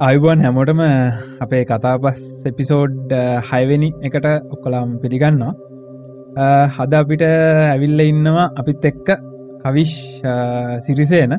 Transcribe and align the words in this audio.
අයිබන් 0.00 0.42
හැමෝටම 0.42 0.78
අපේ 1.44 1.64
කතාපස් 1.70 2.20
එපිසෝඩ් 2.50 3.10
හයවෙනි 3.48 3.88
එකට 4.08 4.26
ඔක්කොලාම් 4.54 4.94
පිළිගන්නවා. 5.02 5.52
හද 6.76 6.92
අපිට 7.00 7.24
ඇවිල්ල 7.24 8.00
ඉන්නවා 8.04 8.46
අපිත් 8.60 8.86
එක්ක 8.90 9.08
කවිශ් 9.64 9.96
සිරිසේන. 10.86 11.34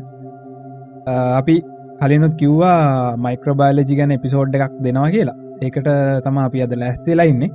අපි 1.39 1.55
කලිනුත් 2.01 2.35
කිව්වා 2.41 3.17
මයික්‍රෝබාලජි 3.25 3.97
ගැන 3.99 4.15
එපිසෝඩ් 4.17 4.59
එකක් 4.59 4.77
දෙනවා 4.85 5.09
කියලා. 5.15 5.37
ඒකට 5.61 5.89
තම 6.25 6.37
අපි 6.37 6.63
අද 6.67 6.77
ලැස්තිලා 6.83 7.29
ඉන්නේ. 7.33 7.51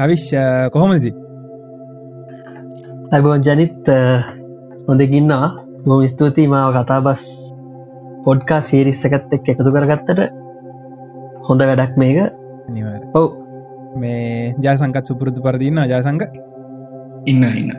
කවිශ් 0.00 0.28
කොහොමදි 0.74 1.14
ඇබෝ 3.12 3.38
ජනිත් 3.46 3.94
හොඳකින්නවා 4.88 5.48
බොම 5.86 6.06
ස්තුතියි 6.08 6.52
මාව 6.52 6.70
කතාබස් 6.76 7.24
පොඩ්කා 8.26 8.60
සීරිස්ස 8.68 9.04
එකත් 9.06 9.32
එක් 9.36 9.46
එකතු 9.52 9.70
කරගත්තට 9.76 10.20
හොඳ 11.48 11.60
වැඩක් 11.68 11.94
මේක. 12.02 12.18
ඔව්. 13.18 13.26
මේ 14.02 14.54
ජයසංකත් 14.64 15.06
සුපුරුදු 15.08 15.40
පරදින්න 15.46 15.78
ජයසංක 15.92 16.22
ඉන්න 17.30 17.44
ඉන්න. 17.60 17.70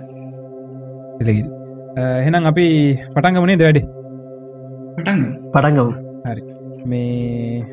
එහෙනම් 2.24 2.46
අපි 2.52 2.66
පටන්ගමනේ 3.16 3.58
ද 3.60 3.64
වැඩේ? 3.68 3.86
පටන් 4.98 5.22
පටන්ගම 5.54 5.90
හරි. 6.28 6.42
මේ 6.92 7.64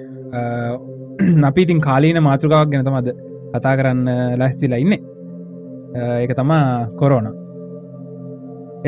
අපි 1.50 1.60
ඉතින් 1.66 1.80
කාලීන 1.86 2.18
මාතෘකාවක් 2.28 2.70
ගැනත 2.72 2.90
මද 2.94 3.08
කතා 3.54 3.74
කරන්න 3.78 4.02
ලැස්තිලා 4.40 4.82
ඉන්න. 4.84 4.94
ඒක 6.20 6.32
තමා 6.38 6.66
කොරෝන. 7.00 7.26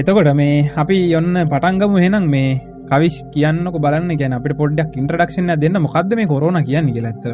එතකොට 0.00 0.30
මේ 0.40 0.54
අපි 0.82 0.96
යොන්න 1.14 1.34
පටන්ගමු 1.52 1.98
හෙනම් 2.04 2.24
මේ 2.34 2.50
කවිස් 2.90 3.16
කියන්නක 3.34 3.76
බලන්න 3.84 4.18
ගැන 4.20 4.36
අපට 4.38 4.56
පොඩ්ඩක් 4.60 4.98
ඉන්ට්‍රඩක්ෂන 5.00 5.52
දෙන්න. 5.62 5.82
මොකක්ද 5.86 6.10
මේ 6.18 6.30
කොරන 6.32 6.58
කියන්න 6.68 6.90
ඇත්තර 7.10 7.32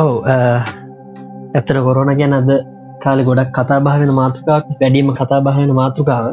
ඔව 0.00 0.12
ඇත්තර 1.56 1.76
කොරෝන 1.86 2.12
ගැන 2.20 2.38
අද 2.38 2.50
කාලෙ 3.04 3.22
ගොඩක් 3.28 3.52
කතා 3.58 3.80
බාවෙන 3.86 4.12
මාතෘකාවක් 4.20 4.68
වැඩීම 4.80 5.14
කතා 5.20 5.40
බාවෙන 5.46 5.72
මාතෘකාව. 5.80 6.26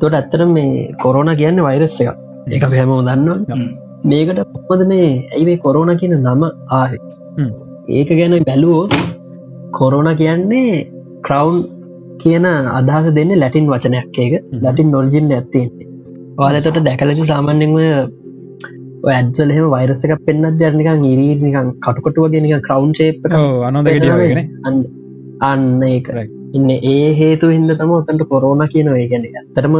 තොට 0.00 0.14
ඇත්තර 0.18 0.40
මේ 0.54 0.92
කොරෝන 1.02 1.30
කියන්න 1.40 1.64
වෛරස්ස 1.66 1.98
එක 2.02 2.10
එක 2.56 2.64
හැමෝ 2.72 3.00
දන්න 3.08 3.64
මේකට 4.10 4.40
පොපද 4.54 4.80
මේ 4.92 5.10
ඇයි 5.32 5.44
මේ 5.48 5.62
කොරෝන 5.64 5.92
කියන 6.00 6.16
නම 6.18 6.42
ආහ 6.78 6.90
ඒක 7.98 8.10
ගැන 8.18 8.34
බැලුවෝත් 8.48 8.92
කොරෝන 9.78 10.08
කියන්නේ 10.20 10.72
ක්‍රවන්් 11.26 11.56
කියන 12.20 12.46
අදහස 12.72 13.08
දෙන්න 13.12 13.32
ලැටින් 13.36 13.66
වචනයක් 13.68 14.18
එක. 14.18 14.32
ලටින් 14.60 14.90
නොල්ජින් 14.90 15.32
ඇත්තේ 15.32 15.64
වාලතොට 16.36 16.78
දැකලට 16.82 17.24
සාමාන්‍යෙන්ම 17.26 17.74
ඇත්වලහෙම 19.10 19.66
වෛරසක 19.70 20.14
පෙන්න්නත් 20.26 20.58
දෙරනිකන් 20.58 21.04
ඉරීනිකන් 21.06 21.72
කටුකොටුවගෙනක 21.78 22.54
කවන්් 22.62 22.94
ශේප 22.94 23.26
අන්න. 25.42 25.68
ඒක. 25.88 26.08
ඉන්න 26.54 26.70
ඒ 26.70 27.06
හේතු 27.14 27.46
හින්ද 27.48 27.74
තම 27.74 27.92
ඔතන්ට 27.92 28.26
කොරෝන 28.28 28.64
කියනව 28.68 28.98
ගැන 29.12 29.24
ඇතරම 29.32 29.76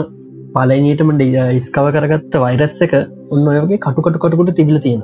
පලනීටම 0.55 1.12
ඉස්කව 1.53 1.87
කරගත්ත 1.97 2.35
වෛරස්ස 2.39 2.81
එක 2.81 2.95
ඔන්න 3.31 3.47
ඔයගේ 3.53 3.79
කටුකට 3.79 4.19
කොටකුට 4.19 4.55
තිබිල 4.55 4.81
තියෙන 4.81 5.03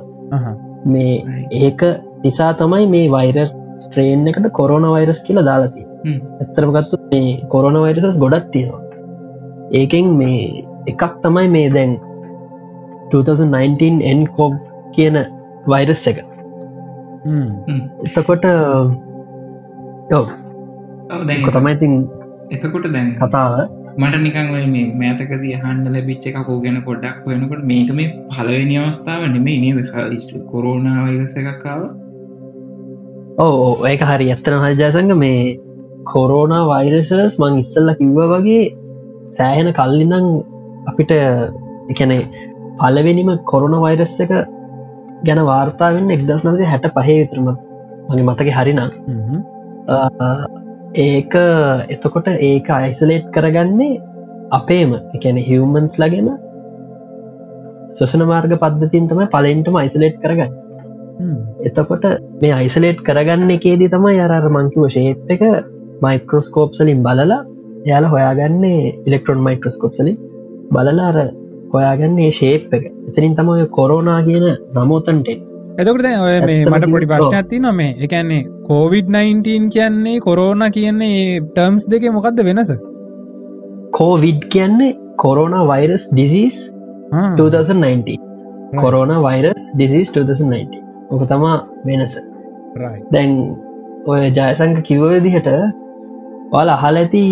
මේ 0.87 1.15
ඒක 1.61 1.81
නිසා 2.23 2.51
තමයි 2.55 2.85
මේ 2.87 3.07
වෛර 3.09 3.39
ස්ට්‍රේන් 3.79 4.27
එකට 4.27 4.51
කොරෝන 4.53 4.87
වෛරස් 4.89 5.23
කියලා 5.23 5.45
දාලති 5.45 5.87
ඇත්තරමගත්තු 6.05 6.95
මේ 7.11 7.27
කොරෝන 7.51 7.77
වෛරසස් 7.83 8.17
ගොඩක් 8.23 8.47
තියෙනවා. 8.53 8.81
ඒකෙන් 9.79 10.07
මේ 10.19 10.39
එකක් 10.91 11.03
තමයි 11.23 11.47
මේ 11.55 11.67
දැන් 11.75 11.91
2019 13.11 14.01
එන් 14.11 14.19
කෝබ් 14.37 14.53
කියන 14.95 15.15
වෛරස් 15.73 16.03
එක. 16.11 16.17
එතකොට 18.07 18.45
තමයි 21.47 21.73
ඉතින් 21.77 21.93
එතකොට 22.55 22.85
දැන් 22.95 23.13
කතාව. 23.21 23.53
මට 24.01 24.21
නිකන් 24.25 24.47
මේ 24.73 24.85
මෑතකද 24.99 25.43
හන්ඩ 25.63 25.87
ලැබිච්ච 25.95 26.23
එකක් 26.29 26.49
ෝගැන 26.53 26.77
පොඩ්ඩක් 26.85 27.25
වෙනකොට 27.29 27.63
මේක 27.71 27.89
මේ 27.97 28.13
පලවෙනි 28.31 28.75
අවස්ථාව 28.83 29.21
නෙමේ 29.35 29.57
නේද? 29.63 29.79
කොරෝණ 30.51 30.87
වෛරස 31.05 31.35
එකක්කාව 31.41 31.81
ඕ 33.39 33.73
ඒක 33.89 34.01
හරි. 34.11 34.31
ඇත්තන 34.33 34.63
හජාසඟ 34.63 35.13
මේ 35.23 35.41
කොරෝන 36.05 36.53
වෛරසස් 36.67 37.37
මං 37.39 37.59
ඉස්සල්ල 37.59 37.91
කිව්ව 37.93 38.19
වගේ 38.31 38.63
සෑහෙන 39.31 39.69
කල්ලිඳං 39.73 40.27
අපිට 40.87 41.11
එකැනෙ 41.91 42.17
පලවෙනිම 42.79 43.31
කොරෝන 43.45 43.75
වෛරස් 43.79 44.15
එක 44.19 44.31
ගැන 45.23 45.41
වාර්තාාවෙන් 45.45 46.11
එක්දස් 46.11 46.45
නගේ 46.45 46.69
හැට 46.69 46.87
පහේ 46.95 47.17
විතරම. 47.19 47.49
මගේ 48.07 48.25
මතක 48.25 48.49
හරිනම්. 48.51 48.79
ඒක 51.01 51.35
එතකොට 51.89 52.31
ඒක 52.41 52.71
අයිසුලේට් 52.71 53.27
කරගන්නේ 53.29 53.99
අපේම. 54.51 54.95
එකැන 55.13 55.37
හිවමන්ස් 55.41 55.99
ලගෙන 55.99 56.31
සොසන 57.91 58.25
මාර්ග 58.25 58.57
පද්ධතින් 58.57 59.07
තමයි 59.07 59.29
පලෙන්ටම 59.29 59.75
අයිසුලේට් 59.75 60.17
කරගන්න. 60.19 60.57
එතකොට 61.61 62.05
මේ 62.41 62.53
අයිසලේට් 62.53 63.03
කරගන්න 63.03 63.51
එකේදී 63.51 63.89
තමයි 63.89 64.19
අරර 64.19 64.49
මංකිව 64.49 64.89
ශේප් 64.89 65.29
එක 65.29 65.43
මයික්‍රෝස්කෝප්සලින් 66.01 67.03
බලලා 67.07 67.39
යාල 67.85 68.05
හොයාගන්නේ 68.05 68.81
ඉලෙක්ට්‍රොන් 69.07 69.45
මයික්‍රස්කෝප්සලින් 69.47 70.17
බලලාර 70.73 71.17
හොයාගන්නේ 71.73 72.31
ශේප් 72.31 72.73
එක. 72.73 72.83
එතනින් 73.09 73.37
තමයි 73.37 73.65
කොරෝනා 73.77 74.19
කියන 74.27 74.45
නමෝතන්ටෙන් 74.75 75.39
එතකට 75.73 76.07
ඔය 76.21 76.37
මේ 76.41 76.65
මට 76.65 76.87
පොඩි 76.93 77.07
ප්‍රශ්නයක් 77.11 77.47
තින 77.49 77.67
මේ. 77.75 77.91
එකන්නේ 78.05 78.41
කෝවිD-19 78.67 79.69
කියන්නේ 79.75 80.19
කොරෝන 80.19 80.63
කියන්නේ 80.77 81.39
ටර්ම්ස් 81.45 81.85
දෙක 81.91 82.07
මොකක්ද 82.11 82.43
වෙනස? 82.43 82.71
කෝවිඩ් 83.91 84.41
කියන්නේ 84.53 84.97
corona 85.17 85.55
virus 85.69 86.03
disease 86.11 86.57
2019 87.37 88.17
corona 88.81 89.13
virus 89.23 89.63
disease 89.75 90.11
2019 90.11 90.83
ඕක 91.11 91.23
තමා 91.29 91.57
වෙනස. 91.85 92.17
දැන් 93.13 93.31
ඔය 94.07 94.21
ජයසංක 94.31 94.83
කිව්වදිහට 94.83 95.49
ඔල 96.51 96.69
අහල 96.71 96.97
ඇති 97.01 97.23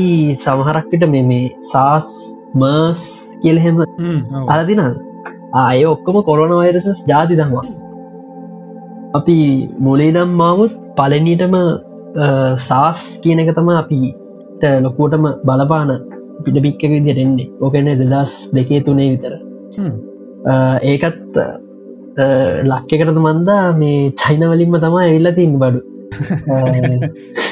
සමහරක්කට 0.44 1.03
මෙ 1.13 1.22
මේ 1.30 1.47
සාස් 1.69 2.07
මර්ස් 2.56 3.02
කියලහෙම 3.41 3.80
අලදින 4.53 4.81
අය 5.62 5.81
ඔක්කොම 5.88 6.19
කොරෝන 6.28 6.53
වෛරසස් 6.53 7.02
ජාති 7.09 7.40
දම්වා 7.40 7.66
අපි 9.13 9.38
මුලේ 9.79 10.12
දම් 10.12 10.31
මාමුත් 10.41 10.78
පලනීටම 10.97 11.58
සාස් 12.68 13.02
කියන 13.24 13.44
එක 13.44 13.52
තම 13.52 13.74
අපිට 13.74 14.63
ලොකෝටම 14.79 15.28
බලපාන 15.44 15.91
පිට 16.46 16.58
පික්ක 16.59 16.81
විදිට 16.88 17.19
එන්නේ. 17.19 17.50
ඕකන 17.59 17.91
දෙදස් 18.03 18.34
දෙකේ 18.53 18.81
තුනේ 18.81 19.09
විතර. 19.13 19.34
ඒකත් 20.85 21.34
ලක්කෙකට 22.66 23.18
මන්දා 23.19 23.63
මේ 23.75 24.02
චයිනවලින්ම 24.22 24.75
තමයි 24.78 25.03
ඇවිල්ලතින් 25.03 25.53
බඩු 25.62 25.79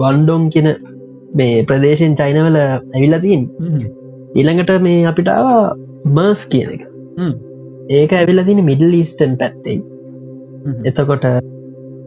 ගොන්්ඩොන් 0.00 0.42
කියන 0.54 0.68
මේ 1.38 1.64
ප්‍රදේශෙන් 1.70 2.18
චයිනවල 2.20 2.58
ඇවිල්ලතින් 2.58 3.42
ඊළඟට 4.38 4.72
මේ 4.86 5.06
අපිට 5.10 5.30
මර්ස් 6.16 6.42
කියන 6.52 6.68
එක. 6.76 6.82
ඒක 7.98 8.12
ඇවිල්ලතින 8.20 8.60
මිඩල් 8.70 8.94
ඊස්ටන් 9.00 9.34
පැත්තෙන්. 9.40 9.80
එතකොට 10.90 11.26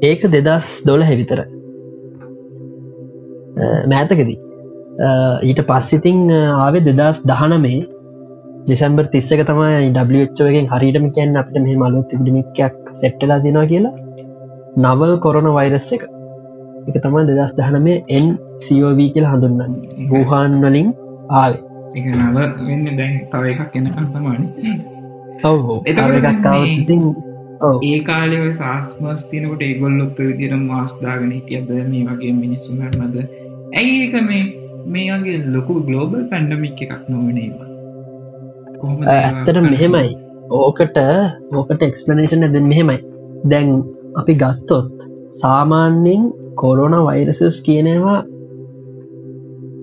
ඒක 0.10 0.22
දෙදස් 0.36 0.70
දොල 0.88 1.04
හැවිතර 1.10 1.40
මෑතකදී. 3.92 4.40
ඊට 5.50 5.62
පස්සිතිං 5.70 6.20
ආවේ 6.38 6.86
දෙදස් 6.88 7.22
දහන 7.32 7.54
මේ 7.66 7.84
දෙසම්බර් 8.70 9.06
තිස්සක 9.14 9.42
තමයි 9.50 9.92
ඩ්චෝගෙන් 9.98 10.72
හරිටම 10.74 11.06
කියන්න 11.16 11.40
අපට 11.42 11.56
මේ 11.66 11.80
මලු 11.84 12.02
තිබිමික්යක් 12.12 12.78
සෙට්ටලා 13.02 13.40
දෙනවා 13.46 13.70
කියලා. 13.72 13.96
නවල් 14.84 15.14
කොරන 15.26 15.48
වෛරස් 15.58 15.90
එක 15.98 16.04
එක 16.88 16.98
තමයි 17.04 17.24
දෙදස් 17.30 17.54
දහනමේ 17.58 17.98
එන් 18.10 18.26
සෝව 18.60 19.00
කියල 19.14 19.28
හඳුන්නන්න 19.32 19.74
බූහාන් 20.10 20.58
වලින් 20.64 20.90
ආවේ. 21.34 21.62
එක 21.96 22.06
නව 22.12 22.38
වෙන්න 22.64 22.86
දැන් 23.00 23.14
තව 23.32 23.44
එකක් 23.54 23.78
එන්න 23.80 23.88
කන්තමාන 23.92 24.42
ඔව 27.62 27.82
ඒ 27.86 28.00
කාලෙ 28.02 28.42
සාස්මස් 28.54 29.24
තියනකොට 29.30 29.62
ඒගොල්ලොත්ත 29.62 30.20
විදිර 30.22 30.54
මාස්දාගෙන 30.64 31.32
හිටියද? 31.32 31.70
මේ 31.92 32.04
වගේ 32.10 32.34
මිනිස්සුහරනද 32.36 33.16
ඇයි 33.76 33.96
එක 34.04 34.16
මේ 34.30 34.44
මේ 34.88 35.08
වගේ 35.16 35.40
ලොකු 35.54 35.80
ගලෝබල් 35.88 36.28
පැන්ඩමික් 36.32 36.86
එකක් 36.86 37.10
නොවනේවා 37.10 37.74
ඇත්තට 38.84 39.60
මෙහෙමයි. 39.66 40.10
ඕකට 40.52 40.98
ඕකට 41.54 41.82
එක්ස්පලනේෂන් 41.82 42.46
ඇද 42.48 42.58
මෙහෙමයි. 42.64 43.00
දැන් 43.50 43.70
අපි 44.16 44.34
ගත්තොත් 44.42 45.06
සාමාන්‍යෙන් 45.34 46.24
කොරෝන 46.62 46.96
වෛරසස් 47.08 47.60
කියනවා 47.68 48.18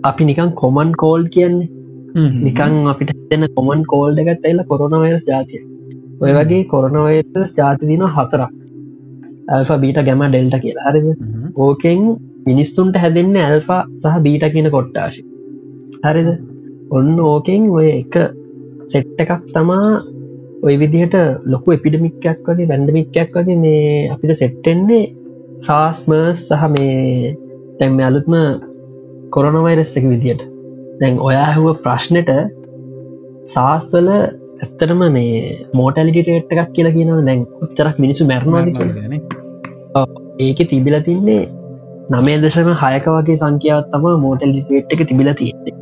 අපි 0.04 0.28
නිකන් 0.30 0.50
කොමන් 0.62 0.90
කෝල් 1.02 1.22
කියන්නේ. 1.34 1.69
නිකං 2.46 2.74
අපිට 2.92 3.12
දෙන්න 3.30 3.46
කොමන් 3.56 3.84
කෝල්ඩ 3.92 4.22
එකත් 4.22 4.48
ඇල්ල 4.48 4.64
කොරනවයස් 4.70 5.24
ජාතිය 5.28 5.62
ඔය 6.20 6.32
වගේ 6.38 6.69
කොරනවයස් 6.72 7.54
ජාති 7.58 7.90
දින 7.90 8.04
හතරක්. 8.16 8.52
ඇල්ෆ 9.48 9.70
බීට 9.82 10.00
ගැම 10.08 10.22
ඩෙල්ට 10.26 10.56
කියලා. 10.64 10.86
හරිද? 10.88 11.06
ඕකෙන් 11.56 12.00
මිනිස්සුන්ට 12.46 12.96
හැදෙන්න 13.02 13.36
ඇල්ෆා 13.40 13.82
සහ 14.02 14.22
බීට 14.26 14.44
කියන 14.54 14.70
කොට්ටාශි 14.76 15.22
හරිද? 16.06 16.30
ඔන්න 16.90 17.12
ඕකෙන් 17.26 17.70
ඔය 17.78 17.88
එක 17.92 18.14
සෙට්ට 18.92 19.22
එකක් 19.24 19.42
තමා 19.54 19.88
ඔය 20.66 20.74
විදිහට 20.82 21.14
ලොකු 21.52 21.74
එපිඩමික්කයක් 21.76 22.40
වගේ 22.48 22.70
වැන්ඩමික්කයක් 22.70 23.36
වගේ 23.36 23.58
මේ 23.64 24.08
අපිට 24.14 24.40
සෙට්ටෙන්නේ 24.42 25.02
සාස්මර්ස් 25.67 26.41
සහ 26.49 26.64
මේ 26.75 27.35
තැම්ම 27.79 28.00
අලුත්ම 28.09 28.35
කොරනවයිරස් 29.35 29.93
එක 29.99 30.06
විදියට. 30.12 30.43
දැන් 31.00 31.20
ඔයා 31.29 31.44
ඇහුව 31.49 31.69
ප්‍රශ්නයට 31.85 32.31
සාස්වල 33.47 34.09
ඇත්තටම 34.12 35.03
මේ 35.17 35.32
මෝටලිටිට 35.75 36.53
එකක් 36.55 36.70
කියලා 36.76 36.97
කියනව 36.97 37.23
දැන් 37.29 37.41
උච්චරක් 37.64 37.97
මිනිසු 38.05 38.29
මැරණවාද 38.31 38.69
කියලා. 38.73 40.06
ඒක 40.41 40.61
තිබිල 40.73 40.97
තින්නේ 41.09 41.41
නමේ 42.12 42.37
දශම 42.43 42.70
හයක 42.82 43.06
වගේ 43.15 43.41
සංඛ්‍යාවත් 43.43 43.88
තම 43.93 44.05
මෝටලිටේට් 44.26 44.94
එක 44.94 45.03
තිබිල 45.08 45.32
තියෙන්නේ. 45.41 45.75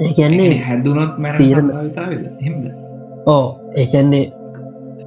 ඒකන්නේ 0.00 0.54
හැදුනොත් 0.60 1.12
ඕ 3.26 3.44
ඒකන්නේ 3.76 4.24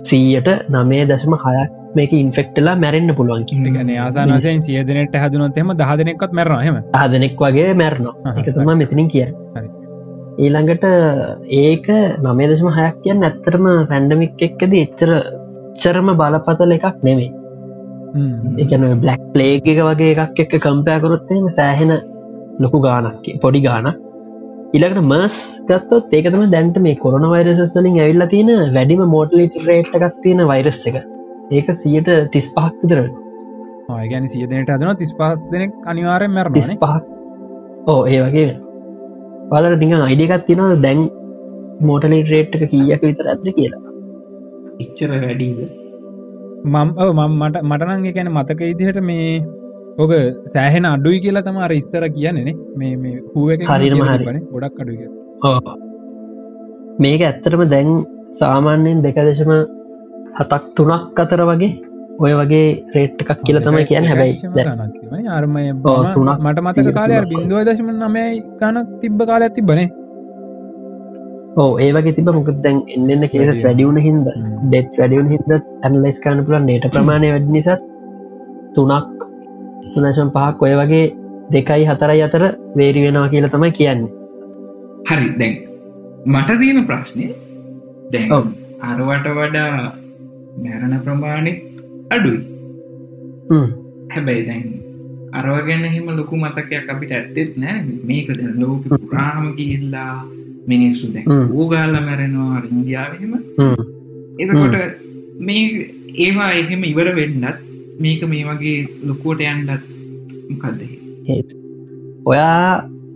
සීයට 0.04 0.50
නමේ 0.70 1.06
දශම 1.06 1.36
හයක් 1.38 1.74
මේක 1.96 2.14
ඉන්ෆෙක්ටලා 2.16 2.76
මැරෙන්න්න 2.78 3.16
පුළුවන් 3.16 3.74
ගැන 3.74 3.92
ආසානසයෙන් 3.98 4.62
සිය 4.62 4.84
දෙනට 4.84 5.16
හැදුනොත් 5.16 5.58
එම 5.58 5.74
දහදනෙක්ත් 5.76 6.32
මැරනහම 6.34 6.80
හදනෙක් 6.96 7.36
වගේ 7.40 7.74
මැරණවා 7.76 8.36
එකතුම 8.36 8.72
මෙතනින් 8.76 9.10
කිය 9.10 9.26
ඊළඟට 10.38 10.86
ඒක 11.58 11.88
නමේ 12.24 12.50
දශම 12.50 12.72
හයක් 12.74 13.02
කියන්න 13.04 13.24
ඇත්තරම 13.24 13.68
පැන්ඩමික් 13.90 14.48
එක්කද 14.48 14.78
එච්චර 14.78 15.14
චරම 15.78 16.14
බලපතල 16.16 16.76
එකක් 16.76 17.04
නෙමේ 17.04 17.32
එකන 18.58 18.86
බ්ලක් 18.98 19.42
එක 19.70 19.82
වගේ 19.82 20.14
එකක් 20.16 20.44
එක්ක 20.46 20.60
කම්පයකරොත්තේ 20.60 21.56
සෑහෙන 21.56 21.96
ලොකු 22.60 22.82
ගානක් 22.82 23.26
පොඩි 23.42 23.62
ගාන 23.62 23.90
ඉලකට 24.76 25.00
මස් 25.02 25.36
ගත්තොත් 25.68 26.14
ඒකතම 26.18 26.42
දැන්ට 26.54 26.78
මේ 26.86 27.00
කොරන 27.04 27.26
වෛරසස්වලින් 27.34 28.00
ඇවිල්ලා 28.04 28.32
තියෙන 28.34 28.74
වැඩිම 28.76 29.02
මෝටලිට 29.14 29.56
රේට් 29.68 29.94
එකක් 29.98 30.18
තියෙන 30.24 30.44
වෛරස් 30.52 30.82
එක. 30.90 30.98
ඒක 31.52 31.68
සියට 31.82 32.10
තිස් 32.34 32.48
පහක් 32.56 32.76
විතර 32.84 33.00
ගැන 34.12 34.28
සියදනට 34.28 34.72
අදන 34.76 34.90
තිස් 35.02 35.14
පහස් 35.20 35.46
දෙනෙක් 35.52 35.74
අනිවාරෙන් 35.86 36.32
මැර 36.32 36.50
තිස් 36.52 36.72
පහක් 36.74 37.04
ඕ 37.88 38.02
ඒ 38.06 38.20
වගේ 38.26 38.50
බලට 39.52 39.78
ටිඟ 39.78 40.06
අයිඩියකත් 40.08 40.48
තියෙනද 40.48 40.84
දැන් 40.86 41.04
මෝටලි 41.82 42.20
රේට් 42.32 42.58
එක 42.58 42.70
කීයක 42.74 43.02
විතර 43.02 43.30
ඇත්ද 43.34 43.48
කියලා. 43.58 43.84
ඉච්චර 44.84 45.14
වැඩීද? 45.16 45.60
මම් 46.66 46.90
මට 47.40 47.64
මටනංගේ 47.64 48.16
ගැන 48.18 48.34
මතක 48.34 48.62
ඉදිහට 48.74 49.00
මේ 49.02 49.32
ඕක 49.98 50.14
සෑහෙන 50.48 50.86
අඩුයි 50.88 51.20
කියලා 51.22 51.44
තම 51.44 51.58
අර 51.60 51.72
ඉස්සර 51.74 52.04
කියන්නේනේ 52.12 52.56
මේ 52.76 52.94
මේ 52.98 53.18
හුව 53.30 53.48
හරිම 53.50 54.04
හරි. 54.04 54.40
ගොඩක් 54.52 54.82
අඩුයි 54.84 55.08
මේක 57.00 57.22
ඇත්තටම 57.24 57.64
දැන් 57.68 57.92
සාමාන්‍යයෙන් 58.36 59.04
දෙකදශම 59.04 59.52
හතක් 60.38 60.64
තුනක් 60.76 61.20
අතර 61.20 61.44
වගේ 61.44 61.72
ඔය 62.20 62.34
වගේ 62.36 62.66
රේට් 62.96 63.24
එකක් 63.26 63.42
කියල 63.44 63.60
තමයි 63.62 63.86
කියන්න 63.86 64.08
හැබැයි 64.08 65.30
අර්මය 65.32 65.64
තුනක් 65.84 66.30
මට 66.40 66.64
මතක 66.64 66.94
කාලය 66.94 67.22
බින්දුව 67.28 67.64
දශම 67.66 67.90
නමයි 67.96 68.28
ගනක් 68.60 68.88
තිබ්බ 69.02 69.26
කාල 69.26 69.44
ඇති 69.44 69.66
බනේ 69.66 69.88
ඕ 71.58 71.70
ඒවගේ 71.80 72.16
තිබ 72.16 72.32
මොකද 72.32 72.60
දැන් 72.64 72.82
එන්න 72.96 73.30
කේස 73.30 73.62
වැඩියුණ 73.62 74.02
හිද 74.02 74.26
ඩෙත් 74.64 75.00
වැඩියුන් 75.00 75.30
හිද 75.30 75.54
ඇනලයිස් 75.54 76.20
කාන 76.22 76.44
පුලන් 76.46 76.68
නේට 76.68 76.90
ප්‍රමාණය 76.92 77.34
වැඩ 77.34 77.50
නිසත් 77.52 77.88
තුනක් 78.76 79.27
තුනශම් 79.94 80.30
පහක් 80.36 80.62
ඔය 80.68 80.76
වගේ 80.82 81.06
දෙකයි 81.54 81.84
හතරයි 81.90 82.22
අතර 82.28 82.44
වේරි 82.78 83.04
වෙනවා 83.06 83.30
කියලා 83.34 83.54
තමයි 83.56 83.72
කියන්නේ. 83.80 84.12
හරි 85.10 85.30
දැන් 85.40 85.56
මට 86.34 86.60
තියෙන 86.62 86.86
ප්‍රශ්නය 86.90 87.28
දැන් 88.14 88.32
අරවට 88.90 89.28
වඩා 89.38 89.74
මැරණ 90.64 90.96
ප්‍රමාණිත් 91.06 91.60
අඩුයි. 92.16 92.42
හැබැයි 94.14 94.48
දැන් 94.50 94.66
අරව 95.34 95.58
ගැන 95.68 95.86
හිම 95.96 96.10
ලොකු 96.20 96.42
මතකයක් 96.44 96.90
අපිට 96.94 97.12
ඇත්තෙත් 97.20 97.54
නෑ. 97.58 97.78
මේක 98.10 98.28
දැ 98.40 98.52
ලෝක 98.64 98.84
පුරාම 98.88 99.46
ගිහිල්ලා 99.60 100.16
මිනිස්සු 100.72 101.14
දැ 101.14 101.26
ඌගාල 101.60 101.96
මැරෙනවා 102.08 102.64
ඉන්දියාවම. 102.72 103.34
එතකොට 104.42 104.76
මේ 105.48 105.64
ඒවා 106.26 106.52
එහෙම 106.62 106.84
ඉවර 106.92 107.10
වෙන්නත් 107.20 107.66
මේක 107.98 108.22
මේ 108.32 108.44
වගේ 108.50 108.78
ලොකුවට 109.08 109.42
යන්ඩත් 109.46 109.86
මොකක්ද 110.50 110.82
ඔයා 112.26 112.60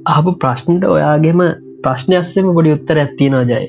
ආපු 0.08 0.34
ප්‍රශ්නට 0.44 0.86
ඔයාගේම 0.96 1.42
ප්‍රශ්නය 1.86 2.18
අස්සෙම 2.20 2.50
පොඩි 2.58 2.76
උත්තර 2.78 3.02
ඇත්තිනවා 3.04 3.46
ජය. 3.52 3.64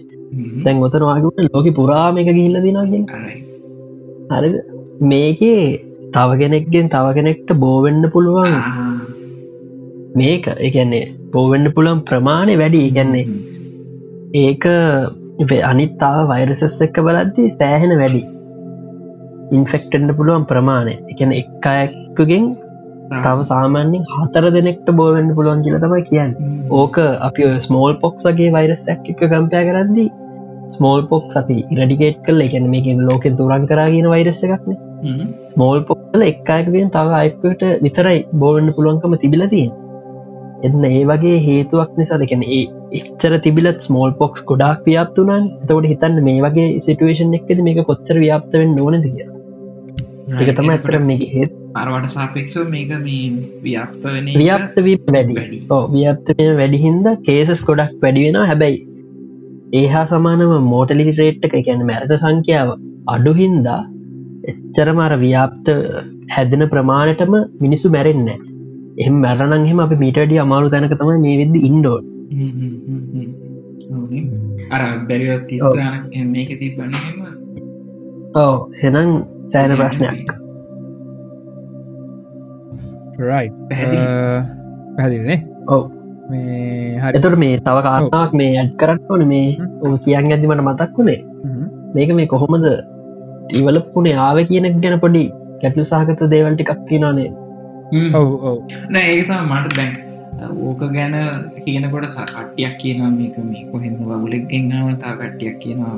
දැන් 0.64 0.82
ගොතන 0.82 1.06
වගේ 1.08 1.48
ලෝක 1.48 1.70
පුරාම 1.78 2.20
එක 2.22 2.30
ගිල්ල 2.38 2.58
දිනාගෙන් 2.66 3.04
හරි. 4.32 4.50
මේකේ 5.12 5.62
තව 6.14 6.38
කෙනෙක්ගෙන් 6.42 6.92
තව 6.94 7.06
කෙනෙක්ට 7.18 7.56
බෝවෙන්න 7.64 8.10
පුළුවන්. 8.12 8.54
මේක 10.16 10.46
එකන්නේ 10.68 11.04
බෝවෙන්න 11.34 11.74
පුළන් 11.76 12.04
ප්‍රමාණය 12.10 12.54
වැඩි. 12.62 12.86
ඉගන්නේ 12.88 13.26
ඒක 14.42 14.64
අනිත්තාව 15.64 16.22
වෛරසස් 16.28 16.80
එක්ක 16.86 17.02
බලද්දී 17.06 17.56
සෑහෙන 17.58 17.94
වැඩි 18.00 18.22
ඉන්ෆෙක්ටෙන්ට 19.52 20.16
පුළුවන් 20.16 20.46
ප්‍රමාණය. 20.46 20.94
එකන 21.12 21.32
එක් 21.34 21.68
අයක්කුගෙන් 21.72 22.48
තව 23.18 23.38
සාමාන්‍යෙන් 23.44 24.08
හතර 24.14 24.46
දෙනෙක්ට 24.50 24.88
බෝවෙන්න්න 24.94 25.36
පුළුවන් 25.36 25.62
කියල 25.64 25.78
තමයි 25.78 26.02
කියන්න. 26.08 26.32
ඕක 26.72 26.96
අපි 27.20 27.52
ස්මෝල් 27.60 27.94
පොක්ස් 27.96 28.28
වගේ 28.28 28.50
වෛරස්සයක් 28.52 29.12
එක 29.12 29.22
කම්පය 29.26 29.62
කරද්දී 29.68 30.10
ස්මෝල් 30.70 31.02
පොක්ස් 31.04 31.36
අපි 31.36 31.56
ඉරඩිකේට් 31.66 32.18
කල 32.26 32.40
එකැන 32.40 32.66
මේකින් 32.70 33.04
ලෝක 33.08 33.24
තුරන් 33.32 33.64
කරගෙන 33.66 34.08
වෛරස්ස 34.08 34.42
එකක්න 34.48 34.76
ස්මෝල් 35.52 35.80
පොක්ල 35.82 36.22
එක්කායකෙන් 36.22 36.92
තව 36.96 37.16
අයකට 37.20 37.64
විතරයි 37.86 38.20
බෝවන්න 38.34 38.74
පුළුවන්කම 38.76 39.16
තිබිලතිය 39.16 39.66
එන්න 40.62 40.86
ඒ 40.90 41.02
වගේ 41.04 41.36
හේතුවක් 41.40 41.92
නිසා 41.96 42.20
දෙකැන 42.22 42.46
ඒ 42.50 42.62
එච්චර 42.98 43.34
තිබිලත් 43.40 43.86
ස්මෝල් 43.88 44.16
පොක්ස් 44.20 44.46
ගොඩක් 44.50 44.88
ව්‍යාප්තුනන් 44.88 45.50
තවට 45.60 45.92
හිතන්න 45.92 46.24
මේ 46.28 46.40
වගේ 46.40 46.68
සිටුවේෂන් 46.86 47.38
එක්ද 47.40 47.62
මේක 47.68 47.84
කොච්චර 47.84 48.24
ව්‍යාප්තවෙන් 48.24 48.76
නොනද 48.78 49.06
කියලා 49.06 49.31
ඒක 50.34 50.54
තම 50.56 50.70
ඇතර 50.70 50.98
මේක 51.02 51.22
හෙත්. 51.32 51.52
අරවට 51.76 52.08
සාපෙක්ෂ 52.10 52.56
මේක 52.68 52.94
මේ 53.00 53.26
ව්‍යාප්ත 53.64 54.06
වෙන 54.06 54.30
ව්‍යාප්තවී 54.36 54.96
වැඩි. 55.08 55.58
ඕ 55.70 55.82
ව්‍යාප්ත 55.90 56.32
වෙන 56.32 56.54
වැඩිහින්ද 56.58 57.06
කේසස් 57.24 57.62
ගොඩක් 57.68 57.98
වැඩි 58.02 58.24
වෙන 58.26 58.40
හැබැයි 58.44 58.80
ඒහා 59.72 60.04
සමානම 60.08 60.54
මෝටලි 60.66 61.08
රේට් 61.18 61.44
එක 61.48 61.58
ගැන 61.66 61.84
මැරත 61.90 62.14
සංඛ්‍යාව 62.16 62.70
අඩුහින්දා 63.08 63.80
එච්චරමර 64.50 65.12
ව්‍යාප්ත 65.18 65.68
හැදෙන 66.30 66.64
ප්‍රමාණයටම 66.68 67.34
මිනිස්සු 67.60 67.90
මැරෙන්න 67.90 68.28
එහම 68.98 69.14
මැරණන්හෙම 69.24 69.84
අප 69.84 69.94
මීටඩිය 70.02 70.42
අමාරු 70.44 70.72
තැනක 70.72 70.96
තමයි 70.96 71.20
මේ 71.24 71.36
වෙද්දි 71.40 71.66
ඉන්ඩෝඩ් 71.68 72.04
අර 74.70 74.82
තිස්ාන 75.48 75.94
මේක 76.30 76.52
තිබන්නම 76.60 77.41
ඕ 78.40 78.54
හෙනම් 78.82 79.10
සෑන 79.52 79.74
ප්‍රශ්නයක්. 79.78 80.30
පැදිනේ 84.98 85.38
ඔව. 85.74 85.82
මේ 86.30 87.00
හරිතුට 87.02 87.36
මේ 87.42 87.58
තව 87.66 87.76
කාරනාවක් 87.86 88.32
මේ 88.40 88.52
ඇඩ් 88.60 88.72
කරන්න 88.80 89.00
ඕන. 89.10 89.22
මේ 89.32 89.48
ඕ 89.84 89.94
කියන්න 90.06 90.32
ඇතිමට 90.32 90.64
මතක් 90.68 90.92
වුණේ. 90.98 91.20
මේක 91.94 92.10
මේ 92.18 92.30
කොහොමද 92.32 92.66
ඉවලපුනේ 93.58 94.16
ආව 94.26 94.38
කියනෙක් 94.50 94.80
ගැන 94.84 94.96
පොඩි 95.04 95.24
ගැටලු 95.62 95.84
සාහකත 95.92 96.22
දේවල්ටිකක් 96.32 96.80
තිනනේ 96.88 97.28
ඔව 98.20 98.28
ඔව. 98.50 98.58
නෑ 98.94 99.06
ඒසා 99.16 99.42
මට 99.50 99.76
දැන් 99.78 99.92
ඕක 100.62 100.82
ගැන 100.88 101.14
කියනකොට 101.60 102.08
සකට්ටියක් 102.08 102.74
කියනවා 102.78 103.12
මේක 103.12 103.36
මේ 103.44 103.64
කොහෙද 103.70 103.94
වුලෙක් 104.16 104.44
ගෙන්ාව 104.48 104.90
තා 104.98 105.14
කට්ටියක් 105.14 105.56
කියනවා 105.58 105.96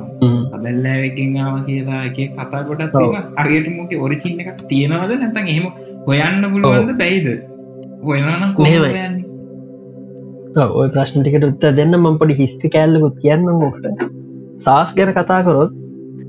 බැල්ලෑවකින්ආව 0.55 1.55
කියලා 1.65 2.01
එක 2.05 2.19
කතා 2.37 2.63
ගොඩත් 2.63 2.97
අරයට 3.37 3.69
මොක 3.75 3.93
ඔරිචින්න 3.99 4.41
එකක් 4.41 4.63
තියෙනවද? 4.67 5.11
නැතන් 5.17 5.47
එහෙම 5.47 5.67
හොයන්න 6.07 6.49
පුළුවන්ද 6.51 6.97
බැයිද? 6.97 7.29
හොයනම් 8.03 8.51
කොහයන්න 8.55 9.15
ඔය 10.73 10.87
ප්‍රශ්නටිකට 10.89 11.45
උත්ත 11.45 11.65
දෙන්න 11.77 11.95
මම 11.95 12.19
පොඩි 12.19 12.37
හිස්ටි 12.37 12.71
කෑල්ලකුත් 12.71 13.17
කියන්න 13.21 13.49
මොකට 13.55 14.05
සාස් 14.59 14.93
ගැන 14.93 15.11
කතා 15.13 15.41
කරොත් 15.43 15.73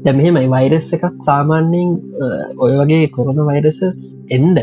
දැමහෙමයි 0.04 0.48
වෛරස් 0.48 0.88
එකක් 0.92 1.04
සාමාන්‍යයෙන් 1.20 1.92
ඔය 2.58 2.72
වගේ 2.80 3.06
කොරන 3.10 3.40
වෛරසස් 3.48 4.02
එන්ඩ 4.30 4.58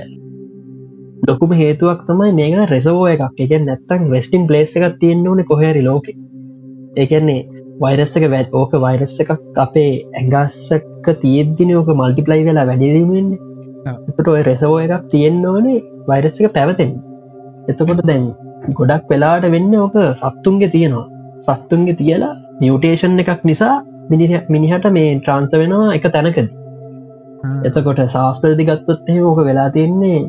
ලොකුම 1.23 1.51
හේතුවක් 1.53 1.99
තමයි 2.07 2.31
මේකට 2.33 2.71
රෙසවෝ 2.71 3.07
එකක්. 3.07 3.35
එක 3.37 3.51
නැත්තන් 3.61 4.09
වෙස්ටිං 4.11 4.47
පලේස් 4.49 4.75
එකක් 4.77 4.97
තියෙන්න්න 5.01 5.27
ඕන 5.27 5.43
කොහැරි 5.45 5.83
ලෝක. 5.83 6.07
ඒකන්නේ 6.97 7.45
වෛරස්ස 7.79 8.17
එක 8.17 8.25
වැත් 8.31 8.49
ඕක 8.53 8.73
වෛරස්ස 8.81 9.15
එකක් 9.19 9.31
අපේ 9.57 9.91
ඇගස්සක 10.13 11.07
තියෙද්දින 11.21 11.71
ඕක 11.77 11.89
මල්ටිපලයි 11.93 12.45
වෙලා 12.49 12.67
වැඩිරීමෙන් 12.69 13.29
එතට 14.09 14.27
ඔය 14.27 14.41
රෙසවෝ 14.49 14.79
එකක් 14.79 15.07
තියෙන්න්න 15.13 15.47
ඕනේ 15.47 15.79
වෛරස්ස 16.07 16.41
එක 16.41 16.55
පැවතෙන් 16.57 16.91
එතකොට 17.69 18.03
දැන් 18.03 18.27
ගොඩක් 18.73 19.09
වෙලාට 19.09 19.49
වෙන්න 19.49 19.73
ඕක 19.77 19.97
සත්තුන්ගේ 20.15 20.69
තියෙනවා. 20.69 21.07
සත්තුන්ගේ 21.41 21.99
තියලා 21.99 22.35
මියටේෂන් 22.59 23.19
එකක් 23.19 23.41
නිසා 23.45 23.73
මිනිහට 24.09 24.91
මේ 24.91 25.09
ට්‍රන්ස 25.15 25.53
වෙනවා 25.55 25.95
එක 25.97 26.11
තැනකද. 26.11 26.47
එතකොට 27.67 27.99
ශාස්ත්‍රදි 28.11 28.63
ගත්තොත් 28.65 29.11
එහ 29.11 29.19
ඕක 29.23 29.45
වෙලා 29.45 29.69
තියෙන්නේ 29.71 30.21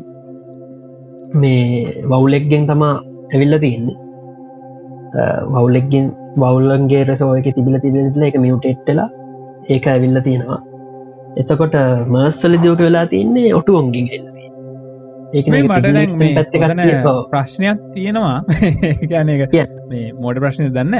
මේ 1.33 2.03
වවුලෙක්ගෙන් 2.03 2.67
තමා 2.67 2.93
ඇවිල්ල 3.33 3.57
තියෙන්නේ. 3.59 3.97
වවුලෙක්ගෙන් 5.47 6.05
වවුල්ලන්ගේ 6.35 7.03
රෙසෝයක 7.03 7.47
තිබිල 7.55 7.79
තිබිල 7.79 8.23
එක 8.23 8.37
මියටේට්ටලා 8.37 9.09
ඒක 9.69 9.87
ඇවිල්ල 9.87 10.21
තියෙනවා. 10.21 10.61
එතකොට 11.37 11.75
මර්ස්සල 12.07 12.61
දියෝක 12.61 12.79
වෙලා 12.79 13.05
තියන්නේ 13.05 13.53
ඔටුවන්ගින් 13.53 14.07
එල්ල 14.09 14.27
මට 15.65 17.25
ප්‍රශ්නයක් 17.31 17.79
තියෙනවා. 17.93 18.37
මෝඩ 20.21 20.39
ප්‍රශ්නය 20.39 20.69
දන්න 20.69 20.95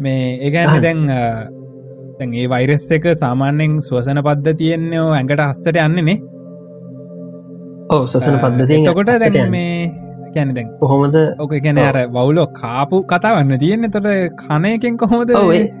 මේ 0.00 0.22
ඒගැන 0.40 0.82
දැන් 0.82 1.02
දැන් 2.18 2.30
ඒ 2.34 2.46
වෛරස් 2.48 2.86
එක 2.90 3.10
සාමාන්‍යෙන් 3.16 3.82
ස්වසන 3.82 4.22
පද්ධ 4.22 4.56
තියෙන්නේ 4.56 5.02
ඇඟට 5.10 5.42
හස්සට 5.42 5.76
යන්නේනේ 5.76 6.18
ඕ 7.90 8.02
සසන 8.06 8.36
පද්ධති 8.42 8.94
කොට 8.98 9.10
දැන් 9.22 9.50
මේ 9.50 9.92
කැන 10.34 10.54
දැන් 10.56 10.68
කොහොමද? 10.80 11.16
ඕක 11.42 11.54
කැන 11.64 11.80
අර 11.86 11.96
වවුලෝ 12.16 12.46
කාපු 12.60 13.02
කතාවන්න 13.12 13.58
තියෙන්නේ. 13.62 13.92
තොට 13.96 14.08
කණයකින් 14.42 14.96
කොහොමද 15.02 15.32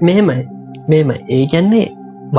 මෙහෙමයි. 0.02 0.40
මෙම 0.88 1.10
ඒ 1.28 1.44
කැන්නේ 1.52 1.86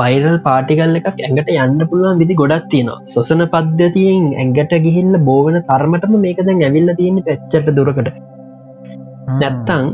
වෛරල් 0.00 0.36
පාටිකල් 0.46 0.98
එකක් 1.00 1.08
ඇඟට 1.10 1.50
යන්න 1.56 1.80
පුළුවන් 1.90 2.20
විදි 2.22 2.38
ගොඩක් 2.42 2.66
තියෙනවා. 2.72 2.98
සොසන 3.14 3.44
පද්ධතියෙන් 3.54 4.26
ඇඟට 4.34 4.74
ගිහිල්ල 4.86 5.18
බෝවන 5.28 5.58
තරමටම 5.70 6.16
මේක 6.26 6.42
දැන් 6.48 6.64
ඇවිල්ල 6.68 6.94
තියෙන 7.00 7.22
පැච්චට 7.28 7.72
දුරකට. 7.78 8.12
නැත්තං 9.40 9.90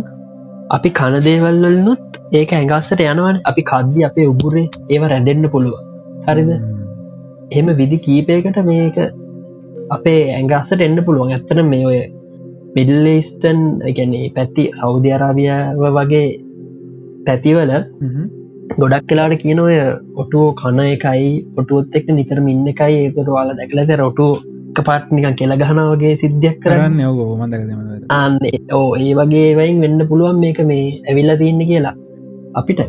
අපි 0.76 0.91
කණදේවල්ලනුත් 1.00 2.21
ඒක 2.41 2.52
ඇඟස්සට 2.59 3.07
යනවන්. 3.09 3.41
අපි 3.50 3.62
කද්දි 3.73 4.07
අපේ 4.11 4.29
උගුරේ 4.35 4.69
ඒව 4.93 5.09
රැඳෙන්න්න 5.14 5.52
පුළුව 5.57 5.81
හරිද? 6.29 6.52
එහෙම 7.52 7.75
විදි 7.83 7.99
කීපයකට 8.07 8.62
මේක 8.71 8.99
අපේ 9.96 10.20
ඇඟස්සට 10.37 10.84
එන්න 10.87 10.99
පුළුවන්. 11.06 11.32
ඇත්තන 11.37 11.62
මේ 11.72 11.87
ඔය 11.90 11.99
මිඩල්ලේස්ටන් 12.76 13.61
ගැන 13.96 14.14
පැත්ති 14.37 14.62
සෞධ 14.78 15.08
අරාභියාව 15.16 15.82
වගේ 15.99 16.28
පැතිවල 17.26 17.72
ගොඩක් 18.80 19.04
කලාට 19.08 19.34
කියන 19.42 19.61
ඔය 19.64 19.76
ඔටුවෝ 20.22 20.54
කන 20.61 20.80
එකයි 20.87 21.28
ඔටුවොත් 21.61 21.99
එක්ක 21.99 22.08
නිතරම 22.18 22.49
ඉන්න 22.54 22.72
එකයි. 22.72 22.96
ඒකට 23.02 23.30
වාල 23.37 23.52
දැකලද 23.61 23.92
රොටු 24.02 24.28
පාට් 24.80 25.11
නිකන් 25.14 25.37
කෙල 25.40 25.52
ගහනවගේ 25.62 26.14
සිද්ධියක් 26.22 26.58
කරන්න. 26.64 27.00
යෝගෝ 27.06 27.37
මඳ 27.40 27.54
අන්න 28.18 28.38
ඕ 28.78 28.88
ඒ 29.00 29.12
වගේ 29.18 29.50
වයින් 29.58 29.82
වෙන්න 29.84 30.08
පුළුවන් 30.11 30.40
මේක 30.44 30.61
මේ 30.70 30.87
ඇවිල්ල 31.08 31.32
තියන්න 31.42 31.62
කියලා. 31.70 31.96
අපිට. 32.54 32.80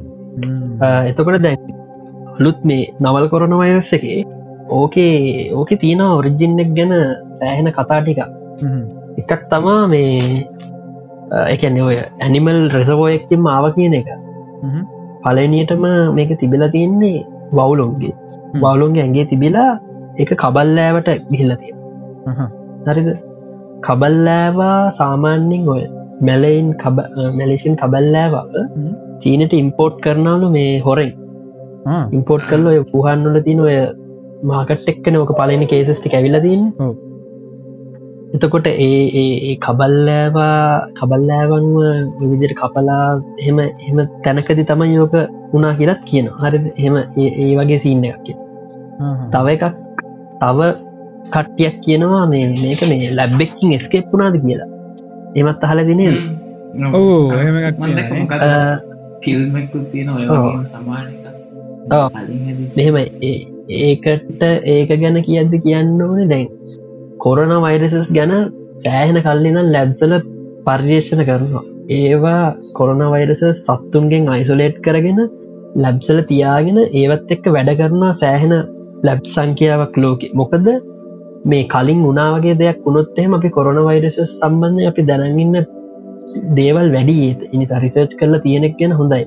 එතකොට 1.10 1.42
දැන් 1.46 1.60
ලුත් 2.40 2.60
මේ 2.70 2.88
නවල් 3.02 3.28
කොරන 3.34 3.58
වයස්ස 3.60 3.94
එක 3.98 4.06
ඕකේ 4.70 5.52
ඕක 5.54 5.72
තියෙන 5.82 6.02
ඔරිජින්නෙක් 6.02 6.70
ගැන 6.78 6.94
සෑහෙන 7.38 7.70
කතා 7.78 8.02
ටික 8.02 8.20
එකක් 9.22 9.42
තමා 9.52 9.88
මේ 9.88 10.46
එකන 11.54 11.80
ඔය 11.82 11.98
ඇනිමල් 12.22 12.60
රෙසවෝයක්තින් 12.76 13.42
මාව 13.48 13.66
කියන 13.76 13.96
එක. 14.00 14.10
පලනියටම 15.24 15.86
මේක 16.16 16.32
තිබිල 16.40 16.64
තියෙන්නේ 16.76 17.26
වවුලොන්ගේ 17.52 18.14
වවුලොන්ගේ 18.62 19.04
ඇගේ 19.06 19.26
තිබිලා 19.32 19.72
එක 20.18 20.32
කබල්ලෑවට 20.42 21.10
ගිහිල්ලතිය 21.32 21.74
හරිද? 22.86 23.10
කබල්ලෑවා 23.84 24.92
සාමාන්‍යෙන් 25.00 25.68
ඔය 25.76 25.84
මැලයින් 26.22 26.70
මැලේෂන් 27.38 27.76
කබල්ලෑවා 27.82 28.46
චීනට 29.22 29.54
ඉම්පෝට් 29.54 29.96
කරනාලු 30.04 30.48
මේ 30.56 30.80
හොරෙන්. 30.80 31.12
ඉම්පෝට් 32.16 32.44
කරල 32.50 32.66
ඔය 32.72 32.80
පුහන්නුල 32.92 33.38
තින 33.48 33.60
ඔය 33.60 33.76
මාකට් 34.44 34.88
එක්කන 34.88 35.18
ඕක 35.18 35.34
පලනි 35.38 35.68
කේසස්ටි 35.68 36.14
ඇවිලදීන් 36.14 36.64
එතකොට 38.36 38.68
ඒ 38.68 39.02
ඒ 39.16 39.56
කබල්ලෑවා 39.58 40.62
කබල්ලෑවන්ව 40.94 41.78
විවිදිර 42.20 42.54
කපලා 42.56 43.04
එහෙම 43.38 43.60
එම 43.60 44.00
තැනකදි 44.24 44.66
තමයි 44.70 44.94
යෝක 44.94 45.16
උනා 45.54 45.74
කියලත් 45.80 46.02
කියන 46.06 46.32
හරි 46.40 46.64
එහෙම 46.72 46.96
ඒ 47.20 47.52
වගේ 47.58 47.80
සින්න 47.80 48.10
එකක් 48.10 48.28
තව 49.32 49.46
එකක් 49.50 49.66
තව 50.42 50.72
කට්ටියක් 51.28 51.76
කියනවා 51.82 52.24
මේ 52.28 52.46
මේක 52.56 52.82
මේ 52.90 53.16
ලැබ්බෙක්කින් 53.16 53.74
එස්කේප් 53.74 54.06
වුණාද 54.12 54.36
කියලා. 54.42 54.70
එමත් 55.36 55.64
අහල 55.64 55.80
දිනේ 55.86 56.14
ඕ 56.94 57.22
ෆිල්මකුත් 59.22 59.86
තියෙන 59.92 60.10
සමාන 60.66 61.06
එහෙම 62.76 62.96
ඒකට 63.70 64.44
ඒක 64.68 64.90
ගැන 65.00 65.18
කියද්දි 65.24 65.62
කියන්න 65.62 66.02
ඕනේ 66.02 66.28
දැන් 66.28 66.48
කොරන 67.18 67.54
වෛරසස් 67.62 68.12
ගැන 68.12 68.34
සෑහෙන 68.76 69.20
කල්ලිදන් 69.22 69.72
ලැබ්සල 69.72 70.14
පර්යේෂණ 70.66 71.24
කරනවා. 71.26 71.64
ඒවා 71.92 72.56
කොරන 72.74 73.02
වෛරස 73.12 73.44
සත්තුන්ගෙන් 73.60 74.30
අයිසොලේට් 74.30 74.80
කරගෙන 74.82 75.22
ලැබ්සල 75.76 76.20
තියාගෙන 76.24 76.80
ඒවත් 76.94 77.32
එක්ක 77.32 77.46
වැඩ 77.48 77.72
කරනවා 77.80 78.14
සෑහෙන 78.14 78.54
ලැබ් 79.04 79.22
සංඛ්‍යාවක් 79.26 79.96
ලෝක. 79.98 80.22
මොකද 80.34 80.68
මේ 81.46 81.64
කලින් 81.66 82.04
උනාවගේ 82.12 82.58
දෙයක් 82.58 82.86
උනොත්තෙම 82.86 83.34
අපි 83.34 83.50
කොරන 83.50 83.80
වෛරස 83.86 84.20
සම්බන්ධය 84.30 84.86
අපි 84.88 85.02
දැනගන්න 85.04 85.56
දේවල් 86.60 86.88
වැඩි 86.92 87.18
ඉනි 87.54 87.66
රිසර්ච් 87.84 88.14
කරලා 88.20 88.44
තියෙනෙක් 88.46 88.78
ගැන 88.80 88.92
හොඳයි. 88.92 89.24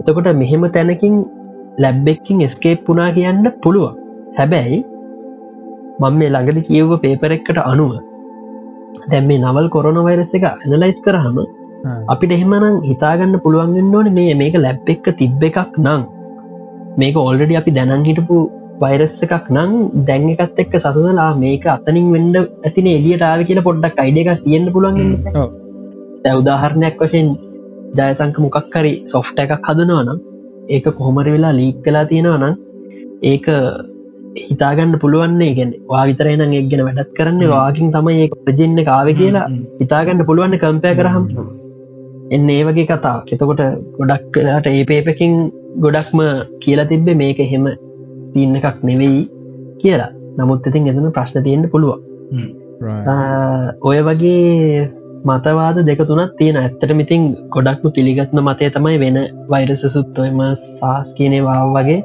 එතකොට 0.00 0.28
මෙහෙම 0.34 0.62
තැනකින් 0.72 1.14
ලැබ්බෙක්කින් 1.76 2.42
ස්කේප් 2.48 2.84
පුනා 2.86 3.10
කියන්න 3.12 3.46
පුළුවන්. 3.62 3.94
හැබැයි 4.36 4.78
මං 6.00 6.18
මේ 6.18 6.30
ළඟදි 6.30 6.66
කියව්ව 6.68 6.92
පේපර 7.04 7.30
එක්කට 7.32 7.60
අනුව 7.64 7.92
දැම් 9.04 9.24
මේ 9.28 9.42
නවල් 9.42 9.68
කොරන 9.68 9.98
වෛරස 10.06 10.34
එක 10.38 10.44
ඇනලයිස් 10.48 11.00
කරහම 11.04 11.38
අපිට 12.08 12.36
එහෙමනම් 12.36 12.76
හිතාගන්න 12.82 13.40
පුළුවන්ගන්න 13.44 13.96
ඕන 13.98 14.12
මේ 14.12 14.34
මේක 14.34 14.56
ලැබ් 14.58 14.92
එක්ක 14.94 15.08
තිබ්බ 15.20 15.42
එකක් 15.42 15.78
නං. 15.78 16.02
මේක 16.96 17.16
ඔල්ඩඩි 17.22 17.58
අපි 17.60 17.76
දැනන් 17.78 18.06
හිටපු 18.08 18.38
වෛරස් 18.82 19.16
එකක් 19.26 19.50
නං. 19.56 19.72
දැන් 20.06 20.28
එකත් 20.34 20.62
එක්ක 20.64 20.78
සසදලා 20.78 21.30
මේක 21.44 21.66
අතනින් 21.68 22.08
වෙන්ඩ 22.14 22.36
ඇතින 22.40 22.88
එලියටාව 22.94 23.46
කියල 23.48 23.62
පොඩ්ඩක් 23.68 24.02
අයිඩ 24.04 24.22
එකක් 24.22 24.44
තියෙන්න්න 24.44 24.72
පුළුවන් 24.72 25.02
දැවදාහරණයක් 26.24 26.96
වශයෙන් 27.02 27.28
ජයසංක 27.98 28.38
මොකක්කරි 28.44 28.94
සොෆ්ට 29.12 29.44
එකක් 29.44 29.62
හදනවනම් 29.62 30.18
ඒක 30.68 30.86
කොහොමර 30.98 31.26
වෙලා 31.26 31.58
ලීක් 31.60 31.76
කලා 31.84 32.04
තියෙනවනම් 32.12 32.54
ඒක 33.24 33.46
හිතාගන්න 34.44 34.96
පුළුවන්නේ 35.02 35.52
ගැන 35.58 35.70
වා 35.92 36.06
විතරයින 36.08 36.42
එක් 36.46 36.66
ගෙන 36.72 36.84
වැඩත් 36.86 37.14
කරන්න. 37.18 37.44
වාකින් 37.54 37.92
තමයි 37.94 38.24
ඒ 38.24 38.32
ප්‍රජෙන්න්න 38.46 38.88
කාව 38.90 39.08
කියලා 39.20 39.46
හිතාගන්න 39.82 40.26
පුළුවන්න 40.30 40.60
කම්පය 40.64 40.92
කරහම් 41.00 41.24
එන්න 42.30 42.50
ඒ 42.50 42.62
වගේ 42.68 42.88
කතා 42.90 43.16
කෙතකොට 43.28 43.62
ගොඩක් 43.98 44.26
කලාට 44.34 44.68
ඒ 44.72 44.84
පේපකින් 44.84 45.34
ගොඩක්ම 45.84 46.20
කියලා 46.62 46.90
තිබ්බේ 46.92 47.18
මේක 47.22 47.40
එහෙම 47.40 47.66
තියන්න 48.34 48.60
එකක් 48.60 48.78
නෙවෙයි 48.90 49.22
කියලා. 49.82 50.10
නමුත් 50.38 50.66
ඉතින් 50.68 50.88
එදන 50.92 51.10
ප්‍රශ්න 51.16 51.44
තියෙන්න්න 51.46 51.72
පුළුවන්. 51.72 52.00
ඔය 53.88 53.98
වගේ 54.08 54.88
මතවාද 55.26 55.78
දෙක 55.82 56.00
තුනත් 56.04 56.34
තියෙන 56.38 56.56
ඇත්තට 56.56 56.92
මිතින් 56.94 57.22
ගොඩක්ම 57.50 57.92
පිළිගත්ම 57.92 58.40
මතය 58.42 58.68
තමයි 58.70 58.98
වෙන 59.00 59.16
වෛරස 59.48 59.82
සුත්තොයම 59.88 60.40
සාස් 60.56 61.14
කියනේ 61.14 61.42
වාව 61.44 61.70
වගේ 61.76 62.00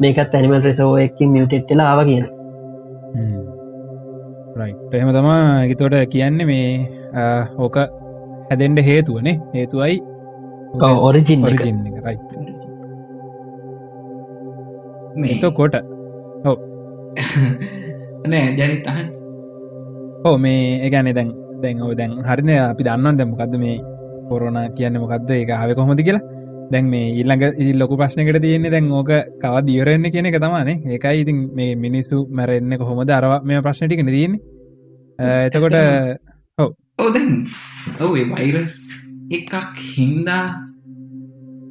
මේකත් 0.00 0.34
ඇනිමල් 0.34 0.62
රෙසෝ 0.62 0.90
එක්කින් 0.98 1.30
මියටෙට්ටල 1.30 1.82
ආව 1.82 2.00
කියන 2.08 2.26
එහෙම 4.92 5.12
තමා 5.12 5.38
එකතොට 5.62 5.96
කියන්න 6.08 6.44
මේ 6.46 6.66
ඕක 7.58 7.76
හැදෙන්ට 8.50 8.82
හේතුවනේ 8.82 9.36
හේතුවයි 9.54 9.96
ඔරිජින් 11.00 11.44
ඔරිජින් 11.44 11.80
රයි 12.04 12.18
මේතෝ 15.16 15.52
කොට 15.52 15.80
හෝ 16.44 16.56
නෑ 18.26 18.46
ජනිතහන් 18.54 19.02
හෝ 20.24 20.36
මේ 20.38 20.62
ඒගැනෙ 20.78 21.14
දැන් 21.14 21.34
දැන් 21.66 21.84
ඔ 21.88 21.92
දැන් 22.00 22.16
හරින 22.30 22.50
අපි 22.62 22.88
දන්නවන් 22.88 23.20
දැමකක්ද 23.20 23.54
මේ 23.64 23.76
කොරන 24.30 24.58
කියන්න 24.78 24.98
මොකක්ද 25.02 25.30
ඒ 25.36 25.44
ආව 25.58 25.70
කොහොමති 25.78 26.08
කියලා? 26.08 26.24
දැන් 26.72 26.86
මේ 26.92 27.06
ඉල්ළඟ 27.20 27.44
ලොකු 27.80 27.94
ප්‍රශ්නකට 28.00 28.38
තියෙන්නේ 28.44 28.72
දැන් 28.74 28.86
ඕක 28.98 29.10
කව 29.42 29.54
දියරෙන්න්න 29.68 30.12
කියන 30.14 30.28
එක 30.30 30.38
තමානේ 30.44 30.78
ඒකයි 30.94 31.20
ඉතින් 31.24 31.38
මේ 31.58 31.74
මිනිස්සු 31.84 32.16
මැරෙන්න්න 32.38 32.78
කොහොමද? 32.80 33.10
අරවා 33.18 33.40
මේ 33.48 33.64
ප්‍රශ්නටිකන 33.66 34.10
තියන්නේ. 34.16 34.40
එතකොට 35.46 35.76
ඕදැන් 37.04 37.30
ඔව. 38.04 38.14
වෛරස් 38.32 38.74
එකක් 39.38 39.54
හින්දා 39.94 40.44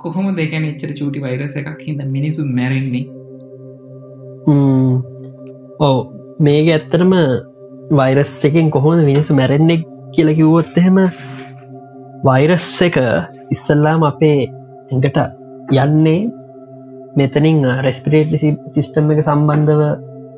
කොහොම 0.04 0.28
දෙකැන 0.40 0.70
එච්චර 0.72 0.92
චූටි 1.00 1.24
වෛරස 1.26 1.56
එකක් 1.62 1.82
හිද 1.88 2.00
මිනිසු 2.16 2.42
මැරෙන්නේ? 2.58 3.06
ඔව. 5.88 5.98
මේක 6.46 6.68
ඇත්තරම 6.76 7.14
වෛරස් 7.92 8.34
එකෙන් 8.44 8.72
කොහොම 8.72 9.00
මිනිසු 9.02 9.34
මැරෙන්නෙක් 9.34 9.82
කියල 10.14 10.30
කිව්වොත් 10.34 10.78
එහෙම 10.78 10.98
වෛරස් 12.24 12.68
එක 12.82 12.98
ඉස්සල්ලාම 13.52 14.04
අපේ 14.04 14.40
ඇඟට 14.92 15.18
යන්නේ 15.76 16.22
මෙතනින් 17.16 17.60
රෙස්පිරේට් 17.80 18.34
සිිස්ටම් 18.68 19.12
එක 19.12 19.22
සම්බන්ධව 19.22 19.82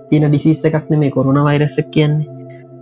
තින 0.10 0.26
ඩිසිස් 0.26 0.66
එකක් 0.66 0.90
මේ 0.94 1.12
කොරුණ 1.12 1.40
වෛරස්සක් 1.42 1.88
කියන්නේ. 1.92 2.28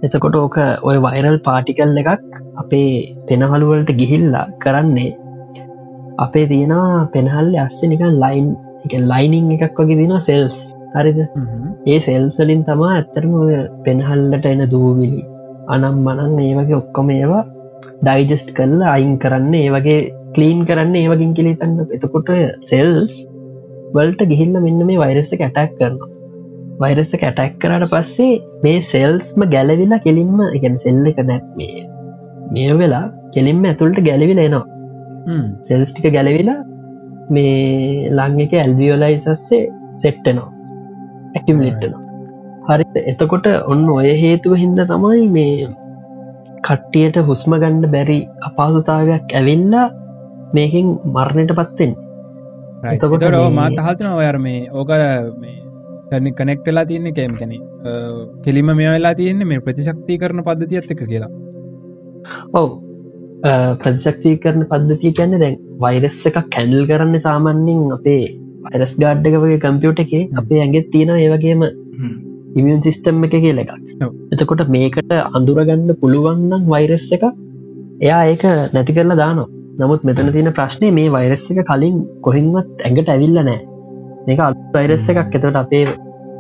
එතකොට 0.04 0.36
ඕක 0.36 0.58
ඔය 0.82 0.98
වෛරල් 1.00 1.38
පාටිකල් 1.40 1.98
එකක් 1.98 2.26
අපේ 2.56 2.90
පෙනහළුවලට 3.28 3.92
ගිහිල්ලා 3.94 4.46
කරන්නේ 4.60 5.12
අපේ 6.18 6.46
තියෙනවා 6.48 7.10
පෙනහල්ල 7.14 7.54
අස්සේ 7.58 7.90
නික 7.90 8.04
ලයින් 8.16 8.48
එක 8.86 8.94
ලයිනිං 9.04 9.52
එකක් 9.58 9.80
වගේ 9.80 10.00
දින 10.02 10.16
සෙල්ස් 10.22 10.58
හරිද? 10.96 11.20
ඒ 11.86 12.00
සෙල්ස්වලින් 12.00 12.64
තමා 12.64 12.94
ඇත්තරම 12.94 13.34
පෙනහල්ලට 13.86 14.46
එන 14.46 14.64
දූවිලි 14.72 15.22
අනම් 15.68 16.02
මනන් 16.06 16.36
ඒ 16.40 16.54
වගේ 16.58 16.80
ඔක්කොම 16.82 17.10
ඒවා 17.12 17.44
ඩයිජස්ට් 18.02 18.50
කරලා 18.58 18.96
අයින් 18.96 19.16
කරන්න 19.18 19.56
ඒ 19.56 19.70
වගේ 19.70 20.02
කලීන් 20.36 20.62
කරන්න 20.66 20.96
ඒවගින් 20.96 21.32
කෙලෙතන්න 21.34 21.80
එතකොට 21.98 22.32
සෙල්ස් 22.72 23.16
වල්ට 23.96 24.30
ගිහිල්ල 24.32 24.56
මෙන්න 24.58 24.86
මේ 24.90 25.02
වෛරස්ස 25.04 25.34
කැටක් 25.34 25.76
කරනවා. 25.80 26.12
වෛරස්ස 26.80 27.12
කැටැක් 27.16 27.54
කරට 27.60 27.92
පස්සේ 27.92 28.32
මේ 28.64 28.80
සෙල්ස්ම 28.84 29.46
ගැලවිලා 29.48 30.00
කෙලින්ම 30.00 30.40
එකන 30.48 30.76
සෙල්ල 30.78 31.06
එක 31.12 31.20
නැත් 31.24 31.46
මේ 31.60 31.84
මේ 32.52 32.74
වෙලා 32.74 33.06
කෙලින්ම 33.36 33.62
ඇතුළට 33.64 34.02
ගැලවිල 34.10 34.40
එනවා. 34.40 34.66
සෙල්ස්ටික 35.62 36.08
ගැලවිලා 36.18 36.60
මේ 37.30 38.12
ලං 38.12 38.44
එක 38.46 38.54
ඇල්දිියෝලයිසස්සේ 38.56 39.64
සෙට්ටනවා 40.02 40.55
ඇකිමලිට්ටනවා 41.36 42.78
හරි 42.78 43.04
එතකොට 43.06 43.50
ඔන්න 43.66 43.84
ඔය 43.90 44.14
හේතුව 44.22 44.56
හින්ද 44.58 44.82
තමයි 44.86 45.28
මේ 45.32 45.68
කට්ටියට 46.64 47.22
හුස්ම 47.28 47.56
ගණ්ඩ 47.56 47.92
බැරි 47.92 48.20
අපාසුතාවයක් 48.50 49.36
ඇවෙල්ලා 49.36 49.86
මේකින් 50.54 50.90
මරණයට 51.12 51.54
පත්තෙන් 51.56 51.94
එතකොට 52.86 53.30
මාත 53.54 53.80
හතන 53.80 54.12
ඔයර 54.14 54.40
මේ 54.40 54.66
ඕක 54.74 54.92
කැනි 56.10 56.32
කනෙක්ටලා 56.34 56.86
තියන්නේ 56.86 57.14
කෑම් 57.14 57.36
කැන 57.36 57.54
කෙලිම 58.44 58.72
මේ 58.74 58.90
වෙලා 58.90 59.14
තියන්නේ 59.16 59.46
මේ 59.46 59.62
ප්‍රතිශක්ති 59.62 60.18
කරන 60.18 60.44
පද්ධති 60.44 60.80
ඇත්තක 60.80 61.04
කියලා. 61.04 61.32
ඔව. 62.54 62.70
ප්‍රතිශක්ති 63.80 64.36
කරන 64.40 64.66
පද්ධතිය 64.66 65.14
කියන්න 65.14 65.40
දැන් 65.40 65.58
වෛරස් 65.80 66.20
එක 66.26 66.42
කැඩල් 66.48 66.86
කරන්න 66.88 67.22
සාමන්‍යෙන් 67.22 67.86
අපේ 67.92 68.24
වයිරස් 68.68 68.94
ගාඩ්ඩක 69.02 69.36
වගේ 69.44 69.60
කම්පියුට 69.66 70.00
එක 70.04 70.14
අපේ 70.42 70.62
ඇගෙත් 70.66 70.88
තියෙන 70.94 71.12
ඒවගේම 71.16 71.66
ඉමියන් 72.60 72.82
සිිස්ටම් 72.86 73.26
එක 73.28 73.36
කියල 73.44 73.60
එකක්. 73.64 73.72
එතකොට 74.34 74.64
මේකට 74.76 75.12
අඳුරගන්න 75.38 75.90
පුළුවන්නම් 76.02 76.66
වෛරස් 76.74 77.08
එක 77.18 77.26
එයා 78.02 78.22
ඒක 78.32 78.44
නැති 78.76 78.96
කරලා 78.98 79.20
දානවා. 79.22 79.48
නමුත් 79.80 80.06
මෙතන 80.08 80.32
තියෙන 80.36 80.52
ප්‍රශ්නය 80.58 80.92
මේ 80.98 81.14
වෛරස් 81.16 81.46
එක 81.52 81.62
කලින් 81.72 81.98
කොහින්වත් 82.28 82.86
ඇඟට 82.86 83.14
ඇවිල්ල 83.14 83.40
නෑ 83.40 83.60
මේක 84.28 84.44
අත් 84.48 84.62
වෛරස් 84.76 85.08
එකක්. 85.12 85.36
එතට 85.38 85.62
අපේ 85.64 85.86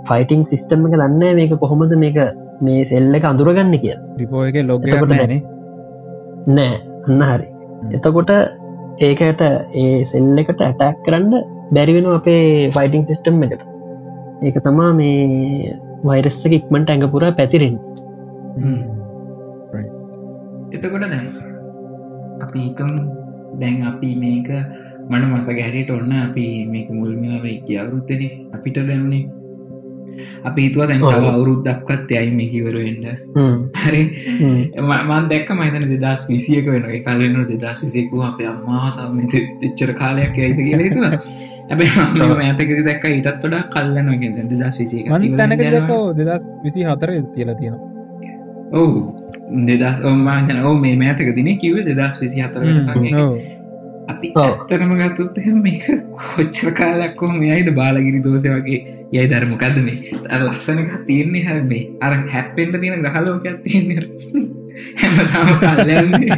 ෆයිටිං 0.09 0.45
සිිස්ටම් 0.51 0.87
එක 0.87 0.95
දන්න 0.95 1.41
මේක 1.41 1.55
කොහොමද 1.63 1.95
මේක 2.03 2.19
මේ 2.61 2.85
සෙල්ල 2.91 3.19
එක 3.19 3.27
අඳුරගන්න 3.31 3.75
කිය 3.83 3.95
රිපෝ 4.21 4.45
එක 4.49 4.61
ලොගකොට 4.69 5.15
නෑ. 5.17 5.41
අන්න 7.07 7.21
හරි. 7.29 7.49
එතකොට 7.97 8.31
ඒකට 9.07 9.41
ඒ 9.81 9.91
සෙල්ල 10.11 10.43
එකට 10.43 10.65
ඇටැක් 10.67 11.03
කරන්න 11.07 11.54
බැරිවෙන 11.71 12.07
අපේ 12.13 12.71
ෆයිටිං 12.71 13.05
සිිස්ටම් 13.05 13.43
එකට. 13.43 13.61
ඒක 14.43 14.57
තමා 14.63 14.91
මේ 14.93 15.75
වෛරස්සක 16.03 16.53
ඉක්මට 16.59 16.89
ඇඟපුර 16.89 17.25
පැතිරෙන් 17.37 17.77
එතකොට 20.75 21.05
දැන් 21.05 21.25
අපි 22.41 22.59
හිතම් 22.59 22.91
දැන් 23.61 23.77
අපි 23.91 24.09
මේක 24.15 24.49
මට 25.09 25.25
මත 25.31 25.47
ගැරට 25.59 25.89
ඔන්න 25.91 26.13
අපි 26.19 26.45
මේක 26.65 26.87
මුල්මිාව 26.91 27.45
කියවරුත්තන 27.67 28.23
අපිට 28.53 28.79
දැන්නේ. 28.89 29.23
අපි 30.47 30.65
හිතුව 30.65 30.87
දැන් 30.89 31.03
අවුරුද්දක්වත් 31.03 32.11
යයි 32.11 32.31
මේ 32.37 32.49
කිවරුවෙන්ට 32.51 33.05
හරි. 33.83 34.01
මන් 34.81 35.27
දැක්ක 35.31 35.49
මතන 35.57 35.89
දෙදස් 35.95 36.27
විසියක 36.29 36.69
වෙන 36.71 36.87
කලන 37.05 37.35
දෙදස් 37.51 37.83
විසෙකු 37.85 38.23
අප 38.29 38.39
අම්මාතම 38.53 39.19
එච්චර 39.67 39.93
කාලයක් 40.01 40.39
ඇයිද 40.39 40.59
කියලා 40.61 40.93
තුන 40.95 41.07
ඇබයි 41.71 41.89
ඇතක 42.47 42.71
දැක්ක 42.87 43.05
ඉටත් 43.09 43.43
වඩා 43.43 43.63
කල්ලන 43.73 44.07
දෙදස් 44.53 44.77
විසි 44.81 44.97
තැනක 45.39 45.61
දෙදස් 46.19 46.45
විසි 46.65 46.81
හතර 46.89 47.09
කියලා 47.35 47.57
තියෙනවා. 47.59 47.83
ඔවු. 48.73 49.01
දෙදස් 49.69 49.99
ඔමාතන 50.09 50.57
ඕ 50.69 50.75
මේ 50.85 50.95
මෑතක 51.03 51.29
දින 51.37 51.49
කිව 51.63 51.75
දෙදස් 51.89 52.15
විසි 52.23 52.45
හතර 52.45 52.61
අපි 54.13 54.27
ඇත්තරම 54.41 54.91
ගත්තුත් 54.99 55.37
මේක 55.63 55.85
කොච්චර 56.19 56.69
කාලක්කෝ 56.81 57.31
මෙයයිද 57.39 57.69
බාලගිරි 57.79 58.19
දෝස 58.27 58.45
වගේ 58.45 58.79
යයි 59.15 59.25
ධර්මකක්ද 59.31 59.77
මේ? 59.87 59.97
ලස්සනක 60.41 60.91
තියන්නේ 61.07 61.43
හැ 61.47 61.59
මේ 61.71 61.83
අර 62.01 62.13
හැප්පෙන්ට 62.35 62.79
තියෙන 62.83 63.03
ග්‍රහලෝක 63.05 63.45
තියන්න. 63.65 63.89
හැම 65.01 65.13
තාම 65.33 65.47
කල්ලන්නේ 65.61 66.29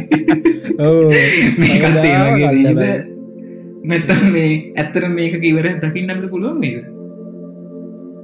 නැත්තම් 3.90 4.22
මේ 4.34 4.48
ඇත්තර 4.82 5.04
මේක 5.16 5.34
කිවර 5.44 5.66
දකින්නට 5.82 6.24
පුළුවන් 6.32 6.60
නේද? 6.64 6.84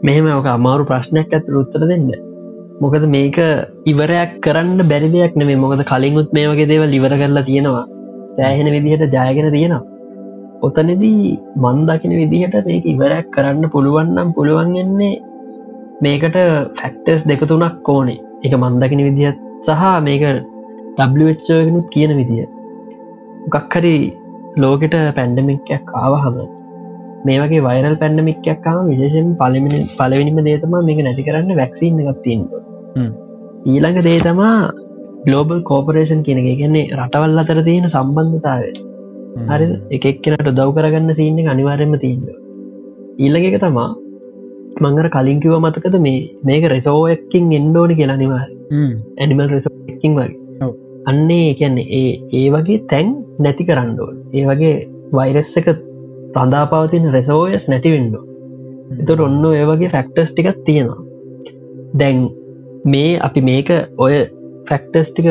මෙහෙම 0.07 0.27
ඕක 0.37 0.49
අමාරු 0.53 0.85
ප්‍රශ්නයක් 0.91 1.35
ඇතර 1.37 1.59
උත්තර 1.61 1.83
දෙන්න. 1.91 2.09
මොකද 2.83 3.05
මේක 3.15 3.39
ඉවරයක් 3.93 4.33
කරන්න 4.45 4.89
බැරි 4.91 5.09
දෙයක් 5.15 5.37
නෙමේ 5.41 5.61
මොකද 5.65 5.83
කලින්ුත් 5.91 6.33
මේ 6.37 6.49
වගේ 6.51 6.71
දේවල් 6.73 6.97
ඉවර 6.99 7.13
කරලා 7.21 7.47
තියෙනවා. 7.51 7.85
සෑහෙන 8.37 8.69
විදිහට 8.75 9.15
ජයගෙන 9.17 9.49
තියෙනවා. 9.55 9.83
ඔතනදී 10.67 11.39
මන්දකින 11.65 12.13
විදිහට 12.21 12.67
මේක 12.71 12.85
ඉවරයක් 12.95 13.31
කරන්න 13.37 13.71
පුළුවන්නම් 13.75 14.35
පුළුවන්ගන්නේ 14.37 15.15
මේකට 16.05 16.37
ෆැක්ටර්ස් 16.81 17.25
දෙකතුනක් 17.31 17.89
ඕනේ. 17.95 18.21
එක 18.45 18.53
මන්දකින 18.63 19.05
විදිහත් 19.09 19.39
සහ 19.67 19.83
මේක 20.09 20.25
ඩ්චගෙනුත් 20.99 21.87
කියන 21.95 22.13
විදිහ 22.19 22.47
ගක්හරි 23.53 23.97
ලෝකෙට 24.57 24.95
පැන්ඩමික්යක් 25.15 25.91
ආවහම 25.97 26.37
මේ 27.27 27.39
වගේ 27.41 27.63
වයිරල් 27.63 27.97
පැන්ඩමික්යක්කාම 27.97 28.81
විශේෂෙන් 28.85 29.29
පලමිනි 29.35 29.81
පලවිනිම 29.99 30.39
දේතම 30.45 30.75
මේක 30.81 31.01
නැති 31.01 31.27
කරන්න 31.29 31.53
වැක්සිීන් 31.57 32.01
එකත්තින්න 32.05 32.45
ඊළඟ 33.67 34.01
දේතමා 34.03 34.55
ගලෝබල් 35.25 35.61
කෝපරේෂන් 35.63 36.23
කියන 36.23 36.41
කියන්නේ 36.45 36.85
රටවල් 36.97 37.43
අතර 37.43 37.61
තියෙන 37.63 37.91
සම්බන්ධතාව 37.91 38.63
හරි 39.51 39.69
එකක් 39.91 40.23
කෙනට 40.23 40.49
දව් 40.51 40.69
කරගන්න 40.77 41.13
සින්න 41.15 41.43
අනිවාරයම 41.49 41.99
තිීන්න 41.99 42.31
ඊල්ලග 43.19 43.51
එක 43.51 43.59
තමා 43.59 43.91
මංගර 44.81 45.09
කලින් 45.11 45.41
කිව 45.41 45.59
මතකද 45.59 45.99
මේ 46.01 46.25
මේක 46.45 46.65
රෙසෝයක්කින් 46.69 47.53
එන්ඩෝනි 47.53 47.95
කියලා 47.95 48.19
නිවාර 48.19 48.49
ඇනිමල් 49.19 49.49
රෙසෝකින් 49.49 50.15
වගේ 50.15 50.73
අන්නේ 51.07 51.49
කියන්නේ 51.55 51.91
ඒ 51.93 52.13
ඒ 52.33 52.47
වගේ 52.51 52.85
තැන් 52.91 53.17
නැති 53.39 53.65
කරන්නඩෝ 53.65 54.11
ඒ 54.33 54.45
වගේ 54.47 54.77
වෛරස් 55.13 55.57
එක 55.57 55.75
රඳාපාවතින 56.37 57.13
රෙසෝයස් 57.13 57.67
නැතිවෙන්ඩෝ 57.69 58.25
එතට 58.93 59.23
ඔන්න 59.27 59.45
ඒ 59.51 59.65
වගේ 59.69 59.93
ෆැක්ටර්ස් 59.95 60.33
ටිකක් 60.33 60.61
තියෙනවා. 60.67 61.01
දැන් 61.95 62.29
මේ 62.85 63.19
අපි 63.21 63.41
මේක 63.41 63.71
ඔය 63.99 64.15
ෆැක්ටර්ස් 64.69 65.11
ටික 65.11 65.29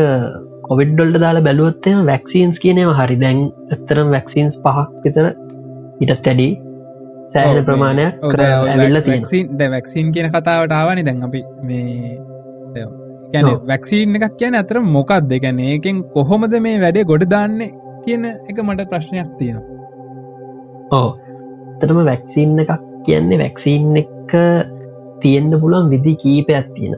කොවිඩ්ඩොල්ට 0.68 1.22
දාලා 1.24 1.46
බැලුවත්තම 1.48 2.04
වැක්සින්ස් 2.06 2.60
කියනව 2.60 2.94
හරි. 3.00 3.18
දැන් 3.18 3.40
ඇත්තරම් 3.70 4.14
වැක්සින්ස් 4.16 4.60
පහක් 4.60 4.88
විතර 5.06 5.26
ඉටත් 6.02 6.28
ඇඩි 6.28 6.50
සෑහන 7.30 7.64
ප්‍රමාණයක් 7.66 8.28
ඇවිල්ල 8.34 9.02
ද 9.54 9.70
වැක්සින් 9.70 10.12
කියන 10.12 10.30
කතාවට 10.32 10.74
ආවනි 10.74 11.08
දැන් 11.08 11.24
අපි 11.24 11.42
මේ 11.64 12.18
ගැන 13.34 13.50
වැක්සිීන් 13.72 14.18
එකක් 14.20 14.36
කියන 14.40 14.58
ඇතර 14.60 14.80
මොකක් 14.96 15.12
දෙගැන 15.32 15.60
ඒකෙන් 15.68 16.02
කොහොමද 16.16 16.56
මේ 16.66 16.82
වැඩේ 16.84 17.10
ගොඩ 17.12 17.26
දාන්නේ 17.34 17.72
කියන 18.06 18.26
එක 18.50 18.58
මට 18.66 18.90
ප්‍රශ්නයක් 18.92 19.30
තියෙනවා. 19.40 19.68
ඕ 20.92 21.10
තරම 21.80 22.00
වැක්සිීන් 22.10 22.64
එකක් 22.64 22.74
කියන්නේ 23.08 23.42
වැක්සිීන් 23.44 24.02
එක 24.04 24.34
තියෙන්න්න 25.22 25.60
පුළුවන් 25.62 25.92
විදි 25.94 26.16
කීපයක් 26.24 26.68
තියෙන 26.76 26.96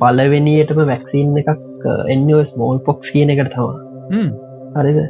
පලවෙනියටම 0.00 0.84
වැක්සිීන් 0.92 1.38
එකක් 1.42 1.88
එන්න 2.08 2.28
ස්මෝල් 2.52 2.78
පොක්ස් 2.86 3.12
කියන 3.14 3.32
එකට 3.34 3.54
තමා 3.54 3.74
හරිද? 4.76 5.00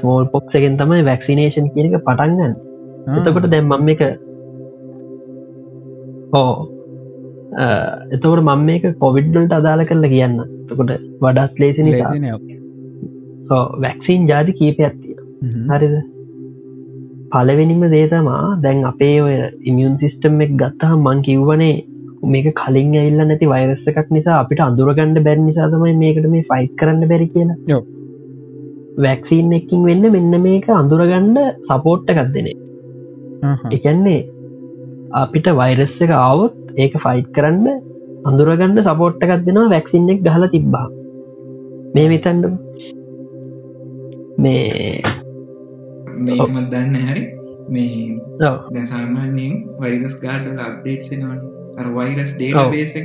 ස්මෝල් 0.00 0.28
පොක්ස් 0.32 0.60
එකෙන් 0.60 0.78
තමයි 0.80 1.04
වැක්සිනේෂන් 1.10 1.72
කියන 1.74 1.90
එක 1.90 2.06
පටන්ගන්න 2.06 2.54
එතකොට 3.18 3.50
දැම්මම් 3.52 3.90
එක 3.94 4.02
ඕ 6.34 6.73
එතවට 7.56 8.42
මම 8.42 8.64
මේක 8.66 8.84
කොවිඩ්ඩල්ට 8.98 9.52
අදාළ 9.52 9.84
කරල 9.86 10.08
කියන්න. 10.08 10.36
තකොට 10.68 10.92
වඩත් 11.22 11.62
ලේසි 11.62 11.82
නිසා. 11.84 12.38
වැක්සින් 13.78 14.28
ජාති 14.28 14.58
කීප 14.60 14.78
ඇත්තිය 14.80 15.16
හරිද? 15.70 15.96
පලවෙනිම 17.32 17.82
දේතමා 17.94 18.44
දැන් 18.62 18.84
අපේ 18.90 19.16
ඔය 19.22 19.34
ඉමියන් 19.70 19.98
සිිස්ටම් 20.02 20.40
එක් 20.46 20.54
ගත්තහ 20.62 20.94
මං 20.98 21.24
කිව්වනේ 21.28 21.74
මේක 22.32 22.46
කලින් 22.60 22.94
ඇල්ල 23.00 23.20
නැති 23.22 23.50
වෛරස්ස 23.52 23.88
එකක් 23.92 24.14
නිසා 24.16 24.38
අපිට 24.42 24.62
අඳුරගණඩ 24.66 25.24
බැරි 25.26 25.42
නිසා 25.48 25.68
තමයි 25.72 25.96
මේකට 26.02 26.30
මේ 26.34 26.48
ෆයිට් 26.50 26.74
කරන්න 26.80 27.10
බැරි 27.12 27.28
කියලා. 27.34 27.80
වැක්සිීන් 28.98 29.52
එකින් 29.52 29.82
වෙන්න 29.84 30.12
මෙන්න 30.16 30.42
මේක 30.42 30.68
අඳුරගණ්ඩ 30.74 31.38
සපෝට්ට 31.68 32.12
එකක් 32.14 32.30
දෙනේ 32.34 32.56
එකන්නේ 33.76 34.20
අපිට 35.14 35.48
වෛරස්ස 35.60 35.96
එක 36.06 36.12
ආවොත් 36.18 36.54
ඒක 36.76 36.94
ෆයිට් 36.98 37.28
කරන්න 37.30 37.66
අඳුරගන්න 38.24 38.82
සපෝට්ට 38.82 39.24
එකක් 39.26 39.44
දෙෙනවා 39.46 39.70
වැක්සින් 39.70 40.10
එක් 40.10 40.22
ගහල 40.22 40.46
තිබ්බා. 40.48 40.86
මේ 41.94 42.06
විතන්ඩ 42.08 42.44
මේ 44.38 45.02
මේම 46.20 46.56
දන්න 46.70 46.96
හරි. 47.04 47.24
මේ 47.68 47.90
දැසාමාන්‍යයෙන් 48.70 49.60
වෛරස් 49.80 50.16
ගාඩ 50.20 50.48
අප්ඩේට්නවා 50.62 51.36
අර 51.78 51.92
virus 51.94 52.32
data 52.34 52.70
base 52.70 52.96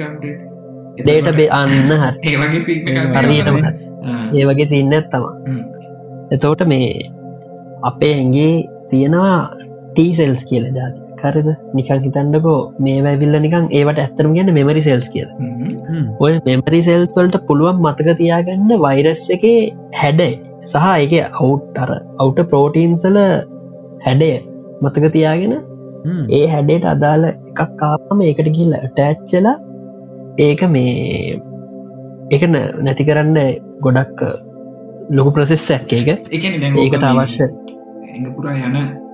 data 0.98 1.30
base 1.36 1.50
අන්න 1.52 1.78
හර. 1.98 2.16
ඒවගේ 2.26 3.70
ඒ 4.34 4.46
වගේ 4.46 4.68
සින්න 4.68 4.94
ඇත්තම 4.94 5.24
එතෝට 6.32 6.66
මේ 6.68 6.90
අපේ 7.84 8.14
ඇගේ 8.16 8.54
තියෙනවා 8.90 9.38
ටීසෙල්ස් 9.90 10.44
කියල 10.46 10.66
ජාති 10.72 11.09
කරද? 11.22 11.48
නිකන් 11.74 12.04
හිතන්නකෝ 12.06 12.60
මේ 12.80 13.00
වැවිල්ල 13.06 13.40
නිකන් 13.40 13.72
ඒවට 13.72 14.04
ඇත්තරම 14.04 14.36
ගැන්න 14.36 14.54
මෙමරි 14.54 14.84
සෙල්ස් 14.84 15.10
කිය 15.10 15.26
ඔය 16.20 16.34
මෙමරි 16.46 16.82
සෙල්ස් 16.82 17.16
වලට 17.16 17.42
පුළුවන් 17.48 17.82
මතක 17.84 18.18
තියාගන්න 18.18 18.76
වෛරස් 18.80 19.26
එක 19.30 19.46
හැඩේ 19.96 20.34
සහ 20.66 20.86
එක 20.98 21.14
අවුට් 21.22 21.78
අර 21.78 21.92
අවුට 21.96 22.42
ප්‍රෝටීන්සල 22.52 23.20
හැඩය 24.02 24.32
මතක 24.82 25.12
තියාගෙන 25.12 25.56
ඒ 26.32 26.46
හැඩේට 26.48 26.86
අදාළ 26.86 27.26
එකක් 27.30 27.74
කාපම 27.78 28.22
ඒකට 28.22 28.52
ගිල්ල 28.58 28.78
ටෑච්චලා 28.78 29.56
ඒක 30.40 30.64
මේ 30.70 31.42
එක 32.32 32.44
නැති 32.50 33.04
කරන්න 33.04 33.38
ගොඩක් 33.82 34.24
ලොකු 35.12 35.36
ප්‍රසෙස්සැක් 35.36 35.94
එක 35.94 36.10
ඒකට 36.10 37.06
අවශ්‍ය 37.06 37.48
පුරා 38.30 38.58
යන 38.62 39.09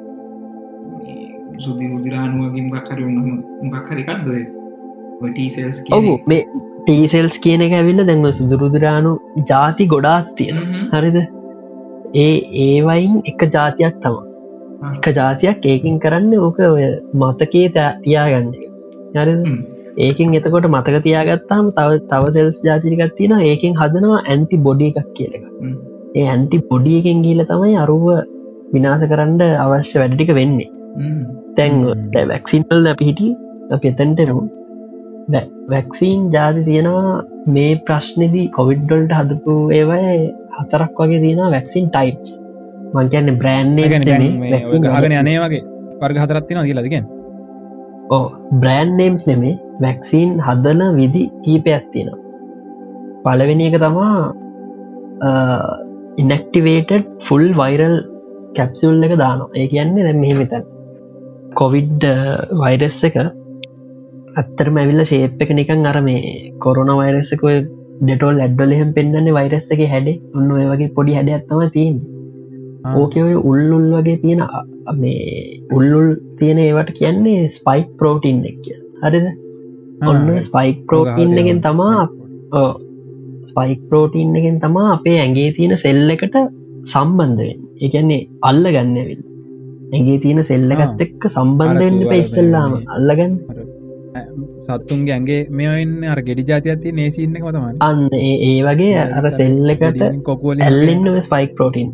සුදි 1.59 1.87
මුදිරානුවගින් 1.87 2.67
බක්කර 2.69 2.99
මොකක්හරිකක්ද 3.65 4.29
ටීසෙල්ස් 5.23 5.81
ඔහු 5.91 6.13
මේ 6.25 6.43
ටීසෙල්ස් 6.81 7.37
කියන 7.37 7.61
එක 7.61 7.73
ඇවිල්ල 7.73 8.03
දැන්ව 8.03 8.29
සුදුරුදුරානු 8.33 9.11
ජාති 9.45 9.87
ගොඩාත් 9.87 10.31
තියෙන 10.35 10.59
හරිද? 10.93 11.17
ඒ 12.15 12.33
ඒවයින් 12.65 13.15
එක 13.25 13.47
ජාතියක් 13.49 13.95
තම 14.01 14.17
එක 14.89 15.07
ජාතියක් 15.13 15.65
ඒකින් 15.65 15.97
කරන්න 15.99 16.35
ඕක 16.41 16.59
ඔය 16.67 16.85
මතකේ 17.15 17.65
තියාගන්න. 17.75 18.51
හරි 19.15 19.33
ඒකින් 19.99 20.35
එතකොට 20.35 20.67
මතක 20.67 21.03
තියාගත්තාම 21.03 21.73
තව 21.73 21.99
තව 22.09 22.31
සෙල්ස් 22.31 22.63
ජාතිකත් 22.63 23.17
තියෙන 23.17 23.35
ඒකින් 23.41 23.75
හදනවා 23.75 24.23
ඇන්ටි 24.25 24.57
බොඩි 24.59 24.93
එකක් 24.93 25.11
කියල 25.15 25.33
එක 25.33 25.45
ඒ 26.15 26.25
ඇන්ටි 26.27 26.57
පොඩියකින් 26.69 27.21
ගීල 27.23 27.43
තමයි 27.45 27.75
අරුව 27.77 28.07
විනාස 28.73 29.03
කරන්න 29.05 29.41
අවශ්‍ය 29.57 29.95
වැඩටික 29.95 30.31
වෙන්නේ 30.33 30.71
තැන් 31.57 31.73
වැක්සින්ටල් 32.31 32.87
අපි 32.93 33.09
හිටිය. 33.09 33.33
අප 33.73 33.85
එතැන්ටම 33.91 34.39
වැක්සීන් 35.73 36.21
ජාති 36.35 36.63
තියෙනවා 36.69 37.13
මේ 37.55 37.73
ප්‍රශ්නදී 37.87 38.47
කොවිඩ්ඩොල්ට 38.57 39.13
හදපු 39.19 39.53
ඒවයි 39.79 40.17
හතරක් 40.57 40.99
වගේ 41.01 41.21
තියෙන 41.23 41.53
වැක්සින් 41.55 41.85
ටයිප්ස් 41.95 42.31
මංකන්න 42.95 43.39
බ්‍රෑන්් 43.41 43.75
ගහගෙන 44.85 45.17
අනේ 45.21 45.39
වගේ. 45.43 45.63
වර්ග 46.01 46.17
හතරත්තින 46.23 46.61
කියලදගෙන් 46.69 47.05
ඕ 48.15 48.25
බ්‍රෑන්් 48.61 48.91
නේම්ස් 49.01 49.23
නෙමේ. 49.29 49.55
වැක්සීන් 49.81 50.31
හදන 50.47 50.81
විදි 50.99 51.23
කීපයක් 51.43 51.85
තියෙනවා. 51.93 52.21
පලවෙනි 53.25 53.67
එක 53.69 53.77
තමා 53.83 54.17
ඉනක්ටිවේටඩ් 56.21 57.11
ෆුල් 57.27 57.45
වයිරල් 57.61 57.97
කැප්සුල් 58.57 59.03
එක 59.07 59.13
දානවා. 59.23 59.53
ඒ 59.59 59.67
කියන්නේ 59.73 60.05
දැ 60.07 60.17
මෙහෙමතන් 60.23 60.63
කොවිඩ් 61.59 62.03
වෛරස් 62.61 62.99
එක 63.07 63.17
අත්තරම 64.41 64.77
ඇවිල්ල 64.81 65.01
ශේප් 65.11 65.41
එක 65.43 65.51
නිකන් 65.59 65.89
අර 65.91 65.97
මේ 66.07 66.33
කොරුණ 66.63 66.91
වෛරස්සකය 66.99 67.53
ඩෙටෝල් 67.99 68.41
ඇඩ්ඩොලහෙම 68.41 68.89
පෙන්න්නන්නේ 68.97 69.35
වෛරස් 69.37 69.67
එක 69.73 69.81
හැඩ. 69.93 70.09
ඔන්න 70.35 70.51
ඔය 70.51 70.65
වගේ 70.71 70.93
පොඩි 70.97 71.17
හැඩ 71.17 71.31
ඇත්තම 71.31 71.61
තියෙන් 71.75 71.97
ඕක 72.93 73.15
ඔය 73.21 73.35
උල්ලුල් 73.43 73.85
වගේ 73.93 74.21
තියෙන 74.23 74.41
මේ 74.95 75.29
උල්ලුල් 75.71 76.09
තියෙන 76.39 76.59
ඒවට 76.59 76.91
කියන්නේ 76.99 77.51
ස්පයික් 77.51 77.87
පෝටීන් 77.99 78.41
එක 78.51 78.67
හරිද? 79.03 79.27
ඔන්න 80.03 80.27
ස්පයික් 80.41 80.81
පෝටීන් 80.89 81.37
එකෙන් 81.37 81.61
තමා 81.61 82.01
ස්පයික් 83.43 83.81
පෝටීන් 83.89 84.35
එකෙන් 84.35 84.59
තමා 84.59 84.89
අපේ 84.93 85.17
ඇගේ 85.21 85.49
තියෙන 85.55 85.77
සෙල්ල 85.77 86.09
එකට 86.09 86.35
සම්බන්ධවෙන් 86.85 87.63
එකන්නේ 87.79 88.21
අල්ල 88.41 88.65
ගන්නවිල් 88.67 89.23
ඇගේ 89.95 90.19
තියෙන 90.19 90.43
සෙල්ලගත් 90.45 91.05
එක්ක 91.05 91.29
සම්බන්ධවෙන්න 91.29 91.99
පෙස්සල්ලාම 92.09 92.75
අල්ලගන්න. 92.95 93.33
සත්තුන්ගේ 94.65 95.15
ඇගේ 95.15 95.39
මෙන්න 95.51 95.93
අර 96.13 96.19
ගෙඩි 96.27 96.45
ජාතියති 96.49 96.93
නේසින්න 96.93 97.37
තම 97.37 97.65
අන්න 97.81 98.03
ඒ 98.19 98.53
වගේ 98.67 99.07
අර 99.19 99.25
සෙල්ලකට 99.33 100.03
කොකුවල 100.23 100.63
ඇල්ලෙන්න්න 100.63 101.21
ස්පයික් 101.21 101.57
පෝටීන් 101.57 101.91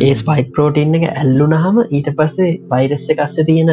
ඒ 0.00 0.12
ස්පයික් 0.14 0.52
පෝටීන් 0.56 0.98
එක 0.98 1.06
ඇල්ලුනහම 1.12 1.80
ඊට 1.88 2.10
පස්සේ 2.18 2.52
වෛරස්ස 2.70 3.08
කස්ස 3.12 3.48
තියෙන 3.50 3.72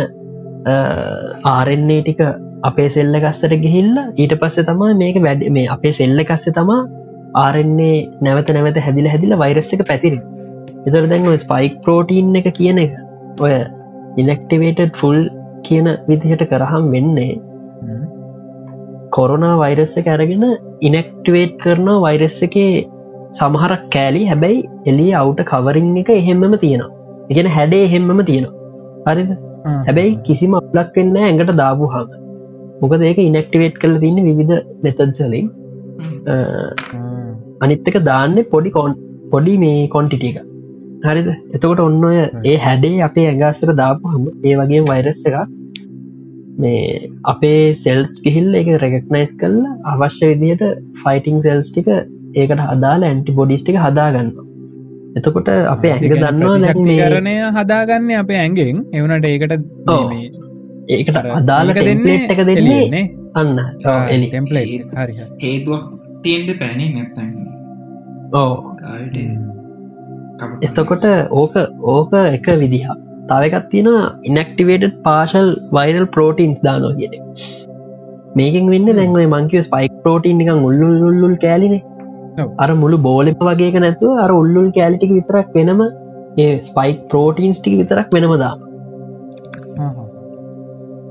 ආරෙන්නේ 1.51 2.01
ටික 2.01 2.23
අපේ 2.63 2.89
සෙල්ල 2.89 3.15
කස්සට 3.17 3.56
ගිහිල්ල 3.62 3.95
ඊට 4.15 4.36
පස්සේ 4.41 4.65
තමා 4.65 4.91
මේක 4.95 5.21
වැඩ 5.21 5.47
මේ 5.51 5.69
අපේ 5.75 5.93
සෙල්ල 5.93 6.25
කස්සේ 6.25 6.58
තමා 6.58 6.82
ආරෙන්නේ 7.36 7.95
නැවත 8.21 8.51
නැවත 8.51 8.77
හැදිල 8.80 9.08
හැදිල 9.08 9.38
වෛරස්ස 9.38 9.73
එක 9.73 9.84
පැතිරි 9.88 10.19
එතර 10.88 11.04
දැන් 11.12 11.30
ස්පයික් 11.38 11.76
පෝටීන් 11.86 12.36
එක 12.39 12.50
කියන 12.60 12.82
එක 12.86 12.94
ඔය 13.41 13.54
ඉලෙක්ටිවේටඩ් 14.17 14.96
ෆුල් 14.96 15.20
කියන 15.63 15.89
විදිහට 16.08 16.46
කරහම් 16.52 16.88
වෙන්නේ. 16.96 17.36
කොරනා 19.12 19.54
වෛරස්ස 19.58 19.94
එක 20.02 20.10
අරගෙන 20.15 20.48
ඉනෙක්ටිවේට් 20.82 21.56
කරන 21.63 21.91
වෛරස්ස 22.06 22.41
එක 22.48 22.58
සමහරක් 23.34 23.86
කෑලි. 23.96 24.24
හැබැයි 24.26 24.65
එලිය 24.86 25.13
අවුට 25.22 25.46
කවරිං 25.52 25.94
එක 25.98 26.12
එහෙම්මම 26.12 26.58
තියෙනවා. 26.58 26.91
එකෙන 27.30 27.54
හැඩේ 27.58 27.86
එහෙම්මම 27.88 28.26
තියෙනවා. 28.26 28.58
හරිද? 29.08 29.32
හැබැයි 29.65 30.17
කිසිම 30.28 30.54
අපලක් 30.60 30.98
වෙන්න 30.98 31.17
ඇඟට 31.22 31.54
දාපු 31.62 31.89
හම 31.94 32.08
මොකද 32.82 33.04
ඒක 33.10 33.20
ඉනෙක්ටිවේට් 33.22 33.76
කල 33.82 33.96
තින්න 34.04 34.22
විවිධ 34.28 34.54
මෙතත්සලින් 34.86 35.48
අනිත්තක 37.62 37.98
දාන්න 38.10 38.39
පොඩි 38.54 38.72
කොන් 38.78 38.96
පොඩි 39.34 39.56
මේ 39.63 39.84
කොන්ටිටික 39.88 40.39
හරිද? 41.04 41.28
එතකොට 41.54 41.80
ඔන්න 41.80 42.04
ඔය 42.04 42.20
ඒ 42.46 42.58
හැඩේ 42.58 43.02
අපේ 43.08 43.28
ඇගස්සර 43.32 43.74
දාපු 43.76 44.14
හම 44.14 44.28
ඒ 44.44 44.56
වගේ 44.60 44.86
වෛරස් 44.88 45.22
එක 45.26 45.38
මේ 46.58 47.10
අපේ 47.26 47.62
සෙල්ස් 47.84 48.22
ගිහිල් 48.24 48.50
එක 48.56 48.70
රෙකක්නයිස් 48.84 49.34
කල්ල 49.36 49.60
අවශ්‍ය 49.86 50.32
විදියට 50.32 50.64
ෆයිටිං 51.04 51.42
සෙල්ස් 51.48 51.72
ටික 51.72 51.92
ඒකට 51.92 52.64
හදාලා 52.66 53.10
ඇන්ටි 53.10 53.38
බොඩිස්ටික 53.40 53.78
හදාගන්න 53.78 54.32
එතකොට 55.16 55.50
අපේ 55.68 55.94
ඇඟ 55.94 56.18
දන්නවා 56.18 56.76
කරණය 57.02 57.36
හදාගන්න 57.58 58.12
අපේ 58.18 58.40
ඇගෙන් 58.40 58.84
එවනට 58.94 59.28
ඒකට 59.28 59.58
ඒකට 60.90 61.18
අදාලක 61.32 61.82
දෙන්නට 61.82 62.32
එක 62.32 62.44
දෙන්නේ 62.46 63.06
අන්න. 63.34 63.58
ටෙම්පලේ 64.26 64.66
හරි 64.96 65.14
හේතුවක් 65.40 65.84
තියෙන්ට 66.24 66.60
පැනේ 66.60 66.92
නැත්තන්න 66.92 67.34
ඕ 68.34 68.54
එතකොට 70.62 71.06
ඕක 71.34 71.56
ඕක 71.88 72.13
එක 72.19 72.47
විදිහ 72.62 72.86
තවකත් 73.30 73.65
තියෙන 73.71 73.89
ඉනක්ටිවේට 74.30 74.95
පාශල් 75.04 75.49
වයිරල් 75.71 76.08
පෝටීන්ස් 76.15 76.62
දානෝ 76.67 76.91
කියෙන 76.95 77.13
මේකින් 78.36 78.71
වෙන්න 78.73 78.89
දැන්වේ 78.91 79.27
මංකව 79.27 79.63
ස්පයික් 79.67 79.95
පෝටීන් 80.04 80.43
එක 80.43 80.51
උල්ලුල් 80.60 80.97
උල්ලුල් 81.10 81.36
කෑලින. 81.38 81.75
අර 82.60 82.69
මුළු 82.75 82.97
බෝලෙප 83.08 83.41
වගේක 83.49 83.77
නැතුව 83.86 84.21
අර 84.25 84.32
උල්ලුල් 84.34 84.69
කෑලිටික 84.77 85.15
විතරක් 85.17 85.49
වෙනම 85.58 85.82
ඒ 86.38 86.51
ස්පයික් 86.67 87.01
පෝටීන්ස් 87.13 87.60
ටික 87.60 87.77
විතරක් 87.82 88.13
වෙනමදා 88.15 88.54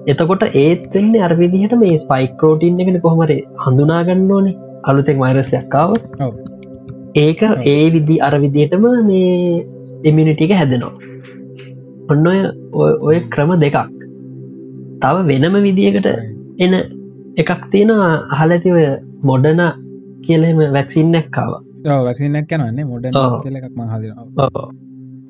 එතකොට 0.06 0.44
ඒත් 0.56 0.86
වෙන්න 0.94 1.14
අර්විදිහට 1.22 1.76
මේ 1.78 1.98
ස්පයික් 1.98 2.32
පෝටීන් 2.42 2.80
එකන 2.82 3.00
කොහමර 3.00 3.32
හඳුනාගන්න 3.64 4.30
ඕනේ. 4.30 4.56
අලුතෙක් 4.84 5.18
වෛරසයක්කාව 5.18 5.90
ඒක 7.16 7.40
ඒ 7.66 7.84
විදි 7.90 8.16
අර 8.20 8.34
විදියටම 8.40 8.84
මේ 9.06 9.64
එමිනිටික 10.04 10.52
හැදෙනවා. 10.52 10.94
ඔන්න 12.08 12.26
ඔය 12.26 12.40
ඔය 13.02 13.18
ක්‍රම 13.28 13.52
දෙකක්. 13.60 14.00
තව 15.00 15.16
වෙනම 15.28 15.56
විදිකට 15.64 16.06
එන 16.58 16.72
එකක් 17.36 17.62
තියෙන 17.72 17.90
අහලති 18.34 18.72
ඔය 18.72 18.84
මොඩන 19.22 19.60
කියලෙම 20.24 20.58
වැක්සින්නක්කාව 20.74 21.52
වැක්සිනක් 22.00 22.52
යනන්නේ 22.52 22.84
මොඩ 22.84 23.06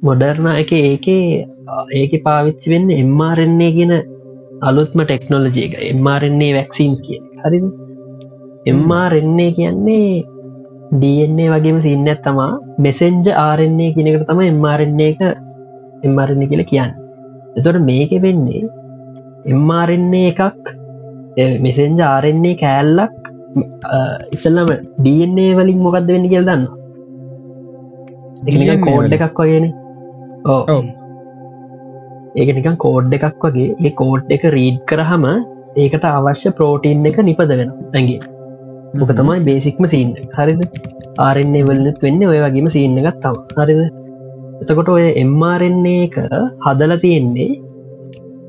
මොඩර්න 0.03 0.47
එක 0.55 0.73
ඒකේ 0.75 1.23
ඒක 1.93 2.13
පාවිච්චි 2.25 2.73
වෙන්න 2.73 2.91
එම්මාරෙන්නේ 2.97 3.71
ගෙන 3.73 3.95
අලුත්ම 4.63 5.01
ටෙක්නෝලජය 5.03 5.63
එක 5.67 5.75
එම්මාරෙන්නේ 5.85 6.53
වැක්සින්ස් 6.55 7.03
කිය 7.07 7.21
හරි 7.43 7.61
එම්මාරෙන්නේ 8.67 9.51
කියන්නේ 9.53 10.05
DNA 10.93 11.47
වගේම 11.53 11.79
සින්න 11.81 12.09
තමා 12.25 12.51
මෙසෙන්ජ 12.79 13.27
ආරෙන්නේ 13.37 13.93
කියනකට 13.95 14.27
තම 14.29 14.41
එම්මාරෙන්නේ 14.45 15.11
එක 15.13 15.21
එම්මාරෙන්නේ 16.05 16.51
කියල 16.51 16.63
කියන්න. 16.65 16.93
එතොට 17.57 17.81
මේක 17.89 18.13
වෙන්නේ 18.25 18.63
එම්මාරෙන්නේ 19.47 20.31
එකක් 20.33 20.65
මෙසෙන්ජ 21.61 22.01
ආරෙන්නේ 22.07 22.59
කෑල්ලක් 22.63 23.15
ඉසල්ලම 24.33 24.73
DNA 25.05 25.47
වලින් 25.59 25.85
මොකක්ද 25.87 26.11
වෙන්න 26.15 26.31
කියල් 26.33 26.49
දන්න 26.49 26.67
කෝඩ් 28.89 29.17
එකක් 29.19 29.41
වගෙන. 29.41 29.71
ඕ 30.47 30.83
ඒක 32.37 32.51
නිකන් 32.57 32.77
කෝඩ් 32.79 33.17
එකක් 33.19 33.47
වගේ. 33.47 33.71
ඒ 33.79 33.95
කෝඩ් 34.03 34.37
එක 34.37 34.51
රීඩ් 34.57 34.83
කරහම 34.91 35.25
ඒකට 35.77 36.05
අවශ්‍ය 36.11 36.57
ප්‍රෝටීන් 36.59 37.09
එක 37.11 37.19
නිපද 37.23 37.51
වෙන 37.53 37.75
ඇගේ 37.95 38.40
මොක 38.93 39.11
තමයි 39.13 39.43
බේසික්ම 39.47 39.85
සීන්න 39.87 40.15
හරිද? 40.37 40.63
ආරෙන්නේ 41.19 41.67
වලත් 41.67 41.99
වෙන්න 42.05 42.23
ඔය 42.29 42.39
වගේම 42.45 42.69
සීන්න 42.75 42.97
එකත් 43.01 43.19
තම 43.25 43.37
හරිද? 43.59 43.83
එතකොට 44.63 44.89
ඔය 44.89 45.05
එම්මාරෙන්නේ 45.17 46.07
එක 46.07 46.17
හදල 46.65 46.95
තියෙන්නේ 47.05 47.51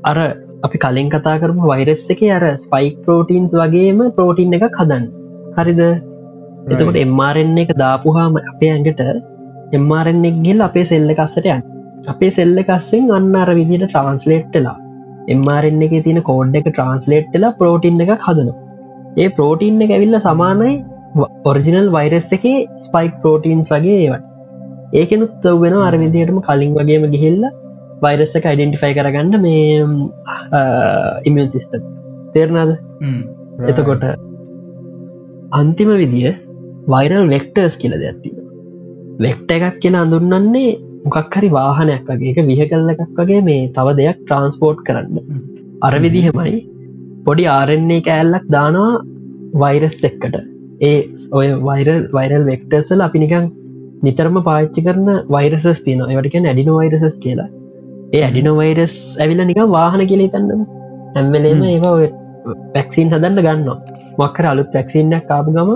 අර 0.04 0.18
අපි 0.66 0.80
කලින් 0.84 1.10
කතා 1.12 1.34
කරම 1.42 1.60
වෛරස් 1.64 2.02
එක 2.14 2.22
අර 2.38 2.46
ස්පයික් 2.56 2.96
පෝටීන්ස් 3.06 3.54
වගේම 3.54 4.00
පෝටීන් 4.18 4.56
එක 4.58 4.66
හදන්න. 4.70 5.06
හරිද? 5.58 5.82
එතකොට 6.66 6.98
එම්මාරෙන්නේ 7.04 7.66
එක 7.66 7.72
දාපුහාම 7.76 8.40
අපේ 8.42 8.72
ඇඟට 8.72 9.04
එම්මාරෙන්නෙක් 9.72 10.42
ගෙල් 10.42 10.66
අපේ 10.68 10.84
සෙල්ල 10.84 11.14
එකස්සට 11.14 11.48
යන් 11.48 11.62
අපේ 12.08 12.32
සෙල්ල 12.38 12.64
එකස්සෙන් 12.64 13.14
අන්න 13.18 13.30
අර 13.36 13.50
විදිට 13.60 13.86
ට්‍රන්ස්ලේට්ටලා 13.86 14.76
එම්මාරෙන් 15.28 15.86
එක 15.86 15.96
තින 16.08 16.20
කෝඩ් 16.28 16.60
එක 16.60 16.68
ට්‍රන්ස්ලේට්ටලා 16.68 17.56
පෝටීන් 17.62 18.04
එක 18.06 18.14
හදනවා 18.18 18.71
ඒ 19.16 19.28
ප්‍රෝටීන් 19.28 19.82
එක 19.82 19.90
ඇවිල්ල 19.90 20.18
සමානයි 20.18 20.72
ඔරිජිනල් 21.44 21.88
වෛරස් 21.90 22.30
එක 22.32 22.44
ස්පයික් 22.78 23.16
පෝටීන්ස් 23.22 23.70
වගේ 23.70 23.98
ඒවට 24.00 24.28
ඒකනුත් 24.94 25.48
වෙන 25.62 25.76
අරවිදියටම 25.80 26.38
කලින් 26.40 26.72
වගේම 26.74 27.08
ගිහිල්ල 27.10 27.42
වෛරස් 28.02 28.36
එක 28.38 28.46
අයිඩෙන්ටිෆයි 28.46 28.94
කරගන්න 28.94 29.34
මේ 29.40 29.82
ඉමියන් 31.24 31.50
සිිස්ටම් 31.50 31.90
තේරනාද 32.34 32.72
එතකොට 33.68 34.06
අන්තිම 35.52 35.92
විදිිය 35.94 36.32
වෛරල් 36.88 37.28
වෙක්ටර්ස් 37.28 37.76
කියල 37.76 37.98
දෙයක්තින 37.98 38.40
වෙක්ට 39.20 39.52
එකක් 39.52 39.76
කියලා 39.78 40.02
අඳුන්නන්නේ 40.02 40.70
මොකක් 41.04 41.34
හරි 41.34 41.48
වාහනයක් 41.50 42.06
වගේ. 42.08 42.42
විහ 42.42 42.62
කල්ල 42.68 42.92
එකක් 42.92 43.18
වගේ 43.18 43.42
මේ 43.42 43.68
තව 43.68 43.96
දෙයක් 43.98 44.18
ට්‍රන්ස්පෝර්ට් 44.20 44.84
කරන්න. 44.86 45.16
අරවිදිහෙමයි 45.82 46.54
පොඩි 47.26 47.44
ආරෙන්නේ 47.48 48.00
කෑල්ලක් 48.00 48.46
දානවා 48.50 48.92
වෛරස් 49.54 49.98
එක්කට 50.04 50.36
ඒ 50.82 50.96
ඔය 51.32 51.48
වෛරල් 51.62 52.00
වෛරල් 52.12 52.44
වෙක්ටර්සල 52.44 53.00
අපි 53.00 53.18
නිකං 53.18 53.44
නිතරම 54.02 54.36
පාච්චි 54.40 54.84
කරන 54.86 55.08
වෛරසස් 55.28 55.82
තියන 55.84 56.00
ඒවටක 56.04 56.36
ඇඩිනෝ 56.40 56.76
වෛරසස් 56.78 57.18
කියලා. 57.18 57.48
ඒ 58.14 58.22
ඇඩිනෝ 58.22 58.56
වෛරස් 58.56 58.96
ඇවිල 59.18 59.42
නික 59.42 59.60
වාහන 59.70 60.02
කියලේ 60.06 60.32
තන්නම 60.34 60.62
ඇම්මලේම 61.16 61.62
ඒවා 61.68 61.94
වැක්සින් 62.74 63.12
හදන්න 63.12 63.38
ගන්න 63.38 63.70
මක්කර 64.18 64.46
අලුත් 64.46 64.74
වැක්සින්නක් 64.74 65.28
කාපු 65.28 65.54
ගම 65.56 65.70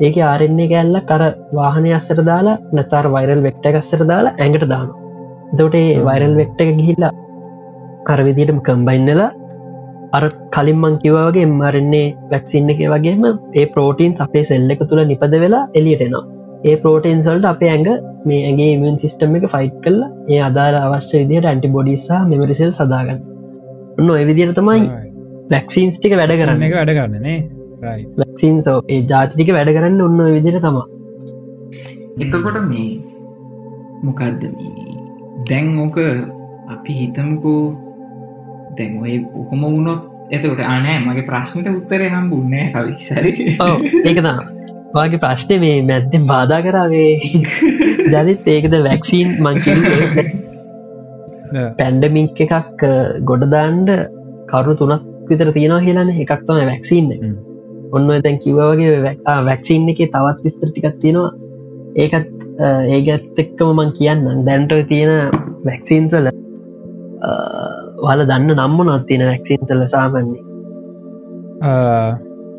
ඒක 0.00 0.16
ආරෙන්නේ 0.24 0.68
කෑල්ල 0.68 1.00
කර 1.10 1.22
වාහනය 1.54 1.90
අස්සර 1.92 2.20
දාලා 2.22 2.58
නැතර 2.72 3.06
වෛරල් 3.08 3.40
වෙක්ට 3.42 3.70
එකස්සර 3.70 4.02
දාලා 4.12 4.36
ඇඟට 4.36 4.68
දාන 4.68 4.88
එතවට 5.52 5.76
වෛරල් 6.08 6.36
වෙක්ට 6.40 6.62
එක 6.62 6.70
ගිහිල්ලා 6.78 7.12
අරවිදිටම 8.08 8.60
කම්බයින්නලා 8.60 9.30
අර 10.12 10.22
කලින් 10.50 10.78
මං 10.78 10.96
කිවගේ 10.98 11.46
මරන්නේ 11.50 12.06
වැක්සින්න 12.30 12.72
එක 12.72 12.80
වගේම 12.86 13.24
ඒ 13.54 13.66
පෝටීන් 13.68 14.14
අපේ 14.20 14.44
සෙල්ල 14.44 14.70
එක 14.70 14.82
තුළ 14.84 15.02
නිපද 15.04 15.34
වෙලා 15.36 15.64
එලියටෙනවා 15.74 16.24
ඒ 16.64 16.76
පෝටීන් 16.76 17.24
සල්ට 17.24 17.46
අපේ 17.46 17.70
ඇඟ 17.70 17.90
මේ 18.24 18.42
ඇගේ 18.44 18.70
ඉමන් 18.74 18.98
සිිස්ටම් 18.98 19.36
එක 19.38 19.46
ෆයිට් 19.48 19.76
කල්ල 19.84 20.00
ඒ 20.28 20.40
අදාර 20.42 20.74
අවශ්‍ය 20.76 21.14
විදියට 21.22 21.50
ඇන්ටි 21.50 21.68
බොඩිසා 21.68 22.20
මෙමරිසල් 22.24 22.72
සදාගන්න 22.72 23.20
ඔන්න 23.98 24.10
ඔය 24.10 24.24
විදිර 24.24 24.50
තමයි 24.54 24.82
වැක්සින්ස් 25.50 25.96
ටික 25.96 26.14
වැඩ 26.14 26.36
කරන්න. 26.36 26.62
එක 26.62 26.74
වැඩ 26.74 26.92
කරන්නනේ 26.92 27.38
වැක්සින් 28.16 28.62
සෝ 28.62 28.78
ඒ 28.86 29.00
ජාතිටික 29.04 29.52
වැඩ 29.52 29.70
කරන්න 29.70 30.00
ඔන්න 30.02 30.22
විදිර 30.28 30.58
තමා 30.60 30.86
එතකොට 32.18 32.58
මේ 32.64 32.88
මොකක්ද 34.02 34.46
දැන් 35.48 35.68
ඕක 35.78 35.98
අපි 36.68 36.92
හිතමකෝ 36.92 37.60
දැන් 38.78 39.00
ඔය 39.04 39.14
උහොම 39.40 39.62
වුණොත් 39.66 40.02
එතකට 40.36 40.60
අනෑ 40.74 40.98
මගේ 41.06 41.26
ප්‍රශ්නට 41.30 41.72
උත්තරය 41.72 42.08
හම්බුන්නෑ 42.14 42.66
කවිස්සරි 42.74 43.32
ඒකතා 44.04 44.36
වගේ 44.96 45.22
ප්‍රශ්නය 45.24 45.56
මේ 45.64 45.76
මැත්තෙන් 45.90 46.24
බාධා 46.32 46.60
කරාවේ. 46.66 47.12
ජනිත් 48.12 48.48
ඒකද 48.54 48.74
වැක්සීන් 48.88 49.28
මංකි 49.44 49.72
පැන්ඩමික් 51.78 52.40
එකක් 52.46 52.86
ගොඩදාන්ඩ 53.30 53.90
කරු 54.52 54.72
තුනක් 54.80 55.02
විතර 55.30 55.50
තියෙනවා 55.56 55.84
කියලන. 55.86 56.10
එකක් 56.22 56.32
තම 56.46 56.62
වැක්සින්න 56.70 57.08
ඔන්න 57.96 58.08
තැන් 58.24 58.38
කිව්වගේ 58.44 58.94
වැක්සින් 59.48 59.90
එක 59.92 60.00
තවත් 60.14 60.38
විස්තර 60.44 60.70
ටිකක් 60.70 60.96
තියෙනවා. 61.02 61.32
ඒකත් 62.02 62.32
ඒගත් 62.94 63.42
එක්කම 63.42 63.68
මං 63.74 63.90
කියන්න 63.98 64.44
දැන්ට 64.48 64.72
තියෙන 64.92 65.12
වැක්සින්සල 65.68 66.26
වල 68.04 68.20
දන්න 68.30 68.50
නම්ම 68.56 68.78
නොත්තින 68.90 69.22
වැක්සින්සල 69.30 69.80
සාමන්නේ 69.94 70.42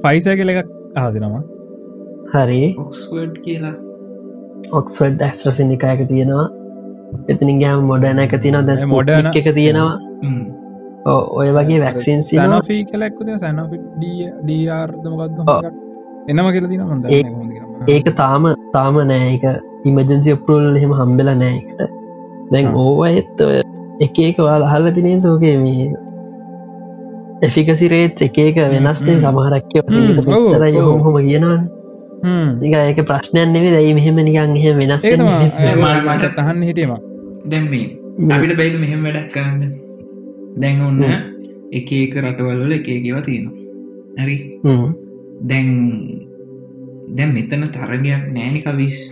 ෆයිස 0.04 0.26
කියල 0.40 0.50
එකක් 0.54 0.70
ආදිනවා 1.04 1.44
හරි. 2.34 2.62
ඔක්ස්වඩ් 2.84 3.36
කියලා. 3.46 3.76
ඔක්ස්වඩ් 4.80 5.20
ඇස්ට්‍රසිනිකායක 5.28 6.02
තියෙනවා. 6.12 6.48
එතිනින් 7.32 7.58
ගෑම් 7.64 7.82
මොඩන 7.92 8.20
එක 8.26 8.34
තින 8.46 8.58
දැ 8.70 8.88
මොඩන 8.94 9.28
එක 9.42 9.50
තියෙනවා. 9.60 9.96
ඔය 11.40 11.50
වගේ 11.58 11.80
වැක්සින් 11.86 12.20
සනොෆී 12.32 12.82
කලෙක්කුද 12.92 13.30
සැනෝඩර්දමගත්ද 13.44 15.40
එනම 16.32 16.48
කියල 16.56 16.68
තින 16.74 16.84
හොඳ 16.90 17.04
ඒක 17.88 18.08
තාම 18.22 18.44
තාම 18.76 18.96
නෑ. 19.12 19.28
එක 19.36 19.44
ඉමජන්සි 19.86 20.30
ඔප්පුල් 20.38 20.64
එහෙම 20.76 20.94
හම්බෙල 21.00 21.30
නෑකට 21.44 21.80
දැන් 22.52 22.68
ඕව 22.84 23.00
ඇත් 23.08 23.36
එක 24.00 24.20
එක 24.22 24.38
වාල 24.40 24.64
හල්ල 24.66 24.92
තිනේ 24.92 25.22
තෝකේ 25.22 25.56
මේ 25.58 25.88
එෆිකසිරේත් 27.42 28.22
එක 28.22 28.38
එක 28.40 28.58
වෙනස්නේ 28.68 29.20
සමහරක්කය 29.20 29.86
තර 30.52 30.66
යොහොම 30.70 31.20
කියනවා 31.20 32.84
ඒක 32.84 33.00
ප්‍රශ්නයන් 33.04 33.54
නෙවේ 33.54 33.72
දැයි 33.72 33.94
මෙහෙම 33.94 34.20
නිකන් 34.22 34.58
එහෙම 34.58 34.78
වෙනස් 34.82 35.04
මට 35.06 36.34
තහන්න 36.36 36.64
හිටීම 36.64 36.98
දැම්මේ 37.46 37.88
අපිට 38.28 38.58
බැයිද 38.58 38.78
මෙහෙම 38.82 39.04
වැඩක් 39.06 39.30
කරන්න? 39.34 39.74
දැන් 40.58 40.82
ඔන්න 40.82 41.04
එක 41.72 41.92
එක 41.92 42.16
ඒකව 42.88 43.20
තියෙනවා. 43.22 43.56
හරි? 44.18 44.38
දැන් 45.44 45.68
දැන් 47.12 47.34
මෙතන 47.34 47.68
තරගයක් 47.70 48.24
නෑනික 48.34 48.66
විශ් 48.78 49.04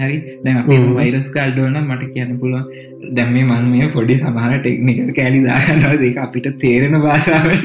හරි. 0.00 0.16
දැන් 0.44 0.56
අප 0.58 0.68
වෛරස් 0.98 1.28
කාල්ඩෝන 1.36 1.78
මට 1.82 2.10
කියන්න 2.14 2.38
පුළුවන්. 2.40 2.64
දැම් 3.12 3.32
මේ 3.32 3.44
මන් 3.44 3.70
මේ 3.70 3.88
පොඩි 3.88 4.18
සමහර 4.18 4.58
ටෙක්නික 4.58 5.00
කෑලි 5.18 5.40
දාගන්නවා 5.46 5.94
දෙක 6.02 6.18
අපිට 6.24 6.48
තේරෙන 6.58 6.98
භාෂාවට 7.00 7.62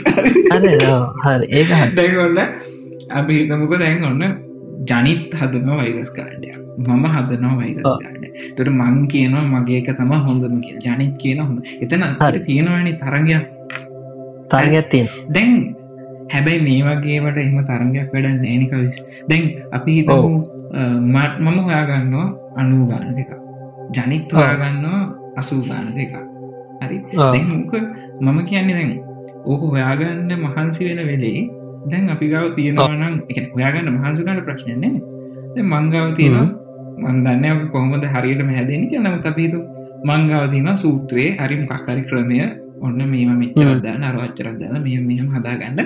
ඒ 1.51 1.63
හටකොන්න 1.71 2.39
අපි 3.11 3.33
හිතමක 3.39 3.73
දැන් 3.79 4.03
ඔන්න 4.05 4.23
ජනිත් 4.89 5.37
හදන 5.39 5.69
වෛරස් 5.73 6.11
කාඩයක් 6.11 6.57
මම 6.79 7.05
හදනවා 7.15 7.55
වෛරස් 7.57 7.83
කාඩ 7.83 8.21
තොට 8.55 8.71
මං 8.71 8.95
කියනවා 9.07 9.45
මගේ 9.53 9.81
එක 9.81 9.91
තම 9.97 10.13
හොඳම 10.27 10.55
කිය 10.63 10.79
ජනිත් 10.85 11.13
කියන 11.17 11.39
හොඳ. 11.41 11.59
එතන 11.81 12.07
හට 12.07 12.43
තියෙනවනි 12.47 12.93
තරගයක්. 13.01 13.45
තියෙන 14.89 15.07
දැන් 15.29 15.51
හැබැයි 16.29 16.65
මේ 16.67 16.81
වගේට 16.87 17.37
එම 17.39 17.59
තරගයක් 17.63 18.09
වැඩ 18.13 18.27
නෑනික 18.37 18.73
විස් 18.77 18.97
දැන් 19.29 19.43
අපි 19.71 19.91
හිතමු 19.97 20.60
මට 20.71 21.33
මම 21.39 21.57
හොයාගන්නවා 21.67 22.27
අනූ 22.55 22.83
ගාන 22.87 23.15
දෙක 23.15 23.31
ජනිත් 23.95 24.31
හොයාගන්නවා 24.33 25.01
අසූ 25.37 25.61
ගාන 25.63 25.87
දෙක 25.95 26.13
හරි? 26.81 26.97
දැක 27.33 27.45
මම 28.21 28.39
කියන්නේ 28.49 28.75
දැන් 28.75 28.91
ඕක 29.45 29.61
හොයාගන්න 29.73 30.31
මහන්සි 30.45 30.81
වෙන 30.87 31.01
වෙලේ 31.09 31.41
දැන් 31.91 32.09
අපි 32.09 32.25
ගාව 32.29 32.47
තියෙනවනම් 32.55 33.15
එක 33.29 33.37
හොයාගන්න 33.55 33.89
මහන්සුකට 33.95 34.41
ප්‍රශ්නයන්නේ 34.47 35.63
මංගාව 35.63 36.09
තියෙනවා 36.15 36.49
මන්දන්න 37.03 37.69
කොහොමද 37.73 38.03
හරියට 38.15 38.41
හැදෙන 38.49 38.83
කිය 38.89 38.99
නමුත් 38.99 39.25
අපිතු 39.25 39.59
මංගාව 40.05 40.43
තින 40.51 40.67
සූත්‍රයේ 40.77 41.37
හරි 41.37 41.55
මොකක්කරි 41.61 42.01
ක්‍රමය. 42.09 42.37
ඔන්න 42.81 42.97
මේම 43.11 43.31
මෙච්චරදා 43.39 43.95
නරවච්චරදල 43.97 44.75
මේ 44.85 44.99
මෙම 44.99 45.27
හදාගන්න 45.35 45.79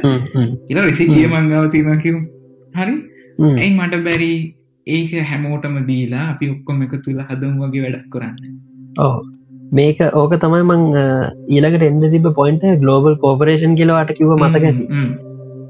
ඉල 0.70 0.78
රෙසිිය 0.88 1.28
මංගාව 1.28 1.66
තිීමකිව 1.74 2.16
හරි? 2.76 2.96
ඇයි 3.58 3.72
මට 3.78 3.96
බැරි 4.06 4.32
ඒක 4.88 5.14
හැමෝටම 5.30 5.78
දීලා 5.88 6.26
අපි 6.32 6.48
ඔක්කොම 6.54 6.82
එක 6.86 6.92
තුළ 7.06 7.22
හදම් 7.22 7.54
වගේ 7.62 7.84
වැඩක් 7.86 8.10
කරන්න. 8.14 8.36
ඕ 9.00 9.16
මේක 9.78 10.02
ඕක 10.14 10.34
තමයි 10.44 10.66
මං 10.66 10.84
ඊළඟට 11.54 11.86
එන්න 11.88 12.04
තිබ 12.12 12.28
පොයින්ට 12.40 12.66
ගලෝබල් 12.84 13.18
කෝපරේෂන් 13.24 13.74
කියලවාට 13.80 14.14
කිව 14.20 14.36
මතක 14.38 14.66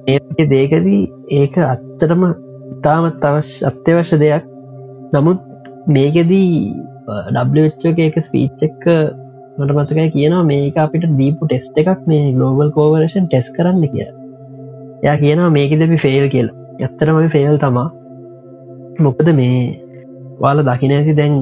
ඒ 0.08 0.48
දේකදී 0.52 1.00
ඒක 1.40 1.56
අත්තටම 1.66 2.28
ඉතාමත් 2.74 3.26
අවශ්‍ය 3.30 3.66
අත්‍යවශ්‍ය 3.72 4.22
දෙයක්. 4.24 4.52
නමුත් 5.14 5.40
මේකෙදී 5.96 6.52
ඩ්ක 7.34 7.98
එක 8.10 8.22
ස්පීච්චක්ක 8.28 8.86
මට 9.58 9.72
මතකයි 9.80 10.12
කියනවා 10.14 10.46
මේක 10.54 10.78
අපිට 10.84 11.12
දීපු 11.20 11.48
ටෙස්ට 11.48 11.84
එකක් 11.84 12.08
මේ 12.12 12.32
ගලෝබල් 12.38 12.76
කෝවරේෂන් 12.78 13.28
ටෙස් 13.28 13.54
කරන්න 13.58 13.84
කිය 13.94 14.10
යා 15.04 15.20
කියනවා 15.22 15.54
මේක 15.58 15.82
දෙපි 15.82 16.06
ෆෙල් 16.06 16.34
කියලා. 16.34 16.58
ඇත්තරම 16.82 17.30
ෆෙල් 17.36 17.64
තමා 17.64 17.92
මොකද 19.00 19.30
මේ 19.34 19.58
වාල 20.40 20.62
දකින 20.64 20.92
ඇති 20.92 21.14
දැන් 21.14 21.34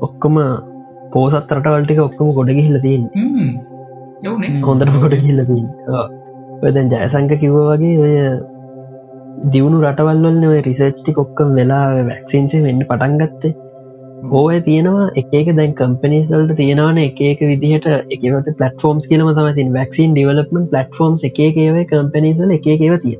ඔක්කොම 0.00 0.36
පෝසත් 1.12 1.50
රටවල්ටික 1.50 2.00
ඔක්කොම 2.00 2.28
ගොඩ 2.34 2.50
ගිහිල 2.50 2.78
තින් 2.80 3.02
හොඳට 4.62 4.92
ගොඩ 4.96 5.16
ගිල්ලතින් 5.18 5.66
දැන් 6.68 6.92
ජයසංක 6.92 7.34
කිව්ව 7.40 7.58
වගේ 7.64 7.96
ඔය 8.00 8.14
දියුණු 9.46 9.80
රටවල්වලන 9.82 10.46
ඔය 10.46 10.60
රිසර්ච්ටි 10.60 11.16
කොක්කම් 11.16 11.50
වෙලා 11.54 11.82
වැක්සින්සේ 12.04 12.62
වෙන්න 12.62 12.84
පටන්ගත්තේ 12.84 13.54
ඕය 14.32 14.60
තියෙනවා 14.60 15.10
එකක 15.16 15.50
දැන් 15.52 15.74
කම්පනිස්වල්ට 15.74 16.56
තියෙනවාන 16.56 16.98
එකක 16.98 17.42
විදිහට 17.42 17.86
එකවට 17.88 18.54
පලටෆෝම්ස් 18.54 19.08
කියලම 19.08 19.32
තමතින් 19.32 19.74
වැක්සින් 19.74 20.14
ඩිවලපමන් 20.14 20.66
පලටෆෝම්ස් 20.68 21.24
එකකේව 21.24 21.82
කම්පනිස්වල 21.88 22.56
එකකව 22.58 22.96
තිය 23.02 23.18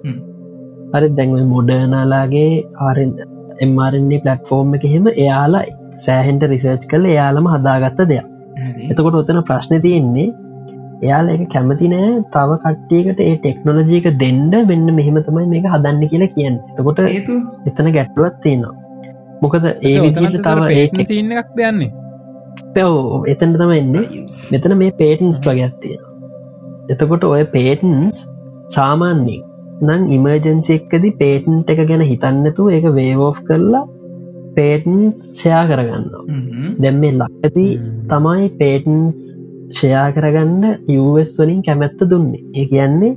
අර 0.95 1.05
දැන්ව 1.13 1.45
මොඩනාලාගේ 1.49 2.51
ආරෙන් 2.81 3.13
එම්මාරන්නේ 3.61 4.21
පලටෆෝර්ම් 4.21 4.77
එක 4.77 4.85
හෙම 4.93 5.07
එයාලා 5.15 5.65
සෑහෙන්ට 5.97 6.45
රිසර්ච් 6.53 6.85
කල 6.91 7.07
එයාලම 7.07 7.49
හදාගත්ත 7.55 8.03
දෙයක්. 8.11 8.27
එතකොට 8.89 9.19
ඔතන 9.21 9.41
ප්‍රශ්න 9.43 9.83
තියෙන්නේ 9.87 10.29
එයාල 11.03 11.33
එක 11.35 11.47
කැමති 11.49 11.91
නෑ 11.93 12.11
තව 12.35 12.59
කට්ටියකට 12.65 13.23
ඒ 13.23 13.35
ටෙක්නොලජීක 13.39 14.11
දෙන්ඩ 14.19 14.59
වෙන්න 14.71 14.93
මෙහෙම 14.99 15.23
තමයි 15.23 15.47
මේක 15.55 15.71
හදන්න 15.75 16.13
කියලා 16.13 16.35
කියන්න. 16.37 16.61
එතකොට 16.71 17.01
එතන 17.69 17.91
ගැට්ලුවත් 17.97 18.39
තියෙනවා. 18.43 18.75
මොකද 19.43 19.65
ඒ 19.65 19.97
විදිට 19.99 20.39
තව 20.43 20.71
ඒ 20.75 21.09
සින්න 21.09 21.35
එකක් 21.37 21.57
දෙයන්නේ 21.57 21.91
පැව් 22.75 22.95
එතන 23.29 23.59
තම 23.59 23.75
එන්නේ. 23.75 24.07
මෙතන 24.53 24.79
මේ 24.79 24.97
පේටන්ස් 24.99 25.43
වගයක් 25.43 25.77
තියෙන 25.83 26.07
එතකොට 26.93 27.25
ඔය 27.27 27.43
පේටන්ස් 27.53 28.19
සාමාන්‍යෙන් 28.69 29.43
නං 29.87 30.03
ඉමර්ජන්සි 30.17 30.77
එක්කදි 30.79 31.11
පේටන්ට 31.23 31.73
එක 31.75 31.83
ගැන 31.91 32.05
හිතන්නතු 32.11 32.69
ඒක 32.77 32.87
වේවෝ් 32.99 33.33
කරලා 33.49 33.85
පේටන්ස් 34.57 35.21
ෂයා 35.29 35.63
කරගන්න 35.71 36.07
දැම් 36.83 36.99
මේ 37.03 37.19
ලක්කති 37.21 37.67
තමයි 38.13 38.49
පේටන්ස් 38.61 39.31
ෂයා 39.73 40.07
කරගන්න 40.15 40.65
යස් 40.95 41.33
වලින් 41.41 41.61
කැමැත්ත 41.67 42.01
දුන්නේ. 42.13 42.43
ඒ 42.59 42.65
කියන්නේ 42.71 43.13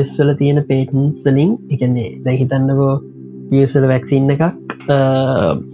යස් 0.00 0.10
වල 0.18 0.32
තියෙන 0.40 0.60
පේටන්ස් 0.70 1.24
වලින් 1.26 1.52
එකන්නේ 1.74 2.10
දැ 2.24 2.36
හිතන්නකෝ 2.40 2.94
යසල 3.60 3.86
වැක්සින්න 3.92 4.34
එකක් 4.34 4.44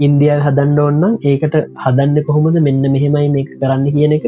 ඉන්දියල් 0.06 0.44
හදන්න 0.46 0.78
ඔන්නම් 0.84 1.18
ඒකට 1.24 1.56
හදන්න 1.84 2.26
කොහොමද? 2.28 2.60
මෙන්න 2.66 2.92
මෙහෙමයි 2.94 3.28
මේ 3.34 3.48
කරන්න 3.50 3.86
කියන 3.96 4.16
එක 4.18 4.26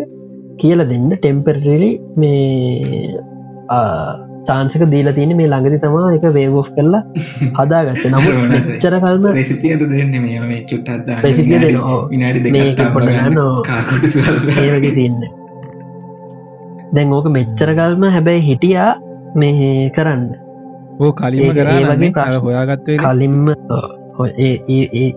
කියල 0.61 0.83
දෙන්න. 0.91 1.11
ටෙම්පර්රිලි 1.17 1.91
මේ 2.17 3.11
චාන්සක 4.47 4.85
දීලා 4.93 5.13
තියන 5.13 5.33
මේ 5.37 5.49
ළඟදි 5.49 5.79
තමා 5.81 6.07
එක 6.17 6.25
වේගෝ් 6.37 6.65
කරලා 6.69 7.03
හදාගත්ත. 7.59 8.05
නමු 8.07 8.31
මෙච්චර 8.53 8.95
කල්ම 8.99 9.27
රෙසිපිය 9.33 9.75
දෙන්න 9.83 10.17
මේ? 10.23 10.61
චුට්ට 10.67 11.13
රෙසිපිය 11.21 11.59
දෙන 11.59 11.79
ඒවගේ 14.61 14.95
සින්න 14.95 15.21
දැන් 16.93 17.13
ඕක 17.13 17.27
මෙච්චර 17.31 17.71
කල්ම 17.73 18.05
හැබැයි 18.09 18.43
හිටියා 18.43 18.93
මේ 19.35 19.91
කරන්න. 19.91 20.25
ඕ 21.01 21.13
කලිම 21.15 21.57
කර 22.13 22.39
හොයාගත්තේ 22.41 22.97
කලින්ම 22.99 23.51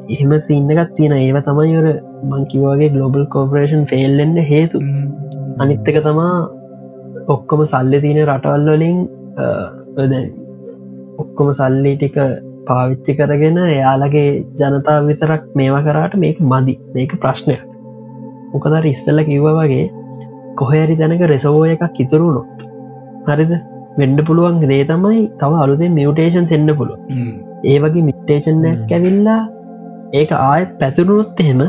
එහෙම 0.09 0.33
සින්නගත් 0.41 0.91
තියෙන 0.95 1.15
ඒව 1.15 1.39
තමයිර 1.47 1.87
මංකිවගේ 2.31 2.89
ගලෝබල් 2.89 3.25
කෝපරේෂන් 3.27 3.85
ෆෙල්ලෙන්න්න 3.85 4.37
හේතු. 4.45 4.83
අනිත්තක 5.59 5.97
තමා 6.01 6.35
ඔක්කොම 7.27 7.65
සල්ලි 7.65 7.99
තියෙන 8.01 8.25
රටවල්වලින් 8.25 8.97
ඔක්කොම 11.19 11.49
සල්ලි 11.53 11.93
ටික 11.95 12.17
පාවිච්චි 12.67 13.15
කරගෙන 13.15 13.59
එයාලගේ 13.65 14.29
ජනතා 14.59 14.97
විතරක් 15.01 15.43
මේවා 15.55 15.83
කරාට 15.83 16.15
මේක 16.15 16.39
මදි. 16.43 16.79
මේක 16.93 17.11
ප්‍රශ්නයක්. 17.19 17.61
මොකදර 18.53 18.85
ඉස්සල්ල 18.85 19.19
කිව්ව 19.23 19.47
වගේ 19.59 19.85
කොහරි 20.55 20.95
තැනක 20.95 21.23
රෙසවෝ 21.25 21.63
එකක් 21.67 21.99
ඉතුරුණොත් 21.99 22.67
හරිද? 23.27 23.53
වෙන්ඩ 23.97 24.19
පුළුවන් 24.25 24.59
දේ 24.63 24.83
තමයි 24.85 25.21
තව 25.39 25.61
අලුතේ 25.63 25.89
මියටේෂන් 25.89 26.47
සෙන්න්න 26.47 26.75
පුළුව 26.77 26.99
ඒ 27.63 27.77
වගේ 27.79 28.07
මිටේෂන්යක් 28.09 28.91
ඇවිල්ලා 28.91 29.41
ඒක 30.13 30.31
ආයත් 30.39 30.71
පැතුරුණොත් 30.79 31.39
එහෙම 31.39 31.61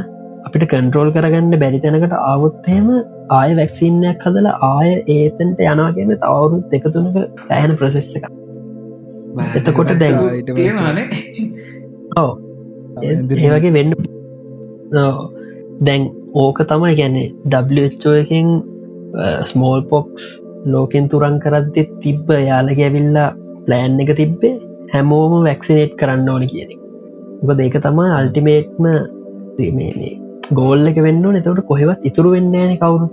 අපිට 0.54 0.70
කන්ට්‍රෝල් 0.70 1.08
කරගන්න 1.10 1.54
බැරි 1.60 1.78
තැනකට 1.82 2.12
ආවොත්හෙම 2.16 2.86
ආය 3.32 3.50
වැක්සින්නයක් 3.58 4.20
හදලා 4.24 4.52
ආය 4.68 4.90
ඒතන්ට 5.08 5.62
යනාගෙන 5.64 6.12
තවරුත් 6.16 6.74
එකතුනක 6.78 7.16
සෑහන 7.42 7.74
ප්‍රසෙස් 7.80 8.10
එක 8.18 8.28
එතකොට 9.58 9.90
දැන් 9.96 10.14
ඕ 12.16 12.30
ඒවගේ 13.40 13.74
වෙන්න 13.78 13.92
දැන් 15.82 16.06
ඕක 16.36 16.62
තමයි 16.66 16.94
ගැන්නේ 16.94 17.28
ෝ 18.04 18.16
එකින් 18.16 18.56
ස්මෝල් 19.44 19.86
පොක්ස් 19.90 20.32
ලෝකෙන් 20.66 21.10
තුරන් 21.10 21.38
කරද්දි 21.40 21.88
තිබ්බ 22.00 22.34
යාලග 22.40 22.78
ඇවිල්ලා 22.80 23.30
ප්ලෑන් 23.66 24.02
එක 24.02 24.14
තිබ්බේ 24.16 24.56
හැමෝම 24.92 25.40
වැක්සිනේට් 25.42 25.98
කරන්න 26.00 26.30
ඕනි 26.30 26.48
කියන 26.48 26.76
මොක 27.38 27.56
දෙක 27.58 27.80
තමා 27.82 28.12
අල්ටිමේට්ම 28.16 28.92
මේ 29.56 30.14
ගෝල්ල 30.50 30.86
එක 30.86 30.96
වෙන්න 30.96 31.22
නතවට 31.24 31.66
කොහෙවත් 31.66 32.04
ඉතුරු 32.04 32.30
වෙන්නන 32.30 32.76
කවුරු. 32.76 33.06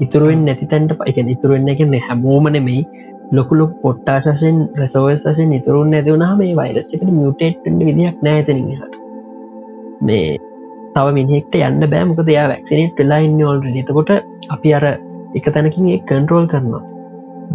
ඉතුරුවෙන් 0.00 0.44
නැති 0.44 0.66
තැන්ට 0.66 0.92
පයික 0.98 1.18
ඉතුරුවෙන්න 1.26 1.68
එකන 1.68 1.94
හැමෝම 2.00 2.48
නෙමෙයි. 2.48 2.86
ලොකුලොක් 3.32 3.72
පොට්ටාශයෙන් 3.82 4.68
රැසෝවසයෙන් 4.74 5.52
ඉතුරුන් 5.52 5.94
ඇතිවුණහ 5.94 6.36
මේ 6.38 6.54
වයිරස්සකට 6.56 7.10
මියටේට්ට 7.10 7.66
විදියක් 7.80 8.22
නෑතනින් 8.22 8.70
හට 8.72 8.94
මේ 10.00 10.38
තව 10.94 11.06
මිනිෙක්ට 11.18 11.54
යන්න 11.60 11.90
බෑ. 11.90 12.04
මොක 12.04 12.24
දෙයා 12.26 12.48
වැක්සිනේට් 12.48 12.98
වෙලා 12.98 13.18
ඉන්න 13.18 13.44
ඔල්ට 13.44 13.68
එතකොට 13.82 14.10
අපි 14.48 14.74
අර 14.74 14.86
එක 15.34 15.46
තැනකින් 15.54 15.92
ඒ 15.92 16.00
කන්ට්‍රෝල් 16.08 16.48
කරනවා. 16.48 16.82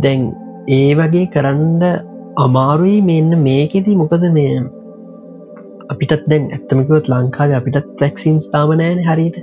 දැන් 0.03 0.21
ඒ 0.69 0.93
වගේ 0.93 1.25
කරන්න 1.27 1.81
අමාරුයි 2.37 3.01
මෙන්න 3.01 3.37
මේකෙදී. 3.47 3.95
මොකද 3.95 4.29
මේ 4.37 4.61
අපිටත් 5.91 6.23
දැන් 6.29 6.45
ඇත්තමකවත් 6.55 7.09
ලංකාව 7.11 7.51
අපිටත් 7.59 7.89
වැක්සින්ස් 8.01 8.47
තාමනෑන 8.53 9.03
හරියට. 9.07 9.37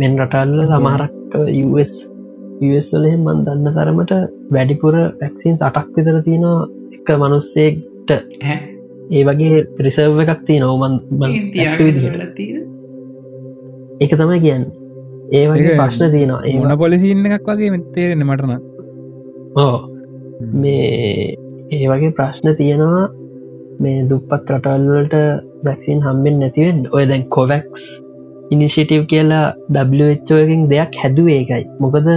මෙන් 0.00 0.18
රටල්ල 0.20 0.60
සමහරක් 0.68 1.34
වලහෙ 2.92 3.14
මන් 3.16 3.38
දන්න 3.46 3.74
තරමට 3.76 4.12
වැඩිපුර 4.54 4.94
වැක්සින් 5.22 5.56
අටක් 5.68 5.90
විතර 5.96 6.18
තියෙනවා 6.26 6.68
එක 6.96 7.08
මනුස්සෙක්ට. 7.22 8.10
ඒ 9.10 9.22
වගේ 9.28 9.64
රිසර්ව 9.86 10.20
එකක් 10.24 10.42
තිය 10.48 10.58
නොවමන් 10.60 10.94
එක 14.00 14.12
තමයි 14.20 14.40
කියන්න. 14.44 14.64
ඒ 15.32 15.44
වගේ 15.50 15.78
ප්‍රශ්න 15.80 16.10
තියනවා. 16.16 16.42
ඒන 16.44 16.78
පොලිසින්න 16.84 17.32
එකක් 17.38 17.48
වගේ 17.52 17.72
මෙතේරෙන 17.76 18.26
මටන 18.26 18.52
ඕ 19.56 19.76
මේ 20.62 21.36
ඒ 21.70 21.86
වගේ 21.88 22.16
ප්‍රශ්න 22.18 22.54
තියෙනවා. 22.60 23.06
මේ 23.80 24.04
දුප්පත් 24.10 24.50
රටල්වලට 24.54 25.14
වැක්සින් 25.66 26.00
හම්බෙන් 26.06 26.38
නැතිවෙන් 26.42 26.78
ඔය 26.92 27.04
දැන් 27.10 27.24
කොවක්ස් 27.36 27.82
ඉනිශිටව් 28.50 29.04
කියලා 29.12 29.46
ඩකින් 29.74 30.62
දෙයක් 30.72 31.00
හැදුව 31.02 31.28
ඒකයි. 31.36 31.64
මොකද 31.80 32.08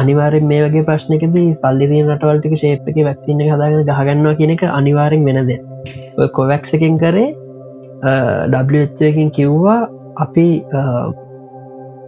අනිවාරෙන් 0.00 0.44
මේ 0.50 0.62
වගේ 0.64 0.84
ප්‍රශ්නකදී 0.88 1.48
සල්ලිදී 1.62 2.02
රටවල්ටික 2.06 2.54
ශේප්ක 2.62 2.96
වැක්සින 3.08 3.42
හදාගෙන 3.46 3.86
ගහගන්නවා 3.90 4.38
කියන 4.40 4.54
එක 4.56 4.64
අනිවාරෙන් 4.70 5.28
වෙනද 5.28 5.52
ඔය 6.18 6.28
කොවැක්ස 6.38 6.74
එකින් 6.78 6.98
කරේ 7.02 7.30
ඩකින් 8.52 9.30
කිව්වා 9.30 9.80
අපි 10.16 10.46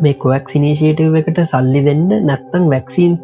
මේ 0.01 0.14
කොවක්ස් 0.25 0.57
ඉනිශේටව 0.59 1.16
එකට 1.21 1.41
සල්ලි 1.53 1.81
දෙන්න 1.89 2.09
නැත්තං 2.29 2.66
වැක්සින්ස් 2.75 3.23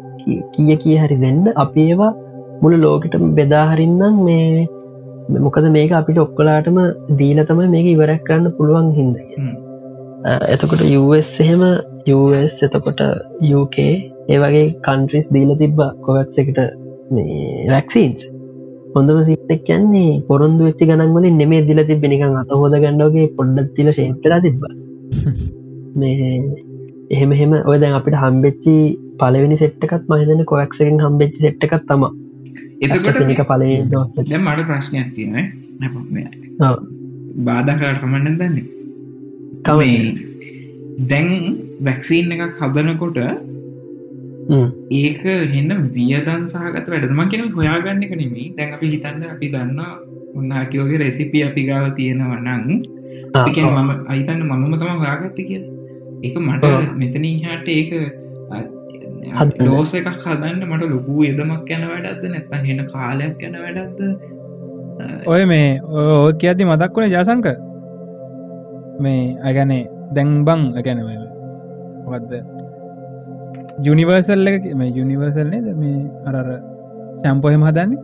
කිය 0.53 0.75
කිය 0.83 0.97
හරි 1.01 1.17
දෙන්න. 1.23 1.43
අපි 1.55 1.81
ඒවා 1.89 2.13
මුළු 2.61 2.77
ලෝකට 2.83 3.15
බෙදාහරින්නම් 3.37 4.17
මේ 4.25 4.67
මොකද 5.39 5.69
මේක 5.69 5.91
අපිට 5.91 6.17
ඔක්කොලාටම 6.17 6.79
දීල 7.15 7.41
තමයි 7.43 7.69
මේක 7.69 7.87
ඉවරක් 7.87 8.23
කරන්න 8.23 8.55
පුළුවන් 8.57 8.91
හිද 8.91 9.15
එතකොට 10.49 10.85
යස් 10.89 11.31
එහෙම 11.39 11.65
US 12.13 12.55
එතකොට 12.61 13.01
UK 13.53 13.77
ඒ 14.29 14.39
වගේ 14.39 14.67
කන්ට්‍රිස් 14.81 15.27
දීල 15.31 15.57
තිබ්බ 15.57 15.83
කොවක්ස 16.01 16.41
එකට 16.43 16.63
වැක්සීන්ස් 17.69 18.31
හොඳම 18.95 19.17
සිටක් 19.23 19.63
කියන්නේ 19.63 20.11
පොරොන්දු 20.27 20.67
වෙච්චි 20.67 20.85
ගනන්වලින් 20.85 21.35
නෙමේ 21.37 21.63
දිල 21.65 21.79
තිබෙනිකං 21.83 22.35
අත 22.41 22.51
හෝද 22.53 22.75
ගණ්ඩෝගේ 22.75 23.31
පොඩ්ඩක් 23.37 23.73
තිල 23.75 23.89
ශේප්ටලා 23.91 24.39
තිබ්බ. 24.39 24.61
මේ 25.95 26.29
එහෙම 27.09 27.31
එහෙම 27.31 27.55
ඔය 27.63 27.77
දැන් 27.77 27.97
අපිට 27.97 28.15
හම්බෙච්චි 28.15 28.75
පලවෙනි 29.19 29.57
සෙට්ටකත් 29.57 30.05
මහිතන 30.09 30.45
කොවක්සකින් 30.45 31.03
හම්බෙච්චි 31.03 31.43
සෙට්ටකත් 31.45 31.83
තම 31.89 32.05
එතකොට 32.81 33.19
පලේ 33.49 33.81
දොස්ස 33.87 34.15
මට 34.39 34.67
ප්‍රශ්නයක් 34.67 35.09
තියෙන 35.15 35.51
බාධ 37.45 37.71
කරට 37.79 37.99
කමන්න 38.01 38.37
දන්නේ? 38.39 38.65
කමේ 39.63 40.15
දැන් 41.09 41.29
වැක්සීන් 41.81 42.31
එකක් 42.35 42.59
හදනකොට 42.61 43.17
ඒක 44.93 45.23
හෙන්න 45.53 45.71
වියදන් 45.93 46.43
සහගත 46.47 46.85
වැඩම 46.87 47.21
කෙන 47.31 47.47
හොයාගන්න 47.51 48.03
එක 48.03 48.13
නෙමේ 48.15 48.49
දැන් 48.57 48.75
අපි 48.75 48.91
හිතන්න 48.93 49.23
අපි 49.29 49.47
දන්න 49.49 49.79
උන්නාකිවගේ 50.35 50.99
රෙසිපි 50.99 51.43
අපි 51.43 51.61
ගාව 51.63 51.87
තියෙනවනං 51.95 52.81
මම 53.63 53.89
අයිතන්න 54.07 54.45
මමම 54.47 54.73
තම 54.75 55.01
හොයාගත්ත 55.01 55.39
කිය 55.41 55.61
ඒක 56.23 56.35
මට 56.39 56.63
මෙතන 56.95 57.25
හාට 57.43 57.67
ඒක 57.69 57.91
ලෝස 59.61 59.93
එකක් 59.93 60.09
හදන්න 60.23 60.61
මට 60.67 60.89
ලොකු 60.89 61.23
එදමක් 61.23 61.71
යන 61.71 61.87
වැඩත්ද 61.89 62.23
නැත්ත 62.27 62.53
හෙන 62.63 62.81
කාලයක් 62.87 63.43
යන 63.43 63.59
වැඩත්ද 63.63 64.01
ඔය 65.27 65.45
මේ 65.45 65.69
ඕ 65.81 66.31
කියති 66.35 66.65
මතක් 66.65 66.93
වුණ 66.93 67.11
ජාසංක 67.11 67.51
මේ 68.99 69.21
අගැනේ 69.43 69.83
දැන්බං 70.11 70.71
ගැනව 70.79 71.09
වත්ද 72.07 72.33
යුනිවර්සල් 73.79 74.47
එක 74.47 74.63
මේ 74.73 74.91
යුනිවර්සල් 74.91 75.47
නේද? 75.49 75.67
මේ 75.75 75.97
අරර 76.25 76.47
ශම්පොහෙම 77.23 77.63
හදන්නේ? 77.63 77.99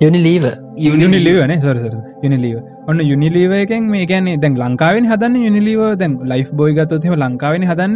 යුනිලීව 0.00 0.44
යුනිලිවන 0.78 1.52
සොරසර 1.60 1.94
යුනිලීව 2.22 2.58
ඔන්න 2.90 3.00
යුනිලීව 3.10 3.52
එකෙන් 3.56 3.84
මේ 3.92 4.06
ගැන්නේ 4.10 4.38
දැන් 4.42 4.54
ලංකාවෙන් 4.62 5.04
හදන්න 5.10 5.34
යුනිලිව 5.46 5.82
දැන් 6.00 6.14
ලයිෆ් 6.30 6.48
බොයි 6.60 6.72
ගතොත්ම 6.78 7.14
ලංකාවෙන 7.22 7.66
හදන්න. 7.70 7.94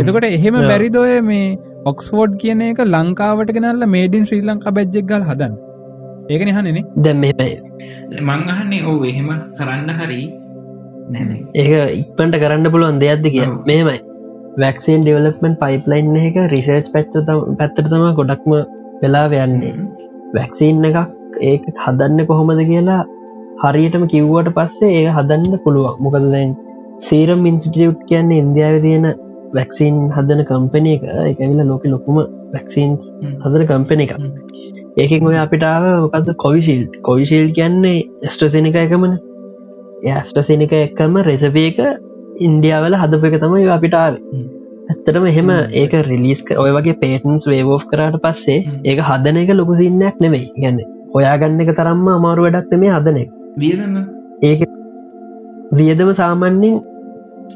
එතකොට 0.00 0.26
එහෙම 0.28 0.56
බැරිදෝය 0.70 1.14
මේ 1.28 1.46
ඔක්ස්ෆෝඩ් 1.92 2.34
කියන 2.42 2.64
එක 2.66 2.82
ලංකාවට 2.86 3.54
ගෙනල්ල 3.56 3.86
මේඩින් 3.94 4.26
ශ්‍රී 4.30 4.42
ලංකා 4.50 4.74
බැජ්ජෙක් 4.78 5.06
ගල් 5.12 5.24
හදන්න? 5.30 5.54
ඒකන 6.32 6.52
හනනේ 6.56 6.84
දැම් 7.04 7.24
මෙ 7.24 7.30
මංගහන්නේ 8.30 8.82
ඕ 8.90 8.98
එහෙම 9.12 9.30
කරන්න 9.58 9.90
හරි. 10.00 10.20
ඒක 11.54 11.72
ඉක්පන්ට 12.02 12.40
කරන්න 12.44 12.72
පුළුවන් 12.76 13.02
දෙයක්ද 13.04 13.26
කිය 13.34 13.50
මෙමයි 13.70 13.98
වැක්සින් 14.62 15.02
ඩිවලපමෙන්් 15.04 15.58
පයිප්ලයින් 15.64 16.14
එක 16.26 16.40
රිසර්ච් 16.54 16.92
පැච්ච 16.94 17.20
පැත්තට 17.58 17.84
තම 17.90 18.08
ගොඩක්ම 18.20 18.56
වෙලා 19.02 19.26
යන්නේ. 19.44 19.76
වැක්සින් 20.36 20.88
එකක් 20.90 20.98
ඒ 21.48 21.58
හදන්න 21.84 22.26
කොහොමද 22.28 22.66
කියලා 22.70 23.02
හරියටම 23.56 24.04
කිව්වට 24.06 24.50
පස්සේ 24.56 24.94
ඒ 24.98 25.12
හදන්න 25.16 25.60
පුළුවන්. 25.64 26.00
මොකද 26.00 26.26
දැන් 26.32 26.56
සීරම් 27.00 27.46
ඉන්ස්ටියුට් 27.46 28.00
කියන්නේ 28.08 28.42
ඉන්දියාව 28.42 28.76
තියෙන 28.80 29.06
වැක්සින් 29.54 29.96
හදන 30.10 30.42
කම්පනය 30.44 30.90
එක. 30.92 31.06
එකවිල 31.30 31.62
ලෝක 31.64 31.84
ලොකුම 31.86 32.18
වැක්සින්ස් 32.52 33.06
හදන 33.42 33.68
කම්පන 33.70 34.00
එක 34.00 34.12
ඒකෙන් 34.96 35.30
ඔය 35.30 35.38
අපිටාව 35.38 35.86
මොකද 36.02 36.28
කොවිශිල් 36.38 36.82
කොවිශිල් 37.02 37.48
කියන්නේ 37.52 38.04
ස්ට්‍රසනික 38.26 38.76
එකමන. 38.76 39.16
ඇස්ට්‍රසනික 40.06 40.72
එක්කම 40.74 41.16
රෙසපියක 41.22 41.80
ඉන්ඩියාවල 42.40 42.96
හදප 42.96 43.28
එක 43.28 43.40
තමයි 43.42 43.68
අපිටාව 43.70 44.20
ඇත්තටම 44.88 45.24
එහෙම 45.26 45.48
ඒක 45.74 45.94
රිලිස් 46.06 46.42
ඔය 46.56 46.70
වගේ 46.70 46.98
පේටන්ස් 47.00 47.46
වේවෝ් 47.46 47.78
කරට 47.84 48.20
පස්සේ 48.22 48.60
ඒක 48.84 49.00
හදන 49.02 49.40
එක 49.42 49.50
ලොකු 49.54 49.76
සින්නයක් 49.76 50.20
නෙවෙයි 50.20 50.52
ගැන්න 50.56 50.78
හොයාගන්න 51.14 51.64
එක 51.64 51.72
තරම්ම 51.74 52.06
අමාරු 52.10 52.46
වැඩක් 52.46 52.76
මේ 52.76 52.92
හදන 53.56 53.96
ඒක 54.42 54.62
වියදම 55.72 56.10
සාමන්‍යෙන් 56.12 56.74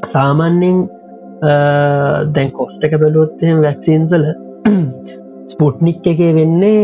සාමාන්‍යෙන් 0.07 0.77
දැන් 2.31 2.49
කොස්ට 2.51 2.83
එක 2.83 2.95
බැලුවොත්හෙම 2.95 3.61
වැක්සින්සල 3.61 4.25
ස්පුට්නික් 5.51 6.07
එක 6.07 6.23
වෙන්නේ 6.31 6.79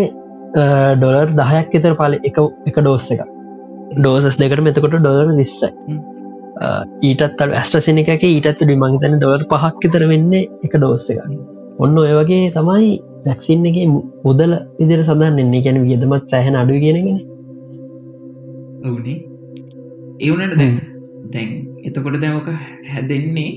ඩොලර් 0.95 1.33
දහයක් 1.33 1.73
එතර 1.73 1.95
පල 1.95 2.17
එක 2.21 2.37
එක 2.65 2.77
ඩෝස්ස 2.77 3.09
එක 3.11 3.23
ඩෝසස් 3.95 4.37
දෙකට 4.37 4.61
මෙතකොට 4.61 4.97
ඩොලර් 4.97 5.33
විස්සයි. 5.35 5.71
ඊටත් 7.03 7.41
ඇස්ට්‍රසිනික 7.41 8.09
එක 8.09 8.25
ඊටත් 8.25 8.61
ඩිමංතන 8.61 9.17
ඩොලර් 9.17 9.47
පහක් 9.47 9.93
තර 9.93 10.05
වෙන්නේ 10.07 10.49
එක 10.63 10.75
ඩෝස්ස 10.75 11.09
එක 11.09 11.23
ඔන්න 11.79 11.97
ඔය 11.97 12.13
වගේ 12.13 12.51
තමයි 12.51 12.93
වැක්සින් 13.25 13.65
එක 13.65 13.81
මුදල 14.23 14.53
විදිර 14.77 15.03
සඳහන් 15.03 15.41
එන්නේ 15.43 15.63
ගැන 15.63 15.81
වියදමත් 15.83 16.29
සෑහන 16.29 16.55
අඩු 16.55 16.77
කියෙනගෙන 16.77 17.19
ඒවනට 20.19 20.55
දැන් 20.55 20.75
දැන් 21.31 21.49
එතකොට 21.83 22.19
දැවක 22.21 22.49
හැදෙන්නේ 22.87 23.49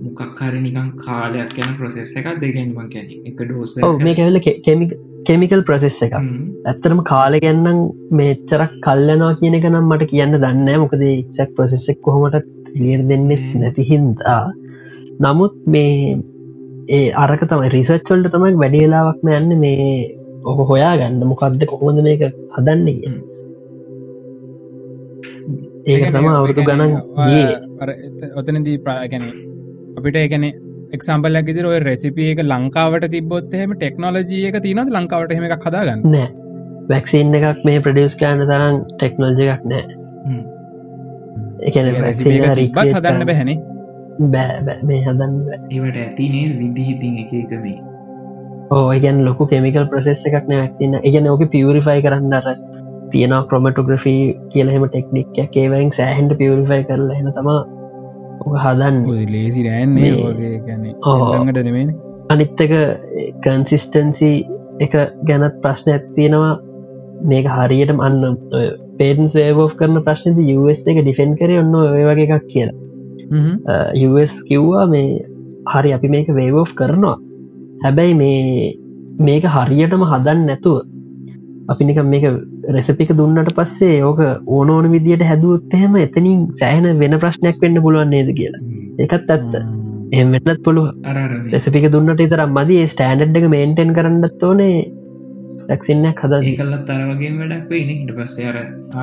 මොකක්කාර 0.00 0.52
නිකන් 0.56 0.90
කාලයක් 0.98 1.56
යන 1.58 1.72
ප්‍රසෙස් 1.78 2.12
එකක් 2.16 2.28
දෙගෙන්ම 2.40 2.74
ගැන 2.88 3.08
එක 3.24 3.40
ඩෝස 3.42 3.76
මේ 4.00 4.14
කැවල 4.14 4.40
කෙමික 4.64 4.94
කෙමිකල් 5.26 5.62
ප්‍රසෙස් 5.62 5.98
එක 6.02 6.16
ඇත්තරම 6.16 7.02
කාල 7.04 7.38
ගැන්නම් 7.38 7.80
මේච්චරක් 8.12 8.78
කල්ලනවා 8.80 9.36
කියන 9.40 9.58
එක 9.58 9.68
නම් 9.68 9.90
මට 9.90 10.10
කියන්න 10.12 10.38
දන්න 10.38 10.82
මොකද 10.84 11.04
ඉක්සක් 11.08 11.54
ප්‍රසෙස්සෙක් 11.56 12.00
කොහොමට 12.00 12.50
ලියර් 12.74 13.02
දෙන්නෙත් 13.04 13.46
නැතිහින්දා 13.56 14.42
නමුත් 15.20 15.56
මේ 15.66 16.18
ඒ 16.90 17.08
අරක 17.16 17.42
තමයි 17.46 17.74
රිසච්චොල්ට 17.74 18.30
තමයි 18.30 18.54
වැඩියලාවක්ම 18.56 19.34
යන්න 19.34 19.58
මේ 19.58 19.90
ඔක 20.44 20.62
හොයා 20.68 20.94
ගන්න 20.96 21.28
මොකක්ද 21.28 21.66
කොහොඳ 21.66 22.02
මේක 22.02 22.24
හදන්නේ 22.56 23.12
ඒක 25.90 26.08
තම 26.08 26.28
අවුරුදු 26.30 26.64
ගණන් 26.64 26.92
ඔතනදී 28.36 28.76
ප්‍රාගැන 28.80 29.24
අපිට 29.96 30.16
ඒගැන 30.16 30.46
එක්සම්පලක් 30.92 31.50
ඉදිර 31.52 31.66
ඔය 31.66 31.78
රෙසිපිය 31.80 32.30
එක 32.32 32.44
ලංකාවට 32.44 33.08
තිබොත් 33.10 33.54
එහම 33.54 33.74
ටෙක්නෝලජිය 33.74 34.44
එක 34.48 34.60
තිනද 34.62 34.92
ලංකාවට 34.92 35.36
හෙම 35.36 35.48
එකක් 35.48 35.66
හදාගන්න? 35.66 36.06
නෑ. 36.08 36.28
වැක්සින් 36.90 37.34
එකක් 37.36 37.66
මේ 37.66 37.80
ප්‍රඩියස් 37.80 38.16
කෑන 38.16 38.44
තරම් 38.44 38.80
ටෙක්නෝජි 38.92 39.50
එකක් 39.50 39.66
නෑ. 39.66 39.98
එක 41.62 41.76
රික්බත් 42.56 42.88
හදන්න 42.88 43.26
බැහැනේ 43.26 43.58
බෑ 44.28 44.76
මේ 44.82 45.00
හදන්න 45.00 45.34
ඒවට 45.70 45.98
ඇතිනේ 45.98 46.46
විදිහිතින් 46.54 47.18
එක 47.22 47.32
එකමේ 47.34 47.78
ඕගැන් 48.70 49.24
ලොකු 49.24 49.46
කෙමිකල් 49.46 49.86
ප්‍රසෙස් 49.86 50.24
එකක් 50.26 50.48
නෑතින්න 50.48 50.98
එකන 51.02 51.28
ඕක 51.28 51.44
පියරිෆයි 51.52 52.04
කරන්න 52.04 52.34
අර 52.34 52.48
තියෙන 53.12 53.34
ක්‍රොමටෝග්‍රෆී 53.50 54.22
කියලහෙම 54.52 54.86
ටෙක්නික් 54.86 55.42
ඒවයින් 55.56 55.92
සෑහන්ට 55.98 56.38
පියරිෆයි 56.40 56.82
කරලා 56.88 57.20
එන 57.22 57.32
තමා 57.38 57.60
හදන්න. 58.64 58.96
ලේසි 59.34 59.66
රෑන්නේ 59.68 60.12
ඕගට 61.12 61.62
නෙමේ 61.68 61.86
අනිත්තක 62.30 62.74
කන්සිස්ටන්සි 63.44 64.32
එක 64.84 64.92
ගැනත් 65.28 65.56
ප්‍රශ්න 65.62 65.94
ඇත්තියෙනවා 65.94 66.52
මේක 67.30 67.46
හරියට 67.56 67.92
අන්න 68.00 68.20
පේටන්ස් 68.98 69.34
වේබෝ් 69.38 69.68
කරන 69.80 70.02
ප්‍රශ්නද 70.06 70.38
US 70.54 70.86
එක 70.92 71.02
ඩිෆෙන් 71.02 71.34
කර 71.40 71.56
ඔන්න 71.62 71.74
වගේ 71.96 72.28
එකක් 72.28 72.46
කියලා. 72.52 72.76
US 74.08 74.36
කිව්වා 74.48 74.86
මේ 74.92 75.18
හරි 75.72 75.92
අපි 75.96 76.08
මේක 76.14 76.30
වේබෝ් 76.38 76.64
කරනවා. 76.78 77.16
හැබැයි 77.84 78.14
මේ 78.22 78.72
මේක 79.28 79.44
හරියටම 79.56 80.06
හදන්න 80.12 80.46
නැතුව 80.46 80.78
අපි 81.70 81.84
නික 81.84 82.00
මේක 82.14 82.24
රෙසපික 82.68 83.12
දුන්නට 83.12 83.52
පස්සේ 83.54 83.98
ඕක 84.02 84.20
ඕන 84.48 84.70
ඕන 84.70 84.90
විදියට 84.92 85.24
හැදුවොත්තහෙම 85.24 85.96
එතනින් 85.96 86.46
සෑහන 86.54 86.88
වෙන 86.98 87.18
ප්‍රශ්නයක් 87.18 87.60
වෙන්න 87.60 87.82
පුළුවන් 87.82 88.10
නේද 88.10 88.32
කියලා. 88.34 88.62
එකත් 88.98 89.30
ඇත්ත. 89.30 89.58
එමටත් 90.12 90.62
පුළුව 90.64 90.88
රෙසපික 91.52 91.90
දුන්නට 91.90 92.20
ඉතර 92.20 92.46
මදී. 92.48 92.86
ස්ටෑන්ඩ් 92.86 93.36
එක 93.36 93.48
මේන්ටෙන් 93.48 93.94
කරන්නත් 93.94 94.42
ඕනේ. 94.42 94.80
ටක්සින්නක් 95.68 96.20
හද 96.20 96.38
ඒකල්ල 96.42 96.76
තරවගේ 96.86 97.32
වැඩක් 97.32 97.74
ඉට 97.74 98.12
පස්සේ 98.14 98.46
අර 98.50 98.56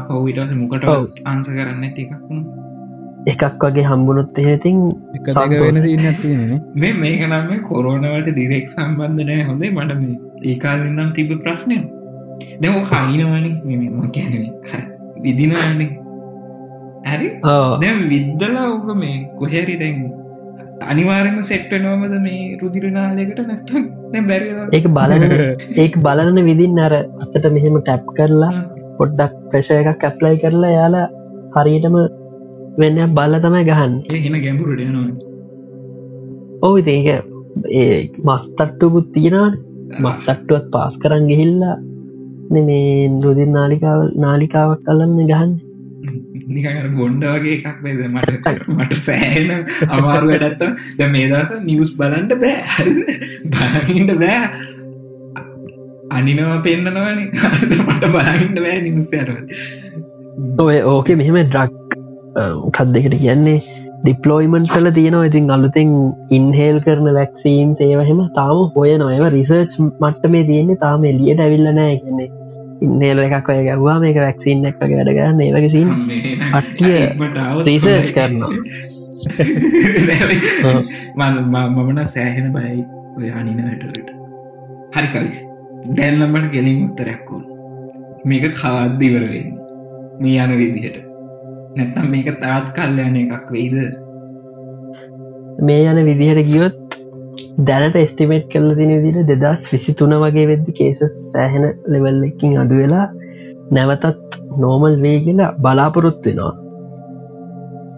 පවිට 0.08 0.56
මොකට 0.56 0.88
ආන්ස 1.26 1.50
කරන්න 1.50 1.84
එකක් 1.86 2.02
එකක් 3.28 3.64
වගේ 3.64 3.86
හම්බුණොත් 3.86 4.38
එහෙතින් 4.38 4.82
මේ 6.76 6.94
මේක 6.96 7.24
නම් 7.24 7.52
කොරෝනවට 7.64 8.34
දිරෙක් 8.36 8.68
සම්බන්ධනය 8.70 9.38
හොඳේ 9.44 9.72
මට 9.72 10.02
ඒකාලන්නම් 10.46 11.14
තිබ 11.14 11.32
ප්‍රශ්නය 11.40 11.80
දැ 12.62 12.70
කයිනවන 12.86 13.46
ම 13.94 14.06
කැන 14.12 14.34
විදිනවන්නේ 15.24 15.90
ඇරි 17.06 17.28
දැ 17.82 17.94
විද්දලා 18.14 18.66
ඕක 18.70 18.88
මේ 19.02 19.18
කොහැරි 19.40 19.76
දැන් 19.82 20.00
අනිවාරම 20.86 21.38
සෙට්ටනෝමද 21.44 22.16
මේ 22.26 22.42
රුදිරනාලයකට 22.62 23.40
නැත්ත 23.48 23.72
බැරි 24.28 24.50
ඒක 24.72 24.88
බලන 24.98 25.24
ඒක 25.78 25.96
බලන 26.00 26.42
විදින්න 26.50 26.84
අර 26.88 26.96
අතට 26.98 27.48
මෙහෙම 27.56 27.80
ටැප් 27.80 28.06
කරලා 28.20 28.52
පොඩ්ඩක් 29.00 29.34
ප්‍රශය 29.50 29.80
එකක් 29.82 30.00
කැප්ලයි 30.04 30.42
කරලා 30.44 30.74
යාලා 30.74 31.08
හරියටම 31.56 31.98
වෙන්න 32.78 33.00
බල්ල 33.16 33.40
තමයි 33.44 33.64
ගහන්න. 33.70 33.94
එහෙන 34.12 34.38
ගැඹුරට 34.44 34.84
නවා 34.86 35.08
ඔවු 36.62 36.78
ඒක 36.88 37.08
ඒ 37.74 37.98
මස්තට්ටුකුත් 38.26 39.08
තියෙනවාට 39.14 39.58
මස්තට්ටුවත් 40.00 40.66
පාස් 40.74 40.96
කරන් 40.98 41.26
ගිහිල්ලා 41.32 41.76
මේ 42.52 43.08
රුදින් 43.24 43.52
නාලිකාව 43.58 44.02
නාලිකාවක් 44.26 44.84
කලන්න 44.88 45.32
ගහන්න. 45.32 45.52
නිකර 46.48 46.88
ගොන්්ඩ 46.98 47.24
වගේ 47.34 47.56
එකක් 47.58 47.80
වේද 47.86 48.02
මට 48.08 48.52
මට 48.76 49.00
සෑන 49.08 49.50
අමාරු 49.98 50.30
වැඩත්ත 50.32 50.64
ද 51.00 51.10
මේ 51.16 51.30
දස 51.32 51.52
නිවස් 51.66 51.92
බලන්ට 52.00 52.34
බෑ. 52.44 52.60
බලහින්ට 53.54 54.14
බෑ. 54.22 54.44
අනිනවා 56.18 56.60
පෙන්න්නනවන 56.68 57.20
මට 57.88 58.14
බලහින්ට 58.16 58.62
බෑ 58.68 58.78
නිවස්යරව 58.86 59.36
ඔය 60.68 60.78
ඕක 60.94 61.12
මෙහෙම 61.20 61.38
ඩ්‍රක් 61.42 61.76
කත් 62.76 62.88
දෙකට 62.96 63.20
කියන්නේ? 63.24 63.60
ඩිප්ලෝයිමන්් 64.02 64.68
කල 64.74 64.90
තියෙනවා. 64.98 65.28
ඉතින් 65.30 65.54
අලුතෙන් 65.56 65.94
ඉන්හේල් 66.38 66.78
කරන 66.86 67.08
වැක්සීන් 67.20 67.76
ඒවහෙම 67.86 68.20
තාම 68.40 68.58
හොය 68.76 68.92
නොයම 69.04 69.24
රිසර්ච් 69.36 69.80
මට්ට 69.84 70.34
මේ 70.36 70.48
තියෙන්නේ. 70.50 70.82
තාම 70.84 71.08
එලියට 71.12 71.42
ඇවිල්ලනෑ 71.46 71.96
කියන්නේ 72.04 72.30
ඉන්නේල 72.82 73.24
එකක් 73.24 73.50
ඔය 73.50 73.64
ගැව්වා 73.68 73.98
මේක 74.04 74.20
වැක්සින් 74.24 74.66
එක් 74.70 74.78
වගේ 74.82 75.00
වැඩගන්න 75.00 75.42
ඒ 75.42 75.52
වගේසින් 75.56 75.88
අට්ටිය 76.60 76.98
රීසර්ච් 77.68 78.10
කරනවා. 78.16 78.52
මමන 81.18 82.00
සෑහෙන 82.08 82.48
බයි 82.56 82.80
ඔය 83.18 83.30
අනින 83.34 83.60
වැටලට 83.66 84.10
හරි 84.96 85.08
කවිස් 85.14 85.40
දැල්ලම්මට 85.96 86.50
ගෙලින් 86.52 86.80
උත්තරයක්කෝ 86.86 87.42
මේක 88.26 88.46
කවද්දිවරවෙන්න 88.54 89.54
මේ 90.20 90.44
යන 90.44 90.58
විදිහට. 90.58 90.98
නැත්තම් 91.76 92.10
මේක 92.12 92.30
තාත් 92.42 92.74
කල්යන 92.76 93.16
එකක් 93.18 93.52
වෙයිද? 93.52 93.78
මේ 95.62 95.86
යන 95.92 96.00
විදිහට 96.06 96.50
ගියොත් 96.50 96.87
දැනට 97.58 97.96
එස්ටිමේට් 97.98 98.50
කල්ල 98.50 98.74
තින 98.78 98.92
විදිට 98.96 99.30
දෙදස් 99.36 99.64
විසි 99.68 99.94
තුන 99.96 100.12
වගේ 100.16 100.46
වෙද්දි 100.48 100.74
කේස 100.74 101.00
සෑහෙන 101.14 101.64
ලෙවල් 101.88 102.20
එකින් 102.24 102.54
අඩු 102.56 102.76
වෙලා 102.76 103.06
නැවතත් 103.72 104.38
නෝමල් 104.58 104.98
වේ 105.02 105.18
කියලා 105.22 105.56
බලාපොරොත්තු 105.58 106.30
වෙනවා. 106.30 106.52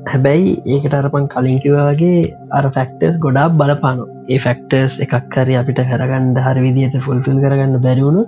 හැබැයි 0.07 0.53
ඒකට 0.67 0.95
අරපන් 0.95 1.27
කලින්කිවගේ 1.27 2.21
අර 2.51 2.65
ෆෙක්ටර්ස් 2.71 3.19
ගොඩා 3.19 3.47
බලපානු 3.53 4.07
ඒ 4.27 4.39
ෆෙක්ටර්ස් 4.39 4.99
එකක් 5.01 5.37
හරි 5.37 5.57
අපිට 5.57 5.81
කරගන්න 5.85 6.41
හරි 6.45 6.65
විදියට 6.65 6.99
ෆුල්ෆිල් 7.01 7.43
කරගන්න 7.43 7.77
බැරිවුණු 7.81 8.23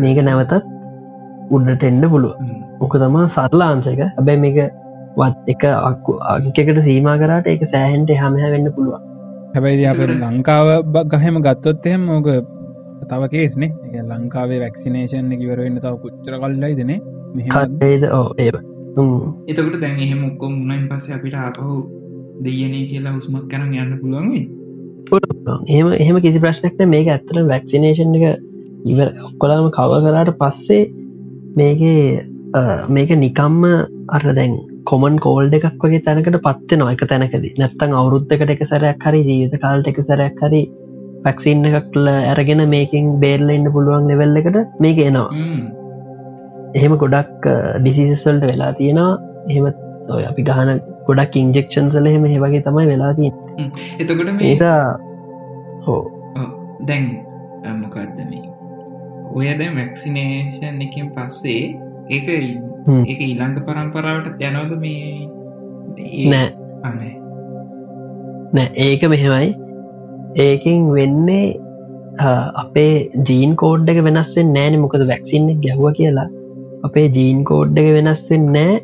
මේක 0.00 0.20
නැවතත් 0.22 0.58
උඩට 1.52 1.88
එන්න 1.90 2.04
පුළුව 2.08 2.34
ඕක 2.80 3.00
තමා 3.00 3.28
සරලාන්සක 3.30 4.04
හැබැයි 4.04 4.44
මේක 4.44 4.60
වත් 5.18 5.56
එක 5.56 5.64
අක්කු 5.70 6.20
අංකකට 6.28 6.84
සීම 6.84 7.16
කරට 7.20 7.50
එක 7.50 7.66
සෑහන්ට 7.68 8.20
හමහ 8.20 8.52
වෙන්න 8.52 8.76
පුළුවන් 8.76 9.11
හැබැයි 9.54 9.86
අප 9.86 10.00
ලංකාව 10.00 10.68
ගහෙම 11.14 11.38
ගත්තොත් 11.40 11.86
එහෙම 11.86 12.04
ඕක 12.10 12.28
තව 13.08 13.22
කේස්නේ 13.28 14.02
ලංකාවේ 14.02 14.60
වැක්සිනේෂන් 14.60 15.32
කිවරවෙන්න 15.34 15.76
තව 15.78 15.94
කුච්චර 15.98 16.36
කල්ලයි 16.38 16.76
දෙනේ 16.76 17.00
මෙහේද 17.34 18.06
ඕ 18.10 18.28
ඒ 18.38 18.50
එතකට 19.48 19.76
දැන් 19.80 20.00
එහෙම 20.00 20.24
ඔක්කොම් 20.24 20.54
උන්නයින් 20.54 20.88
පස්ස 20.88 21.12
අපිට 21.12 21.36
අපහු 21.40 21.76
දෙයනේ 22.44 22.82
කියලා 22.86 23.14
හුස්මක් 23.14 23.44
කරන 23.50 23.76
යන්න 23.76 23.94
පුළුවන්ගේ 24.00 24.44
එහෙම 25.68 25.92
එහෙම 25.94 26.20
කිසි 26.20 26.40
ප්‍රශ්නක්න 26.40 26.88
මේක 26.88 27.08
ඇත්තර 27.08 27.44
වැක්සිනේෂන් 27.44 28.18
එක 28.18 28.26
ඉව 28.86 29.00
ඔක්කොලාම 29.22 29.70
කව 29.70 30.02
කරාට 30.04 30.34
පස්සේ 30.38 30.82
මේකේ 31.56 32.02
මේක 32.90 33.10
නිකම්ම 33.18 33.64
අර 34.08 34.24
දැන් 34.32 34.54
කොමන් 34.90 35.18
කෝල්ඩ 35.26 35.56
එකක් 35.58 35.84
වගේ 35.84 36.04
තැනකට 36.06 36.38
පත්ත 36.46 36.78
නොයක 36.82 37.02
තැනකද. 37.12 37.44
නැත්තං 37.62 37.98
අවුරුද්ධකට 38.00 38.54
එක 38.54 38.64
සැරයක් 38.70 39.04
හරි 39.06 39.20
ජීවිත 39.28 39.60
කාල්ට 39.64 39.90
එක 39.92 40.00
සැරයක් 40.08 40.42
හරි 40.46 40.62
පැක්සින්න 41.24 41.68
එකක්ල 41.70 42.08
ඇරගෙන 42.14 42.64
මේකින් 42.74 43.12
බේර්ල 43.24 43.54
ඉන්න 43.56 43.72
පුළුවන් 43.76 44.08
ලෙවෙල්ල 44.10 44.40
එකට 44.40 44.58
මේක 44.86 44.98
එනවා. 45.08 45.28
එහෙම 46.78 46.96
ගොඩක් 47.04 47.50
ඩිසිසස්වල්ට 47.82 48.48
වෙලා 48.50 48.72
තියෙනවා. 48.80 49.12
එහෙම 49.50 49.66
ඔය 50.16 50.24
අපි 50.30 50.42
ගහන 50.48 50.80
ගොඩක් 51.08 51.36
ඉන්ජෙක්ෂන්සල 51.42 52.08
එහෙම 52.10 52.24
හෙවගේ 52.32 52.64
තමයි 52.66 52.88
වෙලා 52.92 53.12
තිය 53.18 53.30
එතකොට 53.98 54.32
මේසා 54.40 54.78
හෝ 55.86 56.02
දැන් 56.88 57.06
මොකක්ද 57.80 58.18
මේ? 58.30 58.44
ඔය 59.36 59.46
දැ 59.58 59.70
මැක්සිනේෂන් 59.78 60.84
එකින් 60.86 61.10
පස්සේ 61.16 61.62
ඒක 62.10 62.28
ඒක 62.90 63.20
ඊළඟ 63.26 63.58
පරම්පරාවට 63.66 64.44
යනවද 64.48 64.72
මේ 64.84 66.28
නෑ. 66.32 66.48
අනේ 66.84 67.14
නෑ. 68.54 68.68
ඒක 68.86 69.04
මෙහෙමයි. 69.14 69.50
ඒකින් 70.46 70.88
වෙන්නේ 70.96 71.44
අපේ 72.62 72.94
ජීන් 73.28 73.52
කෝඩ් 73.56 73.92
එක 73.94 74.00
වෙනස්වෙන් 74.08 74.54
නෑන. 74.56 74.80
මොකද 74.84 75.04
වැක්සින්න 75.12 75.52
ගැහ්ව 75.66 75.84
කියලා. 75.98 76.28
අපේ 76.88 77.06
ජීන් 77.18 77.44
කෝඩ් 77.50 77.78
එක 77.82 77.92
වෙනස්වෙන් 77.98 78.48
නෑ. 78.56 78.80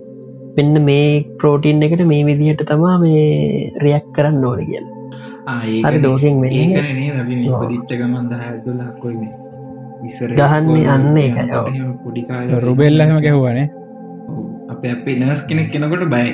මෙන්න 0.56 0.84
මේ 0.84 1.10
ප්‍රෝටීන් 1.40 1.82
එකට 1.88 2.06
මේ 2.12 2.22
විදිහට 2.30 2.64
තමා 2.70 2.94
මේ 3.02 3.26
රියක් 3.86 4.06
කරන්න 4.14 4.48
ඕන 4.50 4.62
කියලා. 4.70 4.94
හරි 5.48 6.00
දෝෂෙන් 6.02 6.40
දිච්චගමන් 7.70 8.24
දහදුලක්කොයි 8.30 9.28
ගහන්නේ 10.38 10.86
අන්න 10.94 11.16
එක 11.16 11.36
රුබෙල්ලහම 12.64 13.18
ගැහුවනේ 13.24 13.66
අප 14.78 14.84
අපේ 14.88 15.16
නර්ස් 15.18 15.40
කෙනෙක් 15.48 15.70
කෙනකොට 15.72 16.04
බයි 16.06 16.30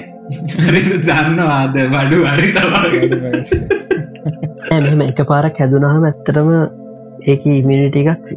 දන්නවාද 1.03 1.77
වඩු 1.93 2.19
අරි 2.31 2.49
මෙම 4.83 5.01
එක 5.03 5.21
පාරක් 5.31 5.61
හැදුනහම 5.63 6.05
ඇත්තරම 6.05 6.51
ඒක 7.25 7.47
ඉමිනිට 7.53 7.97
එකක් 8.03 8.29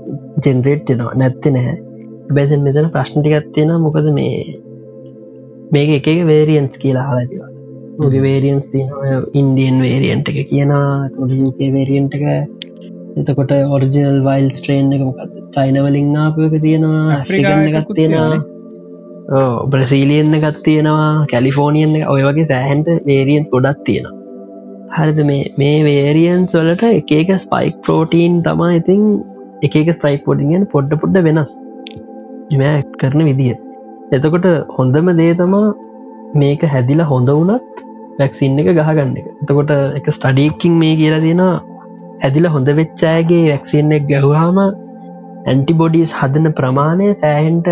ජෙනරේට් 0.43 0.87
දෙනවා 0.89 1.15
නැත්ති 1.15 1.53
නැහැ 1.55 1.75
බැසන් 2.31 2.63
මෙතන 2.63 2.89
ප්‍රශ්නටිකත් 2.95 3.51
තියෙන 3.53 3.75
මොකද 3.81 4.09
මේ 4.13 4.41
මේක 5.71 5.93
එක 5.99 6.09
වේරියන්ස් 6.25 6.83
කියලා 6.83 7.07
හලතිවා 7.09 7.51
මුගේ 7.99 8.21
වේරියන්ස් 8.21 8.67
තියන 8.71 8.89
ඉන්ඩියන් 9.33 9.77
වේරියන්ට 9.81 10.27
එක 10.31 10.39
කියනවා. 10.49 11.09
තුක 11.13 11.63
වේරියන්ට 11.69 12.17
එක. 12.17 12.25
එතකොට 13.17 13.53
ඔරිජිනල් 13.75 14.19
වයිල් 14.27 14.51
ස්ට්‍රේන් 14.51 14.93
එක 14.93 15.01
මොකද 15.01 15.39
චයිනවලින් 15.55 16.13
ආපයක 16.17 16.53
තියෙනවා. 16.61 17.17
එකක් 17.73 17.89
තියෙනවා 17.95 18.56
බ්‍රසීලියන්න 19.71 20.35
එකත් 20.37 20.59
තියෙනවා 20.63 21.25
කැලිෆෝනියන් 21.31 21.95
ඔය 22.07 22.21
වගේ 22.23 22.49
සෑහන්ට 22.51 22.87
වේරියන්ස් 23.05 23.49
ගොඩක් 23.51 23.81
තියෙනවා. 23.85 24.13
හරිද? 24.97 25.19
මේ 25.25 25.51
මේ 25.57 25.79
වේරියන්ස් 25.83 26.53
වලට 26.55 26.83
එකක 26.91 27.33
ස්පයික් 27.41 27.81
පෝටීන් 27.87 28.37
තමා 28.43 28.71
ඉතින් 28.75 29.01
එකක 29.61 29.89
ස්පයික් 29.93 30.23
පෝටිගෙන් 30.25 30.63
පොඩ්ඩ 30.73 30.99
පොඩ්ඩ 31.01 31.25
වෙනස්. 31.27 31.57
මෑක් 32.53 32.95
කරන 33.01 33.25
විදිිය. 33.29 33.57
එතකොට 34.11 34.47
හොඳම 34.77 35.11
දේ 35.17 35.33
තමා 35.33 35.75
මේක 36.35 36.63
හැදිලා 36.75 37.11
හොඳ 37.13 37.29
වනත් 37.29 37.85
වැක්සින්න 38.19 38.59
එක 38.59 38.71
ගහගන්න 38.71 39.17
එක. 39.19 39.27
එතකොට 39.41 39.75
එක 39.99 40.07
ස්ටඩීකින් 40.11 40.79
මේ 40.83 40.95
කියලා 40.95 41.19
තියෙනවා 41.19 41.55
ඇදිල 42.23 42.47
හොඳ 42.47 42.69
වෙච්චායගේ 42.79 43.43
වැක්සින්න 43.49 43.91
එක 43.91 44.07
ගැහවාම 44.07 44.57
ඇන්ටිබොඩිස් 45.45 46.15
හදන 46.21 46.53
ප්‍රමාණය 46.53 47.13
සෑහන්ට 47.15 47.67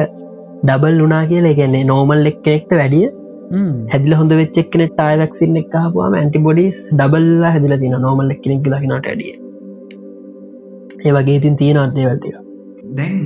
ඩබල් 0.65 0.99
වනා 1.03 1.23
කියලා. 1.25 1.55
ගැන්නේ 1.59 1.85
නෝමල් 1.91 2.31
එක් 2.31 2.41
කෙනෙක්ට 2.43 2.75
වැඩිය 2.79 3.07
හැදිල 3.91 4.13
හොඳ 4.19 4.31
වෙච්චක් 4.33 4.69
කෙනෙ 4.71 4.85
ටයිලක්සින්න 4.89 5.59
එක 5.61 5.75
හපුවාම 5.79 6.13
ඇන්ටිබොඩිස් 6.19 6.77
ඩබල්ලා 6.91 7.51
හැදිල 7.55 7.75
තින 7.81 7.97
නෝමල් 8.05 8.31
එක් 8.35 8.39
කෙනෙක් 8.43 8.69
ලකිනට 8.73 9.09
ඇඩිය 9.11 9.33
ඒ 11.05 11.11
වගේ 11.11 11.37
ඉතින් 11.39 11.57
තියෙන 11.57 11.81
අදේවල්ටික 11.81 12.35
දැන් 12.91 13.19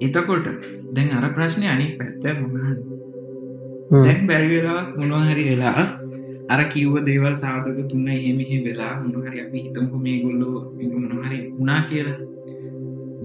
එතකොට 0.00 0.46
දැන් 0.94 1.10
අර 1.18 1.26
ප්‍රශ්නය 1.34 1.66
අනි 1.66 1.88
පැත්ත 1.98 2.24
මොගහන් 2.38 2.78
දැන් 3.98 4.22
බැරිවෙලා 4.26 4.82
මොනහරි 5.00 5.44
වෙලා 5.50 5.84
අර 6.48 6.60
කිව්ව 6.72 6.94
දේවල් 7.04 7.36
සාධක 7.36 7.78
තුන්න 7.90 8.08
එහෙමිහි 8.10 8.62
වෙලා 8.64 8.94
මොනහරි 9.02 9.44
අපි 9.44 9.64
හිතමක 9.64 9.92
මේ 10.06 10.16
ගොල්ලෝ 10.22 10.56
මොනහරි 10.94 11.38
වනා 11.58 11.82
කියලා. 11.88 12.18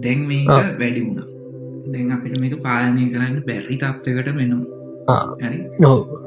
දැන් 0.03 0.19
මේක 0.29 0.49
වැඩි 0.79 1.01
වුණා 1.01 1.34
දැන් 1.85 2.11
අපිට 2.11 2.39
මේක 2.41 2.55
පාලනය 2.61 3.03
කරන්න 3.11 3.37
බැරි 3.47 3.77
තත්වකට 3.77 4.35
වෙනවා 4.35 4.75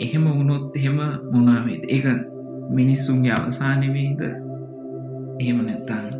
එහෙම 0.00 0.24
වුණොත් 0.28 0.76
එහෙම 0.76 0.98
මොනාවේද 1.30 1.84
ඒක 1.88 2.06
මිනිස්සුන්ගේ 2.72 3.34
අවසානවේද 3.34 4.20
එහෙම 5.40 5.58
නැත්තාන්න 5.62 6.12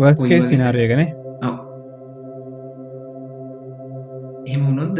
වස්කේ 0.00 0.42
සිනාරයගන 0.42 1.02
ඔව. 1.42 1.56
එහෙම 4.46 4.62
වුණොත්ද? 4.62 4.98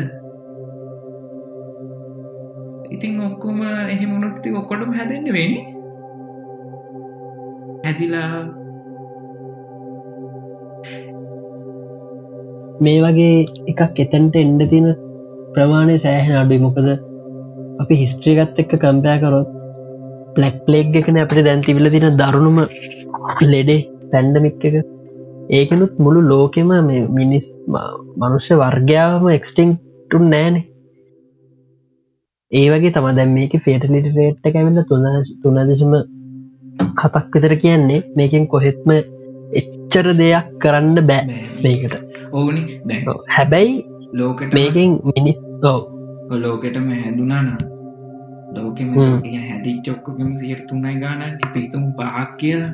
ඉතින් 2.93 3.21
ඔක්කොම 3.23 3.63
එහෙමුණොත්ති 3.89 4.55
ඔක්කොටම 4.55 4.93
හැදෙන්න්න 4.93 5.33
වෙන 5.33 5.53
ඇදිලා 7.85 8.62
මේ 12.81 13.01
වගේ 13.05 13.35
එකක් 13.67 14.01
එතැන්ට 14.05 14.37
එන්ඩ 14.37 14.63
තියෙන 14.71 14.89
ප්‍රමාණය 15.55 15.97
සෑහෙන 15.99 16.41
අඩුයි. 16.43 16.61
මොකද 16.61 16.89
අපි 17.83 18.01
හිස්ට්‍රියගත් 18.03 18.61
එක්ක 18.63 18.73
කම්පයා 18.79 19.21
කරොත් 19.23 19.51
පලක් 20.35 20.57
ප්ලේක් 20.67 20.99
එකන 21.01 21.23
අපට 21.23 21.45
දැන්තිවිල 21.45 21.91
තින 21.91 22.19
දරුණුම 22.19 22.59
ලෙඩේ 23.53 23.81
පැන්ඩමික් 24.13 24.67
එක. 24.69 24.77
ඒකනුත් 25.51 25.95
මුළු 25.99 26.21
ලෝකෙම 26.25 26.71
මේ 26.89 27.07
මිනිස් 27.11 27.47
මනුෂ්‍ය 28.19 28.55
වර්ගයාවම 28.57 29.27
එක්ස්ටිංටුන් 29.31 30.25
නෑනේ 30.31 30.69
ඒ 32.53 32.67
වගේ 32.71 32.93
තම 32.95 33.07
දැම් 33.17 33.31
මේක 33.33 33.55
ෆේටලිට 33.65 34.09
රේට්ට 34.17 34.47
කැවෙන්න 34.49 34.85
තුන 34.85 35.05
තුනදශම 35.43 35.93
හතක් 37.01 37.27
විතර 37.35 37.55
කියන්නේ 37.57 38.01
මේකින් 38.17 38.45
කොහෙත්ම 38.47 38.91
එච්චර 39.53 40.09
දෙයක් 40.19 40.51
කරන්න 40.59 40.99
බෑ 41.09 41.39
මේකට. 41.63 42.12
ඕනි. 42.33 42.63
හැබැයි 43.37 43.75
ලෝකට 44.19 44.55
මේකින් 44.59 44.91
මිනිස් 45.09 45.41
ඕ 45.65 45.81
ලෝකෙටම 46.39 46.89
හැදුනාන 46.95 47.49
ලෝකෙම 48.57 48.95
හැදි 49.49 49.73
චොක්කකම 49.87 50.31
සියට 50.41 50.65
තුනයි 50.69 50.95
ගානන් 51.03 51.23
පිතුම් 51.55 51.85
පහක් 51.99 52.29
කියලා. 52.39 52.73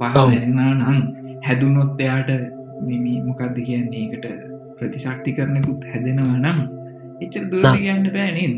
පහනා 0.00 0.72
නං 0.72 1.00
හැදුනොත් 1.46 2.00
එයාට 2.06 2.30
මිමි 2.86 3.14
මොකක්ද 3.26 3.56
කියන්නේ? 3.68 4.04
එකට 4.06 4.26
ප්‍රතිශක්ති 4.78 5.36
කරනකුත් 5.36 5.86
හැදෙනවා 5.92 6.38
නම් 6.42 6.58
එච්චර 7.22 7.44
දුර 7.52 7.64
කියන්න 7.76 8.04
බෑනින් 8.16 8.54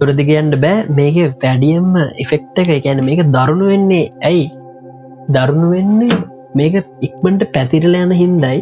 තුරදි 0.00 0.24
කියන්න 0.30 0.54
බෑ. 0.64 0.78
මේක 0.98 1.16
පැඩියම්ම 1.42 1.92
එෆෙක්ට 2.24 2.62
එක 2.62 2.70
එකැන 2.78 3.04
මේක 3.08 3.22
දරුණු 3.36 3.68
වෙන්නේ 3.72 4.04
ඇයි? 4.30 4.48
දරුණු 5.36 5.68
වෙන්නේ 5.74 6.18
මේක 6.58 6.74
ඉක්මට 7.08 7.42
පැතිරල 7.54 7.96
යන 8.02 8.14
හින්දයි 8.22 8.58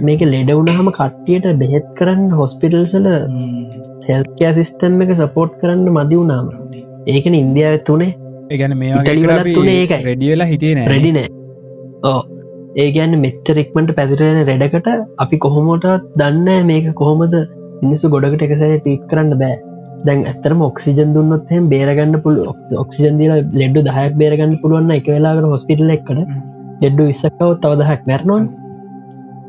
මේක 0.00 0.22
ලෙඩ 0.26 0.50
වුණහම 0.52 0.88
කට්ටියට 0.92 1.46
බෙහෙත් 1.60 1.86
කරන්න 1.98 2.30
හොස්පිටල්සල 2.32 3.08
හෙල්කෑ 4.08 4.54
සිිස්ටම් 4.54 5.04
එක 5.04 5.12
සපෝට් 5.16 5.52
කරන්න 5.60 5.86
මදි 5.90 6.18
වුණාම. 6.20 6.48
ඒකන 7.08 7.38
ඉන්දියාව 7.42 7.78
තුනේ. 7.84 8.10
ඒගැන 8.50 8.74
මේ 8.78 8.92
රෙඩියලා 10.06 10.46
හිටිය 10.46 10.74
රෙඩිනෑ 10.86 11.28
ඕ 12.04 12.20
ඒගැන්න 12.78 13.20
මෙච්චරෙක්මට 13.20 13.94
පැතිරෙන 13.94 14.42
රෙඩකට 14.50 14.88
අපි 15.18 15.36
කොහොමෝට 15.44 15.88
දන්න 16.16 16.68
මේක 16.68 16.92
කොහොමද 16.94 17.34
මිනිස්සු 17.82 18.12
ගොඩකට 18.14 18.46
එකසය 18.46 18.70
පික් 18.84 19.02
කරන්න 19.10 19.40
බෑ. 19.42 19.56
දැන් 20.04 20.20
ඇතරම 20.24 20.60
ඔක්සිජන් 20.62 21.14
දුන්නොත්හෙම 21.14 21.64
බේරගන්න 21.70 22.14
පුළ 22.24 22.38
ඔක්සිජන්දිල 22.82 23.32
ලෙඩ්ඩු 23.54 23.80
දහයක් 23.88 24.14
බේරගන්න 24.20 24.54
පුළුවන්න 24.62 24.96
එක 24.96 25.08
වෙලාකට 25.08 25.50
හොස්පිටල 25.54 25.94
එක්කට 25.96 26.20
ලෙඩ්ඩු 26.82 27.08
විස්සක්කව 27.08 27.50
තවදහක් 27.64 28.02
මැරනොන් 28.06 28.44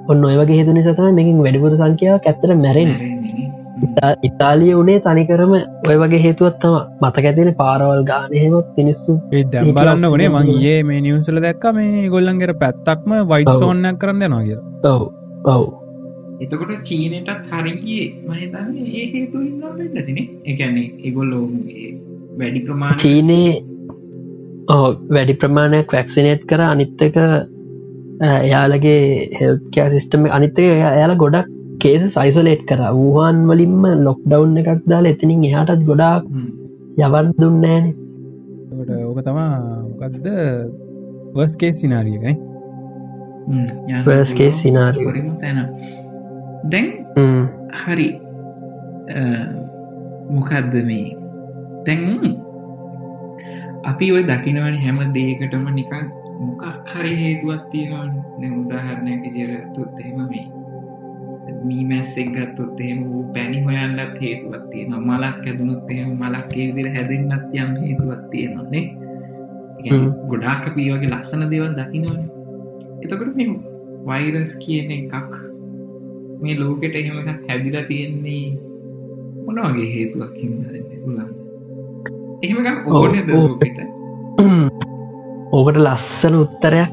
ඔන්න 0.09 0.25
ඔය 0.25 0.35
වගේ 0.37 0.59
හේතු 0.59 0.75
නිසතම 0.75 1.09
මේකින් 1.17 1.39
වැඩිපුර 1.39 1.73
සංඛ්‍යාව 1.75 2.19
ඇත්තර 2.23 2.53
මැරෙන 2.57 2.91
ඉතාලිය 4.23 4.71
වනේ 4.75 4.99
තනිකරම 4.99 5.51
ඔය 5.89 5.97
වගේ 6.01 6.21
හේතුවත්තම 6.25 6.75
මතක 7.01 7.25
ඇතින 7.25 7.51
පාරවල් 7.55 8.01
ගානහෙමත් 8.03 8.71
පිනිස්සු 8.77 9.17
දැම් 9.53 9.69
බලන්න 9.73 10.07
වනේ 10.15 10.29
මගේ 10.29 10.77
මේ 10.83 11.01
නිවසල 11.01 11.41
දැක්ක 11.45 11.67
මේ 11.75 12.07
ගොල්ලන්ගේර 12.07 12.53
පැත්තක්ම 12.63 13.13
වයිට 13.31 13.53
සෝන්නයක් 13.57 14.01
කරන්න 14.01 14.35
නොග 14.35 14.49
ඔව්. 14.85 15.03
ඔව්. 15.47 15.63
එතකොට 16.39 16.73
චීනයටත් 16.83 17.47
හරිගේ 17.53 18.05
මහිතන්න 18.25 18.73
ඒ 18.93 19.05
හේතු 19.13 19.43
ඉන්නතින 19.43 20.19
එකන්නේ 20.45 20.87
එගොල්ලෝ 21.03 21.45
වැඩි 22.39 22.65
ප්‍රමාණ 22.65 22.99
චීනයේ 23.03 23.53
වැඩි 25.09 25.39
ප්‍රමාණයක් 25.41 25.95
වැක්සිනේට් 25.95 26.43
කර. 26.45 26.61
අනිත්තක 26.65 27.17
එයාලගේ 28.19 29.01
හෙල්කෑ 29.39 29.89
සිිස්ටම 29.93 30.25
අනිතක 30.37 30.59
එයාල 30.59 31.15
ගොඩක් 31.15 31.47
කේස 31.81 32.03
සයිසලේට් 32.15 32.63
කර. 32.69 32.81
වූහන් 32.93 33.37
වලින්ම 33.49 33.83
ලොක් 34.05 34.19
ඩව් 34.25 34.57
එකක් 34.63 34.83
දාල 34.91 35.05
එතනින් 35.05 35.43
එහටත් 35.49 35.85
ගොඩාක් 35.89 36.23
යවන් 36.99 37.27
දුන්නෑන 37.39 37.85
ඕක 39.01 39.19
තමා 39.23 39.51
මොකක්ද 39.85 40.25
වස්කේ 41.35 41.71
සිනාරියයි 41.73 42.35
වස්කේ 44.07 44.51
සිනාරිය 44.53 45.07
දැන් 46.65 46.87
හරි. 47.81 48.09
මොකක්ද 50.29 50.73
මේ? 50.85 51.07
තැන් 51.85 52.35
අපි 53.89 54.11
ඔය 54.13 54.23
දකිනවන 54.27 54.75
හැම 54.83 54.97
දේකටම 55.15 55.65
නිකන් 55.73 56.03
මොකක් 56.39 56.63
හරි 56.91 57.13
හේතුවත් 57.15 57.63
තියෙනවා 57.71 58.53
උදාහරණයක් 58.59 59.27
ඉදිරතුත් 59.29 59.99
එහෙම 59.99 60.19
මේ 60.27 60.45
මීමැස්සෙක් 61.63 62.29
ගත්තොත් 62.35 62.79
එහෙම 62.79 62.99
වූ 63.05 63.23
පැණි 63.33 63.59
හොයන්නත් 63.63 64.17
හේතුවත් 64.21 64.65
තියෙන 64.71 64.95
මලක් 64.99 65.43
ඇදනුත් 65.43 65.91
එහෙම 65.91 66.11
මලක් 66.15 66.51
ඒ 66.53 66.67
විදිර 66.69 66.89
හැදෙන්න්නත් 66.95 67.55
යම් 67.55 67.71
හේතුවත් 67.81 68.23
තියෙනවානේ 68.31 68.85
ගොඩාක් 70.29 70.67
අපි 70.67 70.87
වගේ 70.87 71.11
ලස්සන 71.11 71.43
දේවල් 71.51 71.73
දකිනවන. 71.75 72.19
එතකොට 73.03 73.35
මේ 73.35 73.49
වෛරස් 74.05 74.55
කියන 74.57 74.91
එකක් 74.91 75.33
මේ 76.41 76.55
ලෝකෙට 76.55 76.95
එහෙම 76.95 77.17
හැදිලා 77.47 77.85
තියෙන්නේ 77.87 78.43
මොන 79.45 79.59
වගේ 79.67 79.89
හේතුවක් 79.93 80.35
හිද 80.37 80.51
පුලන් 81.03 81.19
එහෙම 82.43 82.57
ඕනද 82.93 83.27
ලෝකෙට 83.29 83.79
ඕකට 85.51 85.77
ලස්සන 85.77 86.35
උත්තරයක් 86.35 86.91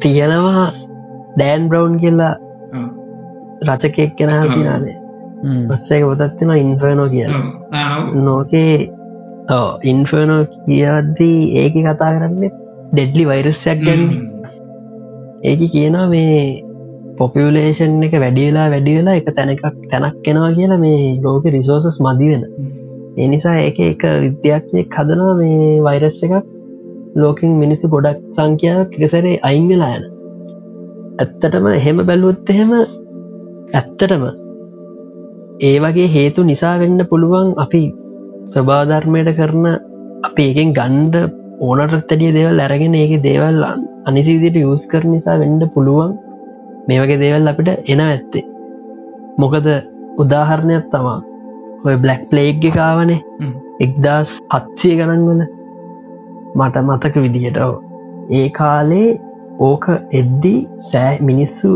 තියෙනවා 0.00 0.66
ඩෑන් 1.32 1.64
බ්‍රවන්් 1.68 1.96
කියලා 1.98 2.34
රචකෙක් 3.66 4.12
කෙන 4.18 4.32
තිනානේ 4.48 4.96
පස්සේක 5.68 6.04
පොතත්තින 6.04 6.52
ඉන්ෆනෝ 6.56 7.08
කිය 7.08 7.26
නෝකේ 8.22 8.76
ඉන්ෆනෝ 9.84 10.40
කියද්දී 10.64 11.40
ඒක 11.56 11.74
කතා 11.80 12.12
කරන්නේ 12.14 12.52
ඩෙඩ්ලි 12.92 13.24
වෛරස්යක් 13.26 13.84
ගැන්න 13.84 14.06
ඒක 15.44 15.60
කියනවා 15.72 16.06
මේ 16.08 16.40
පොපියලේෂන් 17.18 18.02
එක 18.02 18.14
වැඩියලා 18.16 18.66
වැඩියලා 18.70 19.18
එක 19.20 19.28
තැනකක් 19.36 19.64
තැනක් 19.90 20.16
කෙනවා 20.24 20.52
කියලා 20.54 20.78
මේ 20.78 20.98
ලෝක 21.22 21.44
රිසෝසස් 21.48 21.98
මදි 22.00 22.28
වෙන. 22.30 22.44
එනිසා 23.18 23.56
ඒක 23.60 23.78
එක 23.84 24.02
විද්‍යාඥයෙක් 24.24 24.96
හදනවා 24.96 25.34
මේ 25.36 25.82
වෛරස් 25.82 26.18
එකක් 26.24 26.55
ලෝකින් 27.16 27.52
මිනිස්සු 27.62 27.92
ගොඩක් 27.94 28.20
සංඛ්‍යාව 28.36 28.80
එකසරේ 28.96 29.36
අයිංගලා 29.48 29.92
යන. 29.98 30.04
ඇත්තටම 31.20 31.66
එහෙම 31.70 31.98
බැලුවොත් 32.08 32.50
එහෙම 32.54 32.72
ඇත්තටම 33.72 34.24
ඒ 35.60 35.76
වගේ 35.84 36.08
හේතු 36.08 36.46
නිසා 36.50 36.74
වෙන්න 36.82 37.00
පුළුවන් 37.10 37.48
අපි 37.64 37.82
ස්වභාධර්මයට 38.52 39.30
කරන 39.38 39.66
අපි 40.28 40.42
ඒකෙන් 40.48 40.74
ගණ්ඩ 40.78 41.16
ඕනට 41.60 41.94
තැඩිය 42.08 42.32
දේවල් 42.36 42.60
ඇරගෙන 42.60 42.98
ඒක 43.00 43.14
දේවල් 43.22 43.62
අනිසිදිට 44.08 44.58
යස් 44.62 44.84
කර 44.92 45.04
නිසා 45.14 45.38
වෙන්න 45.42 45.62
පුළුවන් 45.74 46.12
මේ 46.88 47.00
වගේ 47.02 47.22
දේවල් 47.24 47.52
අපිට 47.52 47.88
එන 47.92 48.00
ඇත්තේ. 48.00 48.44
මොකද 49.38 49.66
උදාහරණයක් 50.22 50.86
තමා. 50.92 51.20
ඔය 51.86 51.96
බ්ලක් 52.02 52.22
ප්ලේග් 52.30 52.62
කාවනේ 52.74 53.20
එක්දස් 53.84 54.30
හත්සිය 54.54 54.94
ගණන්වල 54.98 55.55
මට 56.58 56.82
මතක 56.82 57.14
විදිහට 57.24 57.60
ඒ 58.32 58.48
කාලේ 58.50 59.08
ඕක 59.60 59.84
එද්දී 60.12 60.58
සෑ 60.86 61.12
මිනිස්සු 61.22 61.70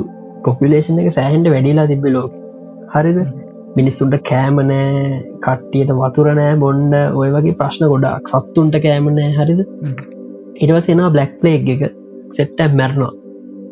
පොපිලේෂන් 0.45 1.01
එක 1.03 1.11
සෑහන්ට 1.11 1.53
වැඩිලා 1.55 1.87
තිබ 1.87 2.05
ලෝක. 2.09 2.33
හරිද? 2.95 3.19
මිනිස්සුන්ට 3.77 4.17
කෑමනෑ 4.31 4.91
කට්ටියට 5.45 5.95
වතුරනෑ 5.99 6.55
බොන්්ඩ 6.57 6.99
ඔය 7.15 7.31
වගේ 7.37 7.59
ප්‍රශ්න 7.61 7.89
ගොඩක්. 7.93 8.35
සත්තුන්ට 8.35 8.83
කෑමනෑ 8.87 9.31
හරිද? 9.39 9.65
ඉටවසෙනවා 10.57 11.15
බ්ලක් 11.17 11.35
ප්ලේග් 11.43 11.73
එක. 11.77 11.83
සෙට්ට 12.37 12.61
මැරණවා 12.75 13.15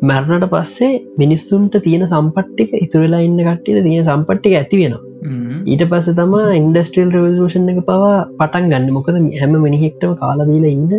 මැරණට 0.01 0.45
පස්සේ 0.49 0.91
මිනිස්සුන්ට 1.17 1.73
තියෙන 1.83 2.05
සම්පට්ටික 2.07 2.71
ඉතුරලා 2.77 3.19
ඉන්න 3.19 3.39
කට්ටියට 3.41 3.85
තියෙන 3.85 4.05
සම්පට්ටික 4.05 4.55
ඇති 4.55 4.79
වෙනවා 4.81 5.08
ඊට 5.21 5.83
පස්ස 5.91 6.15
තම 6.15 6.35
ඉන්ඩස්ට්‍රියල් 6.57 7.09
රවලූෂන් 7.11 7.71
එක 7.71 7.79
පවා 7.85 8.17
පටන් 8.39 8.69
ගන්න. 8.71 8.91
මොකද 8.91 9.15
හැම 9.41 9.55
මිනිහෙක්ටම 9.65 10.13
කාලවීල 10.21 10.67
ඉන්න 10.67 10.91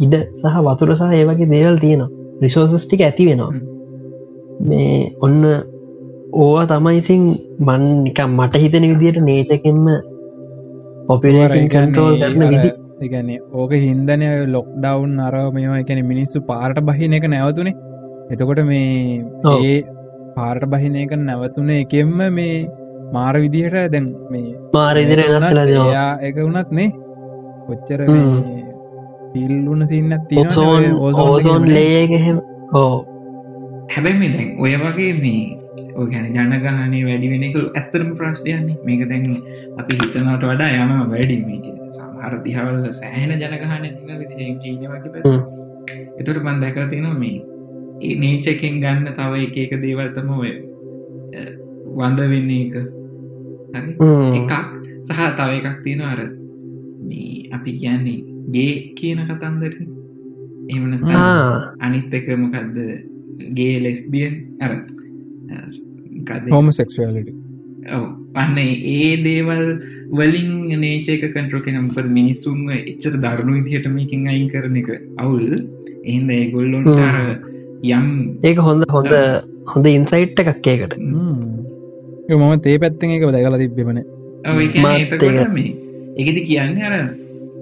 ඉඩ 0.00 0.14
සහ 0.34 0.58
වතුර 0.66 0.92
සහ 0.94 1.16
ඒවගේ 1.20 1.50
දේවල් 1.54 1.78
තියෙනවා. 1.78 2.10
රිසෝසස්ටික 2.42 3.02
ඇති 3.02 3.28
වෙනවා. 3.30 3.52
මේ 4.62 4.98
ඔන්න 5.20 5.40
ඕවා 6.34 6.66
තමයිසින් 6.66 7.22
මන් 7.60 7.84
නික 8.04 8.20
මට 8.28 8.62
හිතන 8.64 8.88
විදියට 8.92 9.20
නේචකෙන්ම 9.28 9.84
පොපිලේෂන් 11.08 11.68
කන්ටෝල් 11.74 12.16
කරන 12.20 12.46
විදි 12.46 12.70
එකන්නේ 13.00 13.42
ඕක 13.54 13.72
හින්දනය 13.78 14.30
ලොක් 14.54 14.68
ඩවන්් 14.76 15.20
අරව 15.26 15.52
මේවා 15.56 15.82
එකැන 15.82 16.02
මිනිස්සු 16.06 16.46
පාට 16.50 16.80
බහින 16.88 17.18
එක 17.18 17.28
නැවතුනේ. 17.28 17.76
එතකොට 18.32 18.60
මේ 18.64 19.22
ඒ 19.58 19.76
පාට 20.36 20.64
බහින 20.72 20.96
එක 20.96 21.14
නැවතුන 21.20 21.70
එකෙන්ම 21.74 22.18
මේ 22.32 22.56
මාර 23.12 23.34
විදිහට 23.36 23.92
දැන් 23.92 24.06
මේ 24.30 24.54
මාරදිර 24.72 25.20
යා 25.88 26.08
එක 26.20 26.36
වුණත් 26.38 26.70
නේ 26.72 26.90
කොච්චර 27.66 28.00
පිල්ලුන 29.32 29.86
සින්නත් 29.86 30.32
ඕසෝන් 30.38 31.68
ලේගෙහෙම 31.68 32.38
ඕ 32.74 32.96
හැබැයි 33.88 34.18
මේ 34.18 34.30
දැන් 34.30 34.50
ඔය 34.58 34.74
වගේ 34.76 35.12
මේ 35.16 35.42
ගැන 36.04 36.26
ජනගහනේ 36.28 37.02
වැඩි 37.02 37.28
වෙනක 37.32 37.56
ඇත්තරම 37.74 38.10
ප්‍රශ්ටයන්නේ 38.16 38.78
මේක 38.84 39.02
දැන් 39.08 39.26
අපි 39.78 39.92
හිතනට 39.94 40.16
වඩා 40.42 40.70
යනවා 40.76 41.04
වැඩි 41.08 41.36
මේක 41.42 41.66
සමහර 41.92 42.38
දිහවල් 42.44 42.80
සෑහෙන 42.92 43.30
ජනගහන 43.34 43.84
එතුට 46.18 46.38
බන් 46.40 46.60
දැකර 46.60 46.88
තිනවා 46.88 47.14
මේ 47.16 47.36
ඒ 48.02 48.16
නේචකෙන් 48.16 48.80
ගන්න 48.82 49.06
තව 49.12 49.44
එක 49.44 49.56
එක 49.58 49.78
දේවල්තම 49.82 50.34
ඔය 50.38 50.52
වන්ද 51.98 52.20
වෙන්න 52.32 52.50
එක 52.56 52.74
එකක් 53.74 54.52
සහ 55.08 55.20
තව 55.38 55.50
එකක් 55.58 55.78
තියෙන 55.84 56.02
අර 56.02 56.20
මේ 57.08 57.48
අපි 57.52 57.70
කියන්නේ 57.80 58.18
ගේ 58.54 58.74
කියන 58.98 59.22
කතන්දර. 59.30 59.74
එමන 60.68 60.92
අනිත් 61.80 62.14
එක 62.14 62.28
මොකක්ද 62.36 62.76
ගේ 63.54 63.80
ලෙස්බියන්? 63.80 64.34
අර 64.60 64.72
හෝම 66.50 66.70
සෙක්ස්ලට 66.72 67.32
අන්න 68.34 68.58
ඒ 68.58 69.10
දේවල් 69.24 69.66
වලින් 70.12 70.52
නේචක 70.80 71.26
කන්ට්‍රෝ 71.26 71.64
කෙනම්ප 71.66 71.98
මිනිස්සුන්ව 72.10 72.70
එච්චර 72.82 73.18
දරුණු 73.24 73.58
විදිහට 73.58 73.90
මේකින් 73.98 74.28
අයින් 74.28 74.48
කරන 74.54 74.80
එක 74.82 74.90
අවුල්. 75.18 75.46
එහින්ද 76.04 76.30
ඒ 76.30 76.46
ගොල්ලොන්ට 76.50 76.88
යම් 77.90 78.08
ඒක 78.42 78.58
හොඳ 78.68 78.84
හොඳ 78.96 79.12
හොඳ 79.72 79.86
ඉන්සයිට් 79.92 80.42
එකක් 80.42 80.68
ඒකට 80.72 80.98
මම 82.28 82.60
තේ 82.60 82.78
පැත්තෙන් 82.78 83.10
එක 83.10 83.24
දැකලා 83.26 83.58
තිබෙමන 83.58 83.98
එකති 86.16 86.42
කියන්න 86.48 86.82
අර 86.82 86.94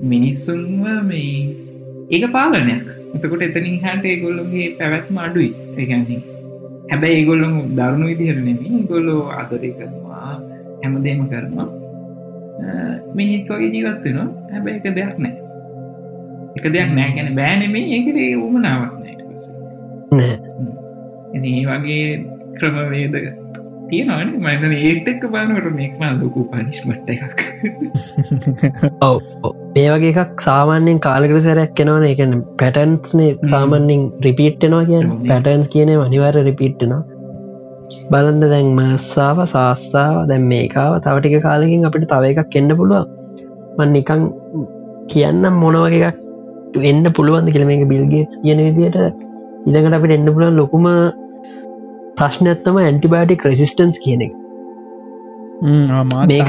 මිනිස්සුන්ව 0.03 0.85
මේ 1.05 1.55
ඒක 2.11 2.25
පාලනයක්. 2.33 2.85
එතකොට 3.15 3.43
එතනින් 3.43 3.77
හට 3.85 4.05
ඒගොල්ලොගේ 4.05 4.67
පැවැත්ම 4.79 5.19
අඩුයි. 5.19 5.51
ඒගන්නේ 5.79 6.21
හැබැයි 6.91 7.17
ඒගොල්ලො 7.21 7.49
දරුණු 7.79 8.07
විදිහරනෙම 8.11 8.59
ගොල්ලෝ 8.89 9.23
ආදරය 9.31 9.71
කරනවා 9.79 10.33
හැමදේම 10.83 11.23
කරනවා. 11.31 11.69
මිනිත්කගේ 13.15 13.73
ජීවත්වෙනවා 13.75 14.29
හැබැයි 14.53 14.79
එක 14.81 14.87
දෙයක් 14.99 15.17
නෑ. 15.19 15.35
එක 16.57 16.67
දෙයක් 16.75 16.91
නෑ. 16.97 17.11
ගැන 17.17 17.35
බෑනෙමේ 17.41 17.85
ඒකට 17.95 18.19
උමනාවක් 18.41 18.95
නෑ 18.95 19.15
ඒ 21.37 21.65
වගේ 21.69 22.09
ක්‍රමවේද 22.59 23.15
තියෙනවන 23.89 24.31
මතන 24.41 24.75
ඒත් 24.81 25.09
එක්ක 25.09 25.25
බලනට 25.33 25.69
මේක්ම 25.75 26.05
ලොකු 26.21 26.45
පනිශ්මට් 26.51 27.11
එකක්. 27.15 27.41
ඔව. 29.09 29.19
මේ 29.75 29.89
වගේ 29.93 30.13
එකක් 30.15 30.45
සාමාන්‍යෙන් 30.45 31.01
කාලකට 31.01 31.41
සැරයක් 31.43 31.75
කෙනවන 31.75 32.07
එකන 32.09 32.37
පැටන්ස්නේ 32.61 33.33
සාමන්‍යින් 33.47 34.05
රිපිට්ටනවා 34.27 34.85
කිය 34.85 35.03
පැටන්ස් 35.25 35.69
කියන 35.69 35.93
අනිවාර 35.97 36.37
රිපිට්ටනවා 36.43 37.03
බලන්ද 38.11 38.45
දැන් 38.47 38.71
මස්සාාව 38.79 39.41
සාස්සාාව 39.49 40.21
දැන් 40.31 40.47
මේකාව 40.51 40.95
තවටික 41.05 41.37
කාලකින් 41.43 41.89
අපිට 41.89 42.07
තව 42.09 42.33
එකක් 42.35 42.57
එන්න 42.61 42.77
පුළුව 42.77 43.05
මන් 43.79 43.93
නිකං 43.93 44.23
කියන්න 45.11 45.45
මොනවගේ 45.57 46.09
එකක් 46.11 46.21
එන්න 46.85 47.05
පුළුවන්ද 47.13 47.53
කියල 47.53 47.67
මේක 47.67 47.85
බිල්ගේස් 47.89 48.41
කියන 48.43 48.63
විදියට 48.67 48.99
ඉළඟට 49.67 49.97
අපිට 49.99 50.17
එන්න 50.17 50.29
පුළුවන් 50.29 50.59
ලොකුම 50.61 50.87
ප්‍රශ්නඇත්තම 52.19 52.77
ඇන්ටිබයිටික් 52.81 53.45
රෙසිස්ටන්ස් 53.45 53.99
කියන 54.05 54.25
එක. 54.27 54.35
මේක 56.27 56.49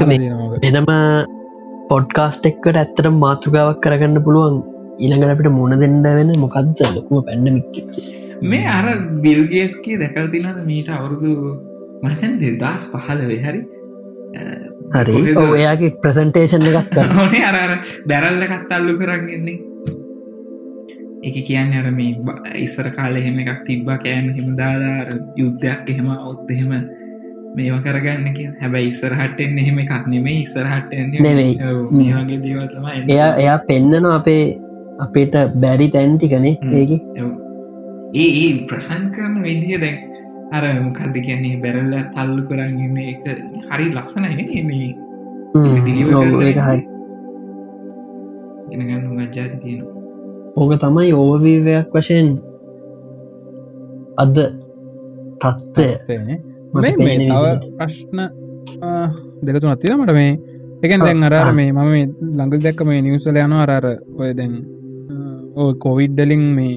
වෙනම 0.64 0.90
පොඩ්කාස්ට 1.90 2.48
එක්කට 2.50 2.80
ඇත්තට 2.82 3.08
මාතෘකාවක් 3.16 3.80
කරගන්න 3.82 4.22
පුළුවන් 4.22 4.58
ඉළඟට 5.00 5.34
අපිට 5.34 5.52
මුණ 5.52 5.78
දෙන්න 5.80 6.02
වෙන 6.10 6.32
මොකක්ද 6.36 6.84
ලොකුම 6.90 7.24
පැන්නමික් 7.24 7.80
මේ 8.44 8.66
අර 8.68 8.86
බිල්ගේස්ගේ 9.22 9.98
දැකල් 9.98 10.30
තිනද 10.30 10.62
මීට 10.64 10.90
අවුරුදු 10.90 11.32
මතැන් 12.02 12.38
දෙදස් 12.40 12.88
පහලවේ 12.94 13.40
හරි. 13.40 13.62
හරි. 14.94 15.14
ඔයාගේ 15.46 15.94
ප්‍රසන්ටේෂන් 16.02 16.68
එකක් 16.72 17.00
අර 17.50 17.78
බැරල්ල 18.06 18.46
කත්තල්ලු 18.46 18.98
කරගන්නේ 19.00 19.56
එක 21.26 21.40
කියන්න 21.46 21.72
අර 21.74 21.88
මේ 21.92 22.36
ඉස්සර 22.58 22.90
කාල 22.96 23.16
එහෙම 23.16 23.40
එකක් 23.42 23.64
තිබ්බ 23.64 23.88
කෑම 23.96 24.30
හිම 24.34 24.54
දාදාර 24.60 25.08
යුද්ධයක් 25.36 25.90
එහෙම 25.92 26.12
ඔත් 26.12 26.50
එහෙම 26.50 26.76
මේවා 27.56 27.80
කරගන්න 27.82 28.36
කිය 28.36 28.52
හැබැයි 28.60 28.92
ඉස්සරහටෙන් 28.92 29.58
එහෙම 29.58 29.82
එකක් 29.84 30.06
නෙමේ 30.12 30.36
ඉස්සරහටෙන් 30.40 31.10
නෙවෙයි 31.20 31.56
මේවාගේ 31.92 32.40
දේවතමයි 32.44 33.02
එයා 33.08 33.32
එයා 33.42 33.58
පෙන්න්නන 33.66 34.08
අපේ 34.12 34.44
අපේට 34.98 35.34
බැරි 35.56 35.88
තැන්ටිකනේ 35.90 36.58
ඒක. 36.72 36.92
ඒ 38.14 38.28
ඒ 38.36 38.66
ප්‍රසන් 38.66 39.08
කරන 39.10 39.42
විදිහ 39.42 39.80
දැන් 39.80 39.96
අර 40.52 40.64
මොකක්ද 40.80 41.18
කියන්නේ 41.20 41.60
බැරල්ල 41.62 41.96
තල්ලු 42.14 42.46
කරන්න 42.48 42.96
එක 43.04 43.24
හරි 43.70 43.90
ලක්සනයි 43.90 44.62
මේ. 44.64 44.88
හරි. 46.60 46.82
ගෙනගන්න 48.70 49.04
මජ්ජාති 49.10 49.56
තියෙනවා 49.58 49.95
ඕක 50.56 50.72
තමයි 50.82 51.12
ඕවීවයක් 51.20 51.88
වශයෙන් 51.94 52.28
අද 54.22 54.36
තත්ත්වය. 55.42 56.16
මේ 56.74 57.18
තව 57.30 57.44
ප්‍රශ්න 57.78 58.18
දෙකතු 59.44 59.66
නතිර 59.68 59.92
මට 59.96 60.12
මේ. 60.18 60.32
එකන් 60.84 61.00
දැන් 61.06 61.26
අරර 61.26 61.52
මේ 61.58 61.70
මම 61.72 61.94
ළඟල් 62.36 62.60
දැක්ක 62.64 62.80
මේ 62.88 63.00
නිවසල 63.06 63.36
යන 63.44 63.54
අරර 63.62 63.86
ඔය 64.20 64.30
දැන් 64.38 64.54
ඕ 65.56 65.70
කොවිඩ්ඩලින් 65.84 66.44
මේ 66.58 66.76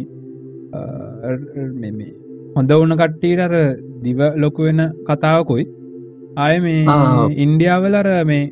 මේ 1.82 2.12
හොඳ 2.56 2.72
වුණ 2.80 2.98
කට්ටීට 3.02 3.42
අර 3.46 3.54
දිව 4.06 4.20
ලොකු 4.44 4.62
වෙන 4.68 4.82
කතාවකුයි. 5.08 5.66
ආය 6.44 6.56
මේ 6.66 6.82
ඉන්ඩියාවලර 7.44 8.10
මේ 8.32 8.46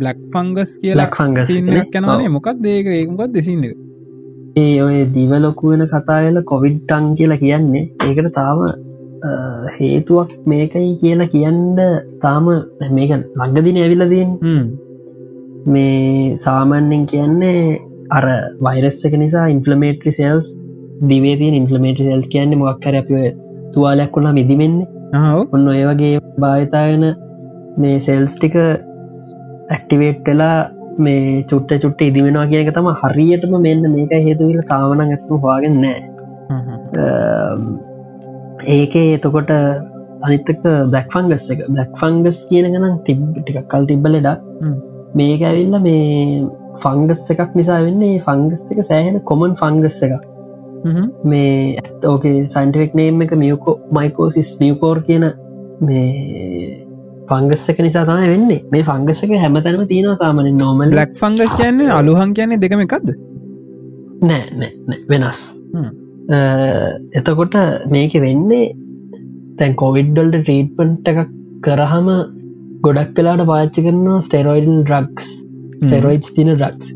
බ්ලක් 0.00 0.18
ෆංගස් 0.32 0.70
කියලා 0.82 1.08
ෆංගස් 1.18 1.50
කැනනේ 1.94 2.34
මොකක් 2.36 2.48
දේක 2.66 2.86
ඒකමකක් 2.96 3.30
දෙසින්න 3.36 3.64
ඒ 4.56 4.76
ඔය 4.82 4.96
දිවලොකු 5.14 5.72
වෙන 5.72 5.82
කතාවෙල 5.88 6.42
කොවිඩ්ටන් 6.42 7.10
කියලා 7.14 7.38
කියන්නේ. 7.38 7.88
ඒකට 8.06 8.32
තාම 8.34 8.62
හේතුවක් 9.70 10.30
මේකයි 10.46 10.98
කියලා 11.00 11.28
කියන්න 11.28 11.60
තාම 12.20 12.46
මේක 12.90 13.12
ලංගදින 13.40 13.76
ඇවිලදීන් 13.76 14.30
මේ 15.66 16.36
සාමන්‍යෙන් 16.36 17.06
කියන්නේ 17.06 17.80
අර 18.10 18.24
වෛරස් 18.60 19.04
එක 19.04 19.14
නිසා 19.14 19.46
ඉන්ෆලමේට්‍රි 19.48 20.12
සෙල්ස් 20.12 20.48
දිවේතියෙන් 21.08 21.54
ඉන්ෆලමේට්‍රි 21.54 22.08
සෙල්ස් 22.08 22.28
කියන්න 22.28 22.58
මොක්කර 22.58 22.94
අප 22.94 23.10
තුවාලයක් 23.74 24.16
වුණා 24.16 24.32
මිදිවෙන්නේ 24.32 24.88
ඔන්න 25.52 25.68
ඔය 25.68 25.82
වගේ 25.84 26.14
භාවිතායන 26.40 27.04
මේ 27.76 28.00
සෙල්ස් 28.00 28.34
ටික 28.34 28.56
ඇක්ටිවේට් 28.56 30.22
වෙලා 30.26 30.56
මේ 31.00 31.42
චුට්ට 31.44 31.82
චුට්ට 31.82 32.02
ඉදිවෙනවා 32.02 32.46
කියක 32.46 32.72
තම 32.72 32.90
හරියටම 33.00 33.54
මෙන්න 33.60 33.90
මේක 33.90 34.12
හේතුවිල 34.20 34.60
තාමන 34.64 35.04
ඇත්තු 35.04 35.38
හවාගන්නෑ 35.38 36.00
ඒකේ 38.68 39.08
එතකොට 39.14 39.52
අනිත්තක 40.22 40.64
බ්ලක් 40.86 41.08
ෆංගස් 41.12 41.44
එක. 41.50 41.60
බ්ලක් 41.68 41.92
ෆංගස් 41.96 42.40
කියන 42.48 42.66
ගනම් 42.68 42.96
තිබ් 43.04 43.20
ටික 43.36 43.60
කල් 43.68 43.86
තිබ්බලෙඩක් 43.86 44.40
මේක 45.14 45.42
ඇවිල්ල 45.42 45.78
මේ 45.80 46.08
ෆංගස් 46.78 47.22
එකක් 47.30 47.54
නිසා 47.54 47.80
වෙන්නේ 47.82 48.20
ෆංගස් 48.20 48.66
එක 48.70 48.82
සෑහෙන 48.84 49.20
කොමන් 49.22 49.56
ෆංගස් 49.56 50.02
එක 50.02 50.12
මේ 51.24 51.78
ඕකේ 52.04 52.46
සයින්ටිවෙක් 52.48 52.94
නේම් 52.94 53.22
එක 53.22 53.34
මියකෝ 53.36 53.76
මයිකෝසිස් 53.92 54.52
මියකෝර් 54.60 55.02
කියන 55.02 55.26
මේ 55.80 56.89
ෆංගස් 57.30 57.64
එක 57.72 57.80
නිසා 57.86 58.04
තමයි 58.08 58.28
වෙන්නේ. 58.34 58.60
මේ 58.72 58.84
ෆංගස් 58.90 59.24
එක 59.26 59.34
හැමතැනම 59.44 59.86
තියෙනවා 59.92 60.20
සාමන 60.22 60.52
නෝමල් 60.58 60.94
ලක් 60.98 61.16
ෆංගස් 61.22 61.56
කියන්නේ 61.60 61.90
අලුහන් 61.98 62.36
කියන්නේ 62.38 62.62
දෙකම 62.64 62.84
එකක්ද? 62.86 63.10
නෑ 64.22 64.42
නෑ 64.60 65.00
වෙනස්. 65.10 65.40
එතකොට 67.18 67.56
මේක 67.90 68.16
වෙන්නේ 68.26 68.64
තැන් 69.58 69.76
කොවිඩ්ඩල්ට 69.82 70.38
ට්‍රීට්පන්ට 70.38 71.10
එකක් 71.12 71.32
කරහම 71.66 72.08
ගොඩක් 72.86 73.12
කලාට 73.16 73.44
පාච්චි 73.48 73.86
කරනවා 73.86 74.20
ස්ටෙරෝයිඩන් 74.26 74.80
ඩ්‍රක්ස් 74.82 75.26
ස්ටෙරෝයිස් 75.82 76.32
තින 76.36 76.50
ඩක්ස් 76.52 76.86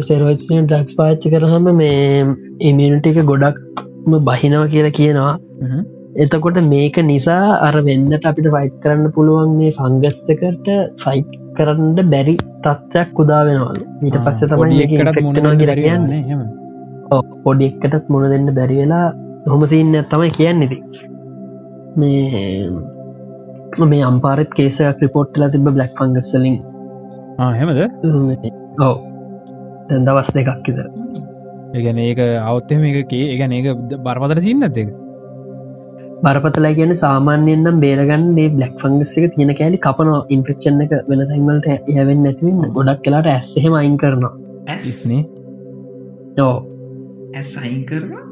ස්ටෙරෝයිස් 0.00 0.48
තින 0.48 0.66
ඩක්ස් 0.66 0.98
පාච්චි 1.00 1.32
කරහම 1.34 1.70
මේ 1.76 2.26
ඉමියනිටික 2.70 3.22
ගොඩක්ම 3.30 4.18
බහිනව 4.28 4.66
කියලා 4.74 4.96
කියනවා 4.98 5.34
එතකොට 6.16 6.58
මේක 6.64 6.96
නිසා 7.04 7.58
අර 7.60 7.74
වෙන්නට 7.82 8.24
අපිට 8.24 8.48
ෆයිට් 8.48 8.76
කරන්න 8.82 9.12
පුළුවන් 9.12 9.50
මේ 9.56 9.72
ෆංගස්සකට 9.72 10.70
ෆයිට් 10.98 11.34
කරන්න 11.56 11.98
බැරි 12.08 12.34
තත්ත්වයක් 12.60 13.10
කුදා 13.14 13.42
වෙනවලු 13.44 13.84
ඊට 14.02 14.18
පස්ස 14.20 14.40
තමයි 14.46 14.86
පොඩි 17.44 17.66
එක්කටත් 17.66 18.08
මුණ 18.08 18.30
දෙන්න 18.30 18.54
බැරි 18.54 18.80
වෙලා 18.80 19.06
හොමසින්න 19.46 20.00
තමයි 20.06 20.30
කියන්නෙති 20.30 20.78
මේ 21.96 22.64
මේ 23.84 24.02
අම්පාරත් 24.04 24.50
කේසයක් 24.52 25.04
රිපෝට්ලා 25.04 25.50
තිබ 25.50 25.68
බ්ලක් 25.68 25.94
ෆංගස්සලින් 25.96 26.58
හෙමද 27.52 27.78
ඔව. 28.80 28.96
දැන් 29.88 30.04
දවස් 30.04 30.32
දෙකක් 30.32 30.68
ඉද 30.68 30.82
ඒගැන 31.74 31.98
ඒක 32.00 32.24
අවත්තම 32.42 32.84
එක 32.94 33.14
ඒ 33.14 33.38
ගැන 33.38 33.52
ඒක 33.52 33.70
බරපතර 34.00 34.42
සින්න 34.42 34.66
දෙක 34.70 34.90
බරපතලා 36.24 36.72
කියන 36.78 36.92
සාමාන්‍යයෙන්නම් 37.02 37.76
බේරගන්නේ 37.82 38.48
බ්ලක් 38.54 38.74
ෆංගස් 38.82 39.12
එක 39.18 39.34
තියෙන 39.34 39.52
කෑලි 39.58 39.78
කපනවා. 39.86 40.22
ඉන්ෆෙක්ෂන් 40.34 40.82
එක 40.84 40.92
වෙන 41.10 41.22
තැන්වලට 41.28 41.92
යවෙන් 41.92 42.24
නැතිවන්න 42.24 42.72
ගොඩක් 42.76 43.04
කලාට 43.04 43.28
ඇස්සහෙම 43.34 43.76
අයින් 43.80 43.94
කරනවා. 44.02 44.32
ඇස්නේ 44.68 45.22
ඕ 46.38 46.56
ඇස් 47.34 47.52
අයින් 47.62 47.84
කරවා 47.90 48.24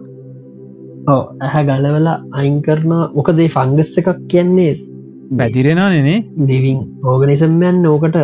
ඕ 1.06 1.22
ඇහැ 1.40 1.64
ගලවෙලා 1.68 2.16
අයින් 2.40 2.58
කරනවා. 2.66 3.04
මොකදේ 3.16 3.48
ෆංගස් 3.54 3.92
එකක් 4.02 4.10
කියන්නේ? 4.32 4.74
බැතිරෙනවා 5.38 5.88
නෙනේ 5.94 6.18
ලිවිං 6.50 6.82
ඕගනිසම්යන් 7.04 7.80
ඕකට 7.92 8.18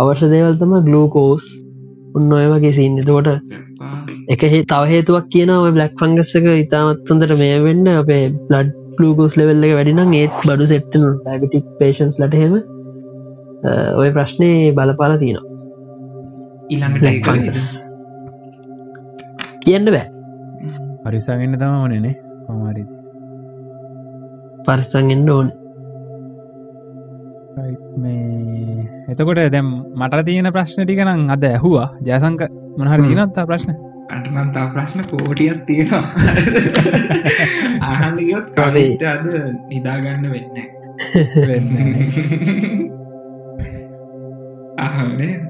අවශ්‍ය 0.00 0.32
දේවල්තම 0.32 0.74
ගලූකෝස් 0.88 1.46
උන්න 2.16 2.34
ඔය 2.38 2.48
වගේ 2.52 2.74
සින්න 2.78 2.98
එතකොට 3.02 3.30
එක 4.34 4.42
හේ 4.52 4.64
තව 4.72 4.82
හේතුවක් 4.92 5.30
කියනව. 5.34 5.70
බ්ලක් 5.76 5.94
ෆංගස්සක 6.02 6.50
ඉතාමත් 6.56 7.08
හොඳට 7.12 7.36
මේ 7.42 7.62
වෙන්න 7.66 7.92
අපේ 7.94 8.26
බ්ලඩ් 8.48 8.74
ලූගෝස් 9.00 9.36
ලෙවල්ල 9.38 9.66
එක 9.68 9.76
වැඩිනම් 9.78 10.12
ඒත් 10.20 10.34
බඩු 10.48 10.66
සෙට්ටන 10.72 11.06
ඩයිබටික් 11.18 11.66
පේෂන්ස් 11.80 12.18
ලටහෙම 12.20 12.54
ඔය 14.00 14.08
ප්‍රශ්නය 14.16 14.50
බලපාල 14.76 15.18
තියෙනවා. 15.22 15.46
ඊළඟට 16.70 17.86
කියන්න 19.64 19.90
බෑ. 19.94 20.06
පරිසාගන්න 21.04 21.58
තම 21.60 21.74
ඕනනේ 21.80 22.14
පමාරි 22.46 22.84
පරිසංගෙන්න්න 24.66 25.30
ඕන. 25.30 25.48
මේ 28.02 28.86
එතකොට 29.08 29.42
දැම් 29.54 29.68
මට 29.94 30.24
තියෙන 30.28 30.52
ප්‍රශ්න 30.54 30.80
ටිකනම් 30.84 31.28
අද 31.34 31.44
ඇහුවා. 31.44 31.88
ජයසංක 32.02 32.40
මොහර 32.78 33.00
තිනත්තා 33.04 33.46
ප්‍රශ්න 33.50 33.76
අටමන්තා 34.08 34.66
ප්‍රශ්න 34.72 35.00
කෝටියක් 35.10 35.66
තියෙනවා. 35.66 36.04
ආහන්ගයොත් 37.82 38.46
කවිෂ්ට 38.54 39.02
අද 39.06 39.26
නිදාගන්න 39.68 40.30
වෙන්න 40.32 40.56
අහනේ 44.78 45.40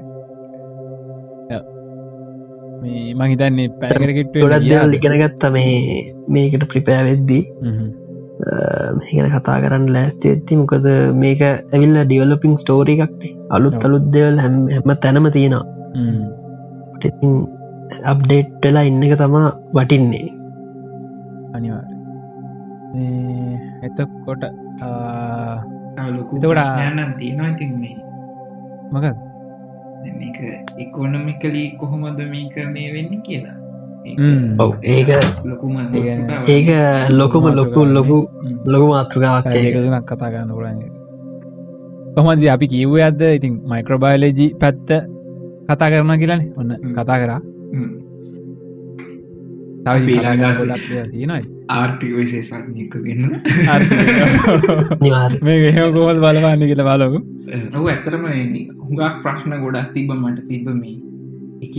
මේ 2.81 3.13
මහිතන්නේ 3.15 3.69
පැකරගෙට 3.81 4.33
ගොඩක් 4.35 4.65
දෙවල් 4.65 4.93
ඉගෙනගත්ත 4.97 5.43
මේ 5.51 6.13
මේකට 6.29 6.63
ප්‍රිපෑවෙද්දී 6.73 7.43
මේකන 8.97 9.29
කතා 9.35 9.57
කරන්න 9.63 9.85
ලෑස්ති 9.95 10.25
ඇත්ති 10.31 10.53
මොකද 10.59 10.85
මේක 11.15 11.41
ඇවිල්ල 11.45 11.95
ඩියවලපිං 12.01 12.53
ස්ටෝරි 12.63 12.93
එකක්නේ 12.97 13.37
අලුත් 13.49 13.81
අලුත් 13.81 14.05
දෙවල් 14.13 14.37
හැම 14.43 14.67
හැම 14.69 14.89
තැනම 15.03 15.25
තියෙනවා. 15.31 15.65
ඉතින් 16.99 17.33
අප්ඩේට් 18.11 18.49
වෙලා 18.63 18.85
ඉන්න 18.89 19.03
එක 19.03 19.13
තමා 19.21 19.49
වටින්නේ. 19.75 20.27
අනිවාර 21.55 21.85
එතකොට 23.85 24.43
ලොකුතකොට 26.15 26.59
යන්න 26.87 27.13
තියෙනවා 27.19 27.49
ඉතින්නේ 27.53 27.95
මකත් 28.91 29.17
මේක 30.19 30.37
එකොනමිකලී 30.83 31.69
කොහොමද 31.79 32.19
මේක 32.33 32.55
මේ 32.73 32.89
වෙන්න 32.95 33.21
කියලා. 33.27 33.57
ඔව 34.63 34.71
ඒක 34.83 35.09
ලොකුම 35.45 35.73
ඒක 36.47 36.69
ලොකුම 37.19 37.43
ලොකු 37.59 37.81
ලොකු 37.97 38.17
ලොකු 38.65 38.85
මාතෘකාවක් 38.93 39.45
ඒකතුනක් 39.51 40.05
කතා 40.11 40.31
ගන්න 40.31 40.53
පුලන් 40.57 40.79
කොහමද 42.15 42.47
අපි 42.55 42.65
කිව්ව 42.73 42.95
ඇද 43.07 43.21
ඉතින් 43.37 43.53
මයික්‍රෝබයිලජි 43.71 44.47
පැත්ත 44.61 44.89
කතා 45.69 45.89
කරන 45.91 46.13
කියලන. 46.21 46.41
ඔන්න 46.59 46.71
කතා 46.95 47.17
කරා 47.21 47.41
ආර්ථික 51.69 52.11
විශේෂඥක 52.17 52.93
ගන්න 52.97 53.33
මේ 55.41 55.87
ගොහල් 55.91 56.19
බලවන්න 56.19 56.63
කියල 56.63 56.83
බලකු 56.83 57.19
ඔහු 57.73 57.87
ඇතරම 57.87 58.23
හුඟක් 58.81 59.15
ප්‍රශ්න 59.23 59.57
ගොඩක් 59.63 59.89
තිබ 59.93 60.13
මට 60.13 60.47
තිබම 60.47 60.81
එක 61.61 61.75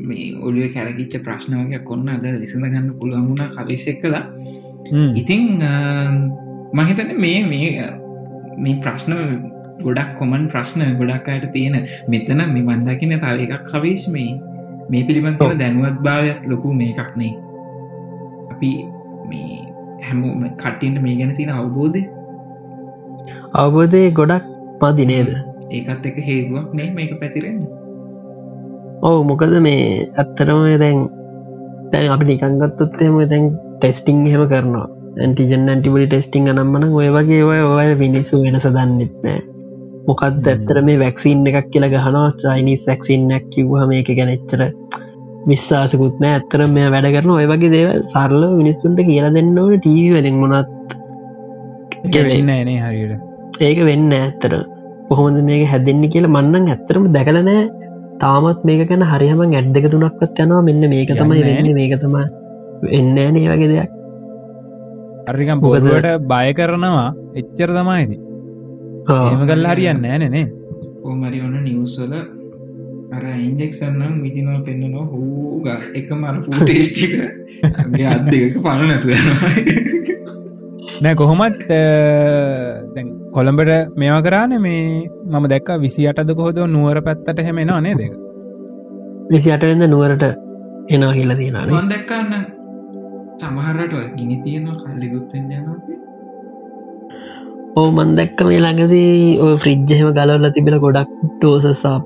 මේ 0.00 0.28
ඔලිය 0.40 0.68
කැරකිච්ච 0.70 1.14
ප්‍රශ්නවගේ 1.20 1.82
කොන්න 1.84 2.08
අද 2.08 2.26
විසඳ 2.36 2.64
ගන්න 2.64 2.92
පුළුවන් 2.98 3.26
වුණ 3.28 3.42
කවිශක් 3.56 3.98
කලා 4.02 4.24
ඉතිං 5.14 5.42
මහිතන 6.74 7.10
මේ 7.18 7.40
මේ 7.44 7.70
මේ 8.58 8.78
ප්‍රශ්න 8.80 9.12
ගොඩක් 9.80 10.10
කොමන් 10.18 10.48
ප්‍රශ්න 10.48 10.82
ගොඩක් 10.98 11.28
අයට 11.28 11.46
තියෙන 11.52 11.76
මෙතන 12.08 12.42
මේ 12.48 12.66
මන්දකින 12.70 13.14
තාව 13.18 13.40
එකක් 13.40 13.64
කවිශ් 13.68 14.06
මේ 14.90 14.90
මේ 14.90 15.06
පිළිබඳ 15.06 15.58
දැනුවත් 15.58 15.98
භාවයක් 16.02 16.40
ලොකු 16.46 16.72
මේකක්නේ 16.72 17.32
අපි 18.52 18.70
මේ 19.30 19.60
හැම 20.02 20.22
කට්ටින්ට 20.56 21.02
මේ 21.02 21.16
ගැන 21.18 21.34
තියෙන 21.36 21.54
අවබෝධය? 21.54 22.02
අවබෝධය 23.54 24.10
ගොඩක් 24.10 24.44
පදි 24.80 25.04
නේද? 25.06 25.30
ඒකත් 25.70 26.06
එක 26.06 26.18
හේතුවක් 26.28 26.74
නේ 26.74 26.88
මේක 26.90 27.12
පැතිරෙන්නේ. 27.20 27.70
ඔව 29.02 29.16
මොකද 29.26 29.54
මේ 29.66 30.08
ඇත්තරම 30.16 30.64
දැන් 30.78 30.98
තැන් 31.92 32.12
අපි 32.14 32.24
නිකංගත්තුත්තේම 32.24 33.22
දැන් 33.28 33.44
ටෙස්ටිං 33.78 34.26
හෙම 34.26 34.44
කරනවා. 34.48 34.88
ඇන්ටිජන් 35.20 35.68
ඇන්ටිබලි 35.68 36.06
ටෙස්ටිං 36.06 36.44
නම්මන 36.48 36.92
ඔය 36.92 37.08
වගේ 37.16 37.42
ඔය 37.44 37.60
ඔය 37.70 37.88
වෙනස 38.00 38.32
දන්නෙත් 38.76 39.16
නෑ 39.24 39.51
මොකක්ද 40.08 40.46
ඇත්තර 40.52 40.76
මේ 40.86 41.00
වැක්සින් 41.02 41.42
එකක් 41.48 41.68
කියලා 41.72 41.92
ගහනවා? 41.94 42.28
චයිනිස් 42.42 42.84
වැක්සින්නක් 42.88 43.44
කිව්හ 43.54 43.82
මේක 43.90 44.08
ගැනෙච්චර 44.18 44.62
විශ්වාසකුත් 45.50 46.16
නෑ 46.22 46.32
ඇත්තර 46.36 46.60
මේ 46.76 46.88
වැඩ 46.94 47.08
කරන 47.16 47.34
ඔය 47.36 47.46
වගේ 47.52 47.72
දේව 47.74 47.90
සරල 48.12 48.42
මිනිස්සුන්ට 48.60 49.02
කියලා 49.08 49.32
දෙන්න 49.36 49.58
ඕන 49.62 49.74
ටීවි 49.78 50.10
වලින් 50.16 50.40
මොනත් 50.42 50.70
වෙන්න 52.16 52.52
එනේ 52.56 52.80
හරියට. 52.86 53.14
ඒක 53.68 53.78
වෙන්න 53.90 54.10
ඇත්තර 54.18 54.54
කොහොමද 55.08 55.38
මේක 55.50 55.64
හැදෙන්න්න 55.72 56.10
කියලා 56.14 56.34
මන්නන් 56.34 56.74
ඇත්තරම 56.74 57.06
දැකලනෑ 57.16 57.62
තාමත් 58.24 58.66
මේක 58.70 58.84
ගැන 58.90 59.06
හරිහම 59.12 59.46
ඇඩ්දක 59.46 59.88
තුනක්වත් 59.94 60.44
යනවා. 60.46 60.66
මෙන්න 60.68 60.90
මේක 60.94 61.14
තමයි 61.20 61.42
වෙන්න. 61.48 61.72
මේක 61.80 61.96
තම 62.02 62.16
එන්න 62.98 63.14
නේ 63.14 63.48
වගේ 63.54 63.70
දෙයක්. 63.72 63.96
අරිකම් 65.30 65.64
බොදුවට 65.64 66.12
බය 66.34 66.46
කරනවා. 66.58 67.08
එච්චර 67.40 67.70
තමයිති 67.78 68.31
ඒම 69.08 69.42
කල් 69.46 69.66
හරියන්න 69.68 70.04
ෑනනේ 70.06 70.44
ඕමරි 71.04 71.40
ඔන්න 71.40 71.56
නිවසල 71.60 72.12
අර 73.12 73.24
ඉන්ජෙක්සන්නම් 73.40 74.14
විතිනවා 74.22 74.60
පෙන්න්නන 74.62 74.94
හූග 75.08 75.66
එක. 75.68 76.10
මර 76.12 76.36
පූටේස්ටික 76.44 77.12
අත්දක 78.08 78.54
පල 78.58 78.84
නැතු 78.84 79.08
නෑ 81.00 81.14
කොහොමත් 81.14 81.66
කොළඹට 83.32 83.72
මේවා 83.96 84.22
කරාන 84.22 84.54
මේ 84.60 84.84
මම 85.26 85.48
දැක්ක 85.48 85.74
විසි 85.80 86.08
අටද 86.08 86.32
කොහොද 86.34 86.62
නුවර 86.68 87.02
පැත්තට 87.02 87.42
හෙමෙනවා 87.42 87.80
නේ 87.80 87.94
දෙක 87.94 88.14
විසි 89.30 89.52
අටවෙද 89.52 89.84
නුවරට 89.86 90.24
එනවා 90.88 91.12
කියලා 91.12 91.36
තියෙනවා 91.36 91.84
දැක්කන්න 91.88 92.46
සමහරට 93.40 93.94
ගිනි 94.16 94.40
තියෙනවා 94.44 94.80
කල්ලිගුත්තෙන් 94.80 95.52
යනවා 95.52 96.10
ඕ 97.72 97.88
මන් 97.88 98.10
දැක්ක 98.16 98.40
මේ 98.42 98.60
ළඟදී 98.60 99.12
ඔය 99.40 99.52
ෆ්‍රිජ්ජහෙම 99.56 100.08
ගලවල 100.12 100.46
තිබෙන 100.50 100.74
ගොඩක් 100.78 101.12
ටෝසසා 101.22 101.96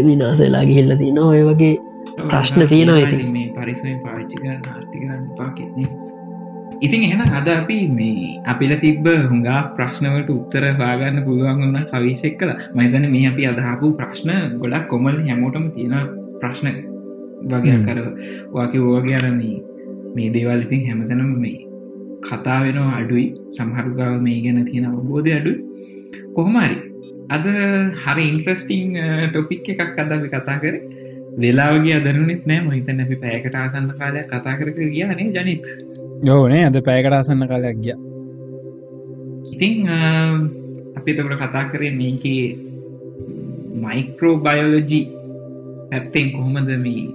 විනාසලා 0.00 0.62
ගිහිල්ල 0.64 0.94
තින 1.00 1.18
ඔය 1.22 1.40
වගේ 1.46 1.74
ප්‍රශ්න 2.22 2.64
තියෙනවා 2.66 3.18
මේ 3.34 3.44
පරිසම 3.54 3.90
පාච්චි 4.04 4.36
කරන්න 4.38 4.64
ආස්ති 4.70 5.02
කරන්න 5.02 5.26
පාකෙත්න 5.34 5.84
ඉතින් 6.80 7.02
එහෙන 7.02 7.22
අද 7.34 7.48
අපි 7.50 7.78
මේ 7.90 8.32
අපිල 8.46 8.72
තිබ්බ 8.78 9.08
හුඟා 9.26 9.60
ප්‍රශ්නවට 9.74 10.30
උත්තර 10.30 10.66
පාගන්න 10.76 11.22
පුළුවන් 11.22 11.64
වන්න 11.64 11.88
කවිශෙක් 11.90 12.38
කළ 12.38 12.52
මයිතන 12.74 13.08
මේ 13.10 13.26
අපි 13.28 13.48
අදහපු 13.48 13.94
ප්‍රශ්න 13.96 14.30
ගොඩක් 14.58 14.86
කොමල් 14.88 15.18
හැමෝටම 15.22 15.66
තියෙන 15.70 16.12
ප්‍රශ්න 16.40 16.68
වගේ 17.48 17.80
කර 17.82 18.06
වාකි 18.52 18.86
ඕවගේ 18.86 19.18
අරමී 19.18 19.56
මේ 20.14 20.32
දේවල් 20.32 20.62
ඉතින් 20.62 20.86
හැමතනම 20.86 21.34
මේ 21.40 21.58
කතා 22.28 22.60
වෙනවා 22.64 22.94
අඩුයි. 23.00 23.26
සමහරුගාව 23.56 24.14
මේ 24.26 24.38
ගැන 24.44 24.64
තියෙන 24.68 24.86
අවබෝධය 24.90 25.32
අඩු 25.40 25.52
කොහොමරි 26.36 26.78
අද 27.36 27.46
හරි 28.04 28.24
ඉන්ට්‍රස්ටිං 28.30 28.96
ටොපික් 29.32 29.68
එකක් 29.74 29.98
අද 30.02 30.12
අපි 30.16 30.28
කතා 30.34 30.58
කර. 30.64 30.74
වෙලාවගේ 31.42 31.96
අදරනෙත් 32.00 32.42
නෑ. 32.50 32.60
මොහිත 32.66 32.88
නැපි 32.98 33.16
පෑකට 33.24 33.56
ආසන්න 33.62 33.90
කාලයක් 34.00 34.26
කතා 34.32 34.58
කර 34.58 34.68
ගියානේ 34.78 35.28
ජනිත්. 35.36 35.66
යෝනේ 36.28 36.64
අද 36.70 36.76
පෑකට 36.88 37.16
ආසන්න 37.18 37.46
කාලයක් 37.52 37.78
ගිය. 37.84 37.96
ඉතිං 39.52 39.88
අපි 40.98 41.10
තකට 41.16 41.40
කතා 41.42 41.64
කරේ 41.72 41.92
මේක 42.00 42.24
මයික්‍රෝ 43.84 44.34
බයෝලජි 44.46 45.00
ඇත්තෙන් 45.92 46.26
කොහොමද 46.36 46.70
මේ 46.86 47.06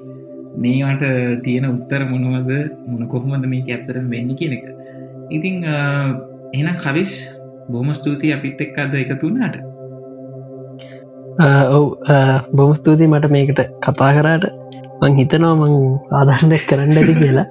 මේවට 0.64 1.04
තියෙන 1.46 1.66
උත්තර 1.74 2.02
මොනවද? 2.12 2.52
මොන 2.88 3.08
කොහොමද 3.14 3.46
මේ 3.54 3.68
ඇත්තර 3.76 3.98
වෙන්න 4.14 4.32
කියන 4.40 4.58
එක 4.58 4.66
ඉතිං 5.30 5.64
එනම් 6.54 6.76
කවිශ් 6.78 7.16
බොහම 7.70 7.94
ස්තුතියි 7.94 8.34
අපිත් 8.34 8.62
එක් 8.62 8.78
අද 8.78 8.94
එකතුනාට 8.96 9.58
ඔව් 11.72 11.86
බොම 12.52 12.76
ස්තුතියි 12.76 13.08
මට 13.08 13.32
මේකට 13.32 13.60
කතා 13.82 14.14
කරාට. 14.14 14.46
මං 15.02 15.18
හිතනවා 15.20 15.56
මං 15.56 15.74
ආධාරණයක් 16.12 16.64
කරන්න 16.70 16.98
ඇති 16.98 17.16
කියලා. 17.16 17.48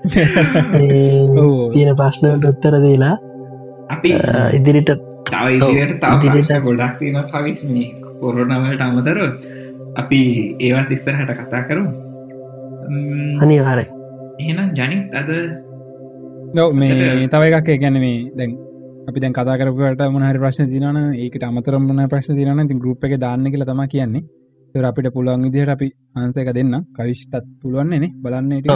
තියෙන 1.72 1.96
ප්‍රශ්නට 1.96 2.46
උත්තර 2.46 2.80
දීලා. 2.80 3.16
අපි 3.90 4.10
ඉදිරිට 4.52 4.90
තව 5.26 5.46
ඉදිරියට 5.58 6.00
තාදිරිට 6.00 6.52
ගොඩක් 6.62 7.02
පවිස් 7.32 7.64
මේ 7.66 7.92
කොරනවලට 8.20 8.80
අමතර 8.80 9.18
අපි 9.96 10.20
ඒවත් 10.60 10.90
ඉස්සරහට 10.90 11.32
කතා 11.40 11.62
කරු 11.68 11.84
අනිවාරයි 13.40 13.86
එහෙනම් 14.38 14.68
ජනිත් 14.72 15.14
අද 15.14 15.30
නොව 16.54 16.70
මේ 16.80 17.26
තව 17.28 17.42
එකක් 17.50 17.68
ගැන 17.78 17.98
මේ 17.98 18.30
දැන් 18.32 18.52
අපි 19.08 19.20
දැන් 19.20 19.34
කතා 19.34 19.58
කරපුට 19.58 20.02
මොහරි 20.12 20.38
ප්‍රශ්න 20.38 20.68
තිනන 20.68 21.00
ඒකට 21.16 21.44
අමතරමන 21.44 22.06
ප්‍රශ්න 22.08 22.38
තිරන 22.38 22.68
ති 22.68 22.76
ගරුප් 22.76 23.04
එක 23.04 23.14
දාන්න 23.18 23.46
කියලා 23.46 23.68
තම 23.70 23.82
කියන්නේ. 23.88 24.24
තර 24.74 24.84
අපිට 24.84 25.08
පුළුවන් 25.12 25.44
විදිහට 25.46 25.74
අපි 25.74 25.88
අන්සක 26.16 26.50
දෙන්න. 26.52 26.74
කවිෂ්ටත් 26.92 27.44
පුළුවන්න්නේ 27.60 28.10
බලන්නට 28.18 28.70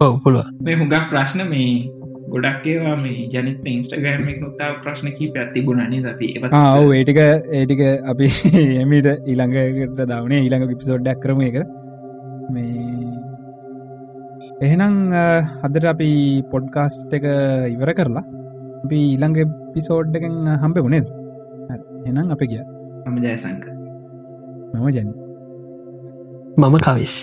ඔව 0.00 0.14
පුළුව 0.20 0.46
මේ 0.60 0.76
හුඟක් 0.76 1.10
ප්‍රශ්න 1.10 1.42
මේ 1.46 1.72
ගොඩක් 2.30 2.66
ඒවා 2.66 2.96
මේ 2.98 3.26
ජනිත 3.28 3.66
ඉන්ස්ටගෑම 3.68 4.46
තාව 4.52 4.80
ප්‍රශ්න 4.84 5.12
කී 5.16 5.30
පැත්තිබුණනේ 5.34 6.02
අපි? 6.12 6.28
ආව 6.54 6.92
ඒටික 6.92 7.20
ඒටික 7.52 7.82
අපි 8.06 8.32
එමිට 8.82 9.08
ඊළඟකට 9.10 10.02
දවනේ 10.06 10.40
ඊළඟ 10.40 10.68
පිසෝඩ්ඩක් 10.74 11.22
කරම 11.22 11.42
එක 11.42 11.58
මේ 12.50 12.81
එහෙනම් 14.62 14.94
හදර 15.60 15.86
අපි 15.86 16.10
පොඩ්කාස්ට් 16.50 17.10
එක 17.12 17.26
ඉවර 17.68 17.90
කරලා 17.94 18.24
අපි 18.84 19.00
ඊළඟ 19.06 19.58
පිසෝඩ්ඩකෙන් 19.74 20.38
හම්ප 20.56 20.78
වුණේද 20.80 21.06
එනම් 22.06 22.30
අප 22.30 22.42
කිය 22.44 22.62
මම 23.04 23.18
ජයසංක. 23.18 23.64
මම 24.72 24.88
ජැන. 24.88 25.08
මම 26.56 26.76
කවිශ් 26.78 27.16